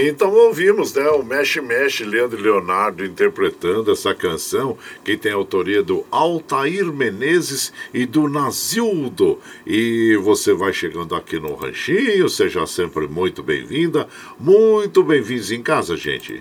Então 0.00 0.32
ouvimos, 0.32 0.94
né? 0.94 1.08
O 1.10 1.22
Mexe 1.22 1.60
Mexe, 1.60 2.04
Leandro 2.04 2.40
Leonardo 2.40 3.04
interpretando 3.04 3.92
essa 3.92 4.14
canção, 4.14 4.78
que 5.04 5.16
tem 5.16 5.32
autoria 5.32 5.82
do 5.82 6.04
Altair 6.10 6.86
Menezes 6.92 7.72
e 7.92 8.06
do 8.06 8.28
Nazildo. 8.28 9.38
E 9.66 10.16
você 10.22 10.54
vai 10.54 10.72
chegando 10.72 11.14
aqui 11.14 11.38
no 11.38 11.54
Ranchinho, 11.54 12.28
seja 12.28 12.66
sempre 12.66 13.06
muito 13.06 13.42
bem-vinda, 13.42 14.08
muito 14.38 15.02
bem-vindos 15.02 15.50
em 15.50 15.62
casa, 15.62 15.96
gente. 15.96 16.40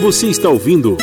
Você 0.00 0.28
está 0.28 0.48
ouvindo. 0.48 0.96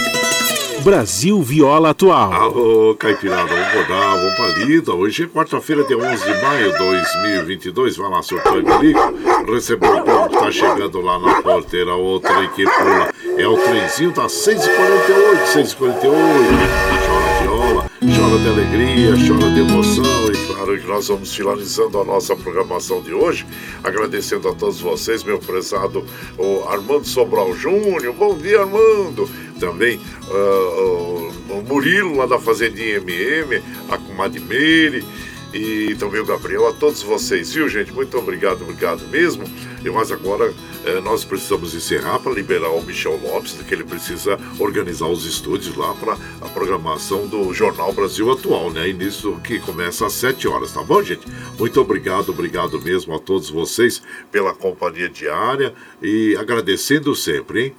Brasil 0.83 1.41
Viola 1.41 1.89
Atual. 1.89 2.31
Alô, 2.31 2.95
Caipirada, 2.95 3.53
vamos 3.53 3.73
rodar, 3.73 4.17
vamos 4.17 4.35
pra 4.35 4.47
lida. 4.65 4.93
Hoje 4.93 5.23
é 5.23 5.27
quarta-feira, 5.27 5.83
dia 5.83 5.97
11 5.97 6.23
de 6.25 6.41
maio 6.41 6.71
de 6.71 6.77
2022. 6.77 7.97
Vai 7.97 8.09
lá, 8.09 8.23
seu 8.23 8.41
Tangrico. 8.41 9.28
Recebeu 9.53 9.89
o 9.97 10.29
que 10.29 10.37
tá 10.37 10.51
chegando 10.51 11.01
lá 11.01 11.19
na 11.19 11.41
porteira. 11.41 11.93
Outra 11.95 12.47
que 12.49 12.63
pula. 12.63 13.11
É 13.37 13.47
o 13.47 13.57
trenzinho 13.57 14.11
da 14.11 14.29
648, 14.29 15.47
648. 15.47 16.09
Chora 17.05 17.41
viola, 17.41 17.91
chora 17.99 18.39
de 18.39 18.47
alegria, 18.47 19.11
chora 19.27 19.51
de 19.51 19.59
emoção. 19.61 20.31
E 20.31 20.53
claro 20.53 20.79
que 20.79 20.87
nós 20.87 21.07
vamos 21.07 21.33
finalizando 21.33 21.99
a 21.99 22.05
nossa 22.05 22.35
programação 22.35 23.01
de 23.01 23.13
hoje. 23.13 23.45
Agradecendo 23.83 24.49
a 24.49 24.53
todos 24.53 24.81
vocês, 24.81 25.23
meu 25.23 25.39
prezado 25.39 26.05
o 26.37 26.67
Armando 26.69 27.05
Sobral 27.05 27.53
Júnior. 27.55 28.13
Bom 28.13 28.37
dia, 28.37 28.61
Armando 28.61 29.29
também 29.59 29.99
uh, 30.29 31.33
o 31.49 31.63
Murilo 31.67 32.15
lá 32.15 32.25
da 32.25 32.39
Fazendinha 32.39 32.95
MM, 32.95 33.61
a 33.89 33.97
comadre 33.97 34.39
Meire, 34.39 35.05
e 35.53 35.95
também 35.95 36.21
o 36.21 36.25
Gabriel, 36.25 36.67
a 36.67 36.73
todos 36.73 37.01
vocês, 37.01 37.53
viu, 37.53 37.67
gente? 37.67 37.91
Muito 37.91 38.17
obrigado, 38.17 38.61
obrigado 38.61 39.07
mesmo. 39.07 39.43
Mas 39.93 40.11
agora 40.11 40.53
eh, 40.85 41.01
nós 41.01 41.23
precisamos 41.23 41.73
encerrar 41.73 42.19
para 42.19 42.33
liberar 42.33 42.69
o 42.69 42.81
Michel 42.81 43.19
Lopes, 43.21 43.53
que 43.67 43.73
ele 43.73 43.83
precisa 43.83 44.37
organizar 44.59 45.07
os 45.07 45.25
estúdios 45.25 45.75
lá 45.75 45.93
para 45.95 46.13
a 46.13 46.49
programação 46.49 47.25
do 47.27 47.53
Jornal 47.53 47.91
Brasil 47.93 48.31
Atual, 48.31 48.71
né? 48.71 48.89
Início 48.89 49.39
que 49.39 49.59
começa 49.59 50.05
às 50.05 50.13
7 50.13 50.47
horas, 50.47 50.71
tá 50.71 50.83
bom, 50.83 51.01
gente? 51.01 51.25
Muito 51.57 51.79
obrigado, 51.81 52.29
obrigado 52.29 52.79
mesmo 52.81 53.15
a 53.15 53.19
todos 53.19 53.49
vocês 53.49 54.01
pela 54.31 54.53
companhia 54.53 55.09
diária 55.09 55.73
e 56.01 56.35
agradecendo 56.37 57.15
sempre, 57.15 57.65
hein? 57.65 57.75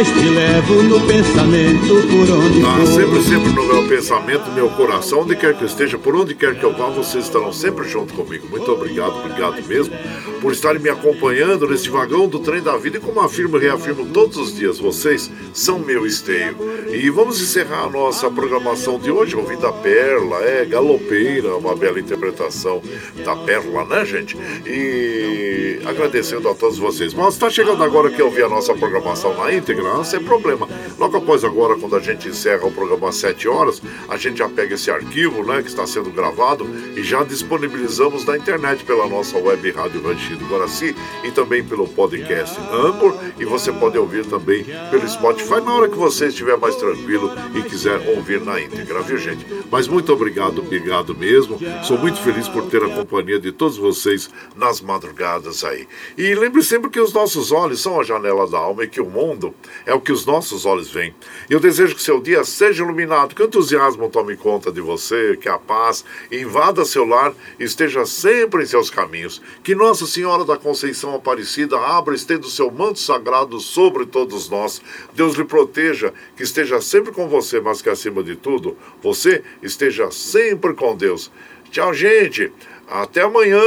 Mas 0.00 0.08
te 0.08 0.30
levo 0.30 0.82
no 0.84 0.98
pensamento 1.06 1.88
por 2.08 2.30
onde 2.30 2.62
ah, 2.62 2.76
for. 2.78 2.86
Sempre, 2.86 3.22
sempre 3.22 3.52
no 3.52 3.66
meu 3.66 3.86
pensamento, 3.86 4.48
no 4.48 4.54
meu 4.54 4.70
coração, 4.70 5.20
onde 5.20 5.36
quer 5.36 5.54
que 5.54 5.62
eu 5.62 5.66
esteja, 5.66 5.98
por 5.98 6.16
onde 6.16 6.34
quer 6.34 6.58
que 6.58 6.64
eu 6.64 6.72
vá, 6.72 6.86
vocês 6.86 7.24
estarão 7.24 7.52
sempre 7.52 7.86
junto 7.86 8.14
comigo. 8.14 8.48
Muito 8.48 8.72
obrigado, 8.72 9.18
obrigado 9.18 9.62
mesmo 9.68 9.94
por 10.40 10.52
estarem 10.52 10.80
me 10.80 10.88
acompanhando 10.88 11.68
nesse 11.68 11.88
vagão 11.90 12.26
do 12.26 12.38
trem 12.38 12.62
da 12.62 12.76
vida 12.76 12.96
e 12.96 13.00
como 13.00 13.20
afirmo 13.20 13.58
e 13.58 13.60
reafirmo 13.60 14.06
todos 14.06 14.38
os 14.38 14.56
dias, 14.56 14.78
vocês 14.78 15.30
são 15.52 15.78
meu 15.78 16.06
esteio. 16.06 16.56
E 16.90 17.10
vamos 17.10 17.40
encerrar 17.40 17.84
a 17.84 17.90
nossa 17.90 18.30
programação 18.30 18.98
de 18.98 19.10
hoje 19.10 19.36
ouvindo 19.36 19.66
a 19.66 19.72
Perla, 19.72 20.42
é 20.42 20.64
galopeira, 20.64 21.56
uma 21.56 21.76
bela 21.76 22.00
interpretação 22.00 22.82
da 23.24 23.36
Perla, 23.36 23.84
né, 23.84 24.04
gente? 24.04 24.36
E 24.66 25.80
agradecendo 25.84 26.48
a 26.48 26.54
todos 26.54 26.78
vocês. 26.78 27.12
Mas 27.12 27.34
está 27.34 27.50
chegando 27.50 27.82
agora 27.84 28.10
que 28.10 28.20
eu 28.20 28.30
vi 28.30 28.42
a 28.42 28.48
nossa 28.48 28.74
programação 28.74 29.36
na 29.36 29.52
íntegra, 29.52 29.82
sem 30.04 30.22
problema. 30.22 30.68
Logo 30.98 31.16
após 31.16 31.44
agora, 31.44 31.76
quando 31.76 31.96
a 31.96 32.00
gente 32.00 32.28
encerra 32.28 32.66
o 32.66 32.72
programa 32.72 33.08
às 33.08 33.16
7 33.16 33.48
horas, 33.48 33.82
a 34.08 34.16
gente 34.16 34.38
já 34.38 34.48
pega 34.48 34.74
esse 34.74 34.90
arquivo, 34.90 35.44
né, 35.44 35.62
que 35.62 35.68
está 35.68 35.86
sendo 35.86 36.10
gravado 36.10 36.66
e 36.96 37.02
já 37.02 37.22
disponibilizamos 37.22 38.24
na 38.24 38.36
internet 38.36 38.84
pela 38.84 39.06
nossa 39.06 39.38
web 39.38 39.70
Rádio 39.70 40.02
Ranchido 40.02 40.46
Guaraci 40.46 40.94
e 41.24 41.30
também 41.30 41.64
pelo 41.64 41.86
podcast 41.88 42.58
Anchor 42.72 43.14
e 43.38 43.44
você 43.44 43.72
pode 43.72 43.98
ouvir 43.98 44.26
também 44.26 44.64
pelo 44.90 45.08
Spotify 45.08 45.60
na 45.60 45.74
hora 45.74 45.88
que 45.88 45.96
você 45.96 46.26
estiver 46.26 46.56
mais 46.56 46.76
tranquilo 46.76 47.30
e 47.54 47.62
quiser 47.62 48.00
ouvir 48.16 48.40
na 48.40 48.60
íntegra, 48.60 49.02
viu 49.02 49.18
gente? 49.18 49.46
Mas 49.70 49.88
muito 49.88 50.12
obrigado, 50.12 50.60
obrigado 50.60 51.14
mesmo. 51.14 51.58
Sou 51.84 51.98
muito 51.98 52.20
feliz 52.20 52.48
por 52.48 52.66
ter 52.66 52.82
a 52.82 52.88
companhia 52.88 53.38
de 53.38 53.52
todos 53.52 53.76
vocês 53.76 54.30
nas 54.56 54.80
madrugadas 54.80 55.64
aí. 55.64 55.86
E 56.16 56.34
lembre 56.34 56.62
sempre 56.62 56.90
que 56.90 57.00
os 57.00 57.12
nossos 57.12 57.52
olhos 57.52 57.80
são 57.80 58.00
a 58.00 58.04
janela 58.04 58.46
da 58.46 58.58
alma 58.58 58.84
e 58.84 58.88
que 58.88 59.00
o 59.00 59.06
mundo 59.06 59.54
é 59.86 59.94
o 59.94 60.00
que 60.00 60.12
os 60.12 60.26
nossos 60.26 60.66
olhos 60.66 60.90
veem. 60.90 61.14
Eu 61.48 61.60
desejo 61.60 61.94
que 61.94 62.02
seu 62.02 62.20
dia 62.20 62.44
seja 62.44 62.82
iluminado, 62.82 63.34
que 63.34 63.42
o 63.42 63.46
entusiasmo 63.46 64.08
tome 64.08 64.36
conta 64.36 64.70
de 64.70 64.80
você, 64.80 65.36
que 65.40 65.48
a 65.48 65.58
paz 65.58 66.04
invada 66.30 66.84
seu 66.84 67.04
lar 67.04 67.32
e 67.58 67.64
esteja 67.64 68.04
sempre 68.06 68.62
em 68.62 68.66
seus 68.66 68.90
caminhos. 68.90 69.40
Que 69.62 69.74
Nossa 69.74 70.06
Senhora 70.06 70.44
da 70.44 70.56
Conceição 70.56 71.14
Aparecida 71.14 71.78
abra 71.78 72.14
e 72.14 72.16
estenda 72.16 72.46
o 72.46 72.50
seu 72.50 72.70
manto 72.70 72.98
sagrado 72.98 73.60
sobre 73.60 74.06
todos 74.06 74.48
nós. 74.48 74.80
Deus 75.12 75.34
lhe 75.34 75.44
proteja, 75.44 76.12
que 76.36 76.42
esteja 76.42 76.80
sempre 76.80 77.12
com 77.12 77.28
você, 77.28 77.60
mas 77.60 77.82
que 77.82 77.88
acima 77.88 78.22
de 78.22 78.36
tudo, 78.36 78.76
você 79.02 79.42
esteja 79.62 80.10
sempre 80.10 80.74
com 80.74 80.96
Deus. 80.96 81.30
Tchau, 81.70 81.94
gente. 81.94 82.52
Até 82.88 83.22
amanhã. 83.22 83.60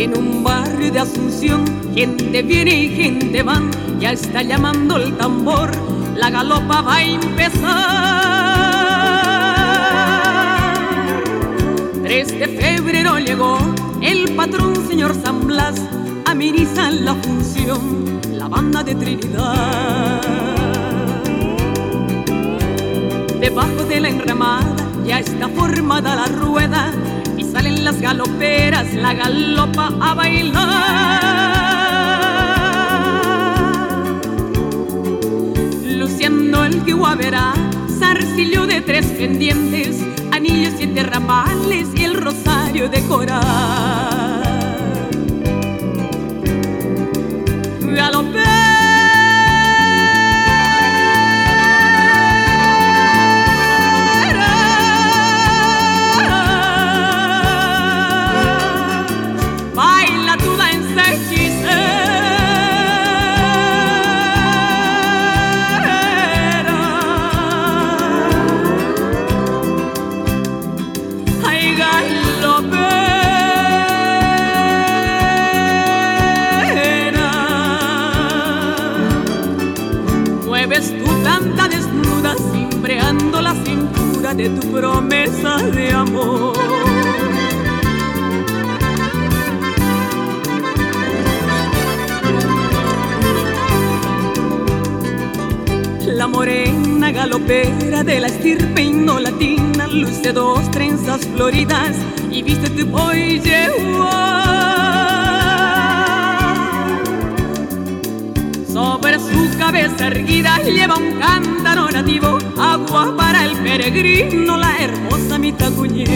En 0.00 0.16
un 0.16 0.42
barrio 0.42 0.90
de 0.90 1.00
Asunción, 1.00 1.62
gente 1.94 2.40
viene 2.40 2.84
y 2.84 2.88
gente 2.88 3.42
va, 3.42 3.60
ya 3.98 4.12
está 4.12 4.40
llamando 4.40 4.96
el 4.96 5.14
tambor, 5.18 5.70
la 6.16 6.30
galopa 6.30 6.80
va 6.80 6.96
a 6.96 7.04
empezar. 7.04 7.60
3 12.02 12.38
de 12.38 12.48
febrero 12.48 13.18
llegó 13.18 13.58
el 14.00 14.34
patrón 14.34 14.74
señor 14.88 15.14
San 15.22 15.46
Blas, 15.46 15.74
amenizar 16.24 16.94
la 16.94 17.14
función, 17.16 18.22
la 18.32 18.48
banda 18.48 18.82
de 18.82 18.94
Trinidad. 18.94 20.22
Debajo 23.38 23.84
de 23.86 24.00
la 24.00 24.08
enramada 24.08 24.74
ya 25.04 25.18
está 25.18 25.46
formada 25.50 26.16
la 26.16 26.24
rueda 26.24 26.90
salen 27.52 27.84
las 27.84 28.00
galoperas, 28.00 28.92
la 28.94 29.14
galopa 29.14 29.92
a 30.00 30.14
bailar. 30.14 31.20
Luciendo 35.84 36.64
el 36.64 36.80
guavera, 36.94 37.52
zarcillo 37.98 38.66
de 38.66 38.80
tres 38.80 39.06
pendientes, 39.06 39.96
anillos 40.32 40.74
siete 40.76 41.02
ramales 41.02 41.88
y 41.94 42.04
el 42.04 42.14
rosario 42.14 42.88
de 42.88 43.00
coral. 43.02 43.40
Galopera 47.80 48.69
de 84.40 84.48
tu 84.48 84.72
promesa 84.72 85.58
de 85.58 85.92
amor. 85.92 86.56
La 96.06 96.26
morena 96.26 97.12
galopera 97.12 98.02
de 98.02 98.20
la 98.20 98.28
estirpe 98.28 98.90
no 98.90 99.20
latina 99.20 99.86
luce 99.86 100.32
dos 100.32 100.70
trenzas 100.70 101.20
floridas 101.34 101.96
y 102.30 102.42
viste 102.42 102.70
tu 102.70 102.90
pollo 102.90 103.60
Sobre 103.80 104.79
cabeza 109.72 110.08
erguida 110.08 110.58
lleva 110.64 110.96
un 110.96 111.20
cántaro 111.20 111.88
nativo, 111.90 112.38
agua 112.58 113.14
para 113.16 113.44
el 113.44 113.56
peregrino, 113.58 114.56
la 114.56 114.76
hermosa 114.78 115.38
mitacuña. 115.38 116.08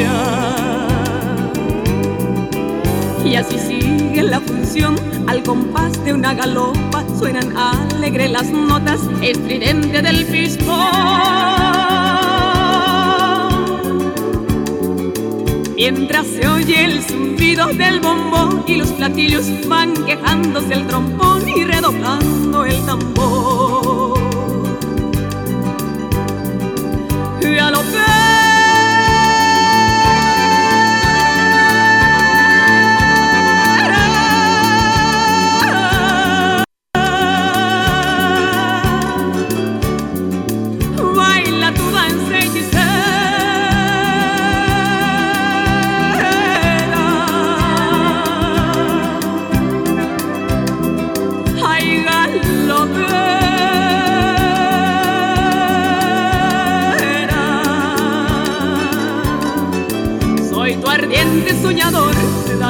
Y 3.24 3.36
así 3.36 3.56
sigue 3.60 4.24
la 4.24 4.40
función, 4.40 4.96
al 5.28 5.44
compás 5.44 5.92
de 6.04 6.14
una 6.14 6.34
galopa 6.34 7.04
suenan 7.16 7.56
alegre 7.56 8.28
las 8.28 8.50
notas, 8.50 8.98
estridente 9.22 10.02
del 10.02 10.26
pistón. 10.26 10.74
Mientras 15.76 16.26
se 16.26 16.48
oye 16.48 16.84
el 16.86 17.02
zumbido 17.02 17.68
del 17.68 18.00
bombón 18.00 18.64
y 18.66 18.76
los 18.76 18.90
platillos 18.92 19.46
van 19.68 19.94
tocándose 20.34 20.74
el 20.74 20.86
trompón 20.86 21.48
y 21.48 21.64
redoblando 21.64 22.64
el 22.64 22.84
tambor. 22.84 24.18
Y 27.40 27.58
a 27.58 27.70
lo 27.70 27.80
que 27.82 28.13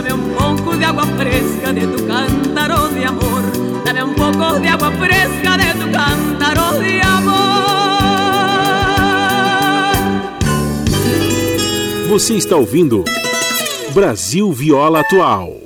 dame 0.05 0.13
un 0.13 0.35
poco 0.35 0.77
de 0.77 0.85
agua 0.85 1.07
fresca 1.07 1.73
de 1.73 1.87
tu 1.87 2.07
cántaro 2.07 2.89
de 2.89 3.05
amor, 3.07 3.43
dame 3.85 4.03
un 4.03 4.15
poco 4.15 4.61
de 4.61 4.69
agua 4.69 4.93
fresca 4.93 5.57
de 5.57 5.73
tu 5.81 5.91
cántaro 5.93 6.79
de 6.79 7.01
amor. 7.01 7.45
Você 12.09 12.35
está 12.35 12.57
ouvindo 12.57 13.05
Brasil 13.95 14.53
Viola 14.53 15.01
Atual. 15.01 15.64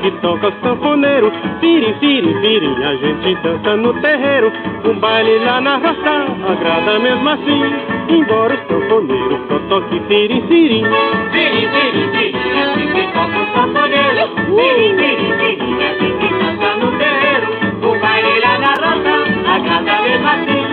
Que 0.00 0.10
toca 0.22 0.48
o 0.48 0.52
sanfoneiro. 0.62 1.32
Firim, 1.60 1.94
firim, 2.00 2.40
firim, 2.40 2.84
a 2.84 2.96
gente 2.96 3.34
dança 3.42 3.76
no 3.76 3.92
terreiro. 4.00 4.52
Um 4.84 4.98
baile 4.98 5.38
lá 5.38 5.60
na 5.60 5.76
roça, 5.76 6.26
agrada 6.48 6.98
mesmo 6.98 7.28
assim. 7.28 7.62
Embora 8.08 8.54
o 8.54 8.58
sanfoneiro 8.68 9.40
só 9.48 9.58
toque 9.68 10.00
firim, 10.08 10.46
firim. 10.48 10.84
Firim, 11.32 11.68
firim, 11.68 12.10
firim, 12.12 12.60
assim 12.60 12.86
que 12.92 13.02
toca 13.12 13.38
o 13.38 13.46
sanfoneiro. 13.54 14.28
Firim, 14.56 14.96
firim, 14.96 15.32
firim, 15.38 15.84
assim 15.84 16.18
que 16.18 16.28
dança 16.34 16.76
no 16.76 16.98
terreiro. 16.98 17.46
Um 17.82 17.98
baile 18.00 18.40
lá 18.40 18.58
na 18.58 18.72
roça, 18.74 19.14
agrada 19.54 20.02
mesmo 20.02 20.28
assim. 20.28 20.64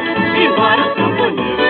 Embora 0.44 0.82
o 0.82 0.96
sanfoneiro 0.96 1.67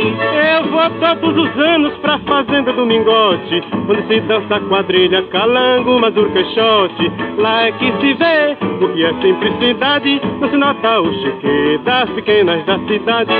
eu 0.00 0.64
vou 0.70 0.90
todos 1.00 1.36
os 1.36 1.58
anos 1.58 1.96
pra 1.98 2.18
fazenda 2.20 2.72
do 2.72 2.86
Mingote, 2.86 3.62
onde 3.88 4.06
se 4.06 4.20
dança 4.20 4.60
quadrilha, 4.60 5.22
calango, 5.24 5.98
mazurca 5.98 6.40
e 6.40 6.44
shot. 6.54 7.12
Lá 7.38 7.66
é 7.66 7.72
que 7.72 7.92
se 8.00 8.14
vê 8.14 8.56
o 8.84 8.88
que 8.92 9.04
é 9.04 9.12
simplicidade, 9.20 10.20
não 10.40 10.50
se 10.50 10.56
nota 10.56 11.00
o 11.00 11.12
chique 11.12 11.78
das 11.84 12.08
pequenas 12.10 12.64
da 12.64 12.78
cidade. 12.86 13.32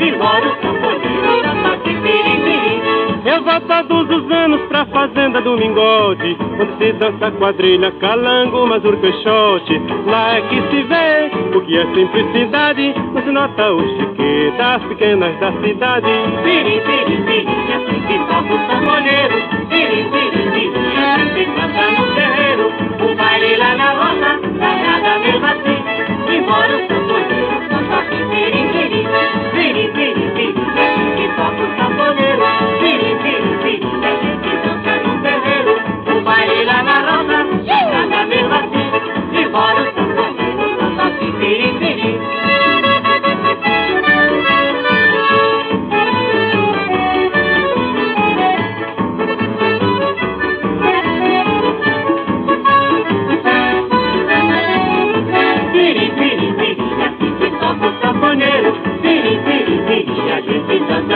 Embora 0.00 0.46
o 0.46 0.54
sanfoneiro 0.62 1.12
só 1.42 1.70
toque 1.70 1.94
vire, 1.94 2.36
vire. 2.44 2.82
Eu 3.24 3.42
vou 3.44 3.60
todos 3.60 4.10
os 4.16 4.30
anos 4.32 4.60
pra 4.62 4.84
fazenda 4.86 5.40
do 5.40 5.56
Mingode, 5.56 6.36
onde 6.60 6.76
se 6.76 6.92
dança 6.94 7.30
quadrilha, 7.30 7.92
calango, 7.92 8.66
mazurca 8.66 9.06
e 9.06 9.12
shot. 9.22 9.80
Lá 10.06 10.38
é 10.38 10.40
que 10.42 10.56
se 10.56 10.82
vê 10.82 11.56
o 11.56 11.60
que 11.60 11.78
é 11.78 11.86
simplicidade, 11.94 12.94
não 13.14 13.22
se 13.22 13.30
nota 13.30 13.72
o 13.72 13.80
chique 13.96 14.52
das 14.58 14.82
pequenas 14.84 15.38
da 15.38 15.52
cidade. 15.52 16.10
Vire, 16.42 16.80
vire, 16.80 17.16
vire, 17.22 17.48
assim 17.72 18.00
que 18.08 18.18
toca 18.18 18.54
o 18.54 18.58
sanfoneiro. 18.66 19.34
Vire, 19.68 20.02
vire, 20.02 20.50
vire, 20.50 20.72
assim 20.98 21.44
que 21.44 21.60
dança 21.60 21.90
no 21.92 22.14
terreiro. 22.14 22.72
O 23.00 23.14
baile 23.14 23.56
lá 23.56 23.76
na 23.76 23.90
roça, 23.92 24.40
agrada 24.60 25.18
mesmo 25.20 25.46
assim, 25.46 26.36
embora 26.36 26.76
o 26.76 26.80
sanfoneiro 26.88 27.11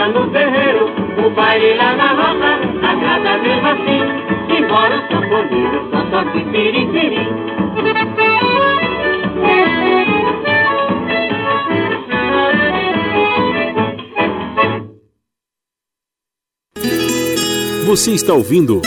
no 0.09 0.29
terreiro. 0.31 0.85
O 1.25 1.29
baile 1.31 1.73
lá 1.75 1.95
na 1.95 2.13
roça, 2.13 2.59
agrada 2.87 3.37
mesmo 3.39 3.67
assim. 3.67 4.01
Embora 4.57 4.97
o 4.97 5.01
sanfoneiro 5.07 5.89
só 5.91 6.01
toque 6.09 6.43
vire. 6.51 6.87
Você 17.85 18.11
está 18.11 18.33
ouvindo 18.33 18.81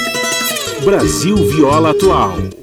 Brasil 0.85 1.35
Viola 1.37 1.91
Atual. 1.91 2.60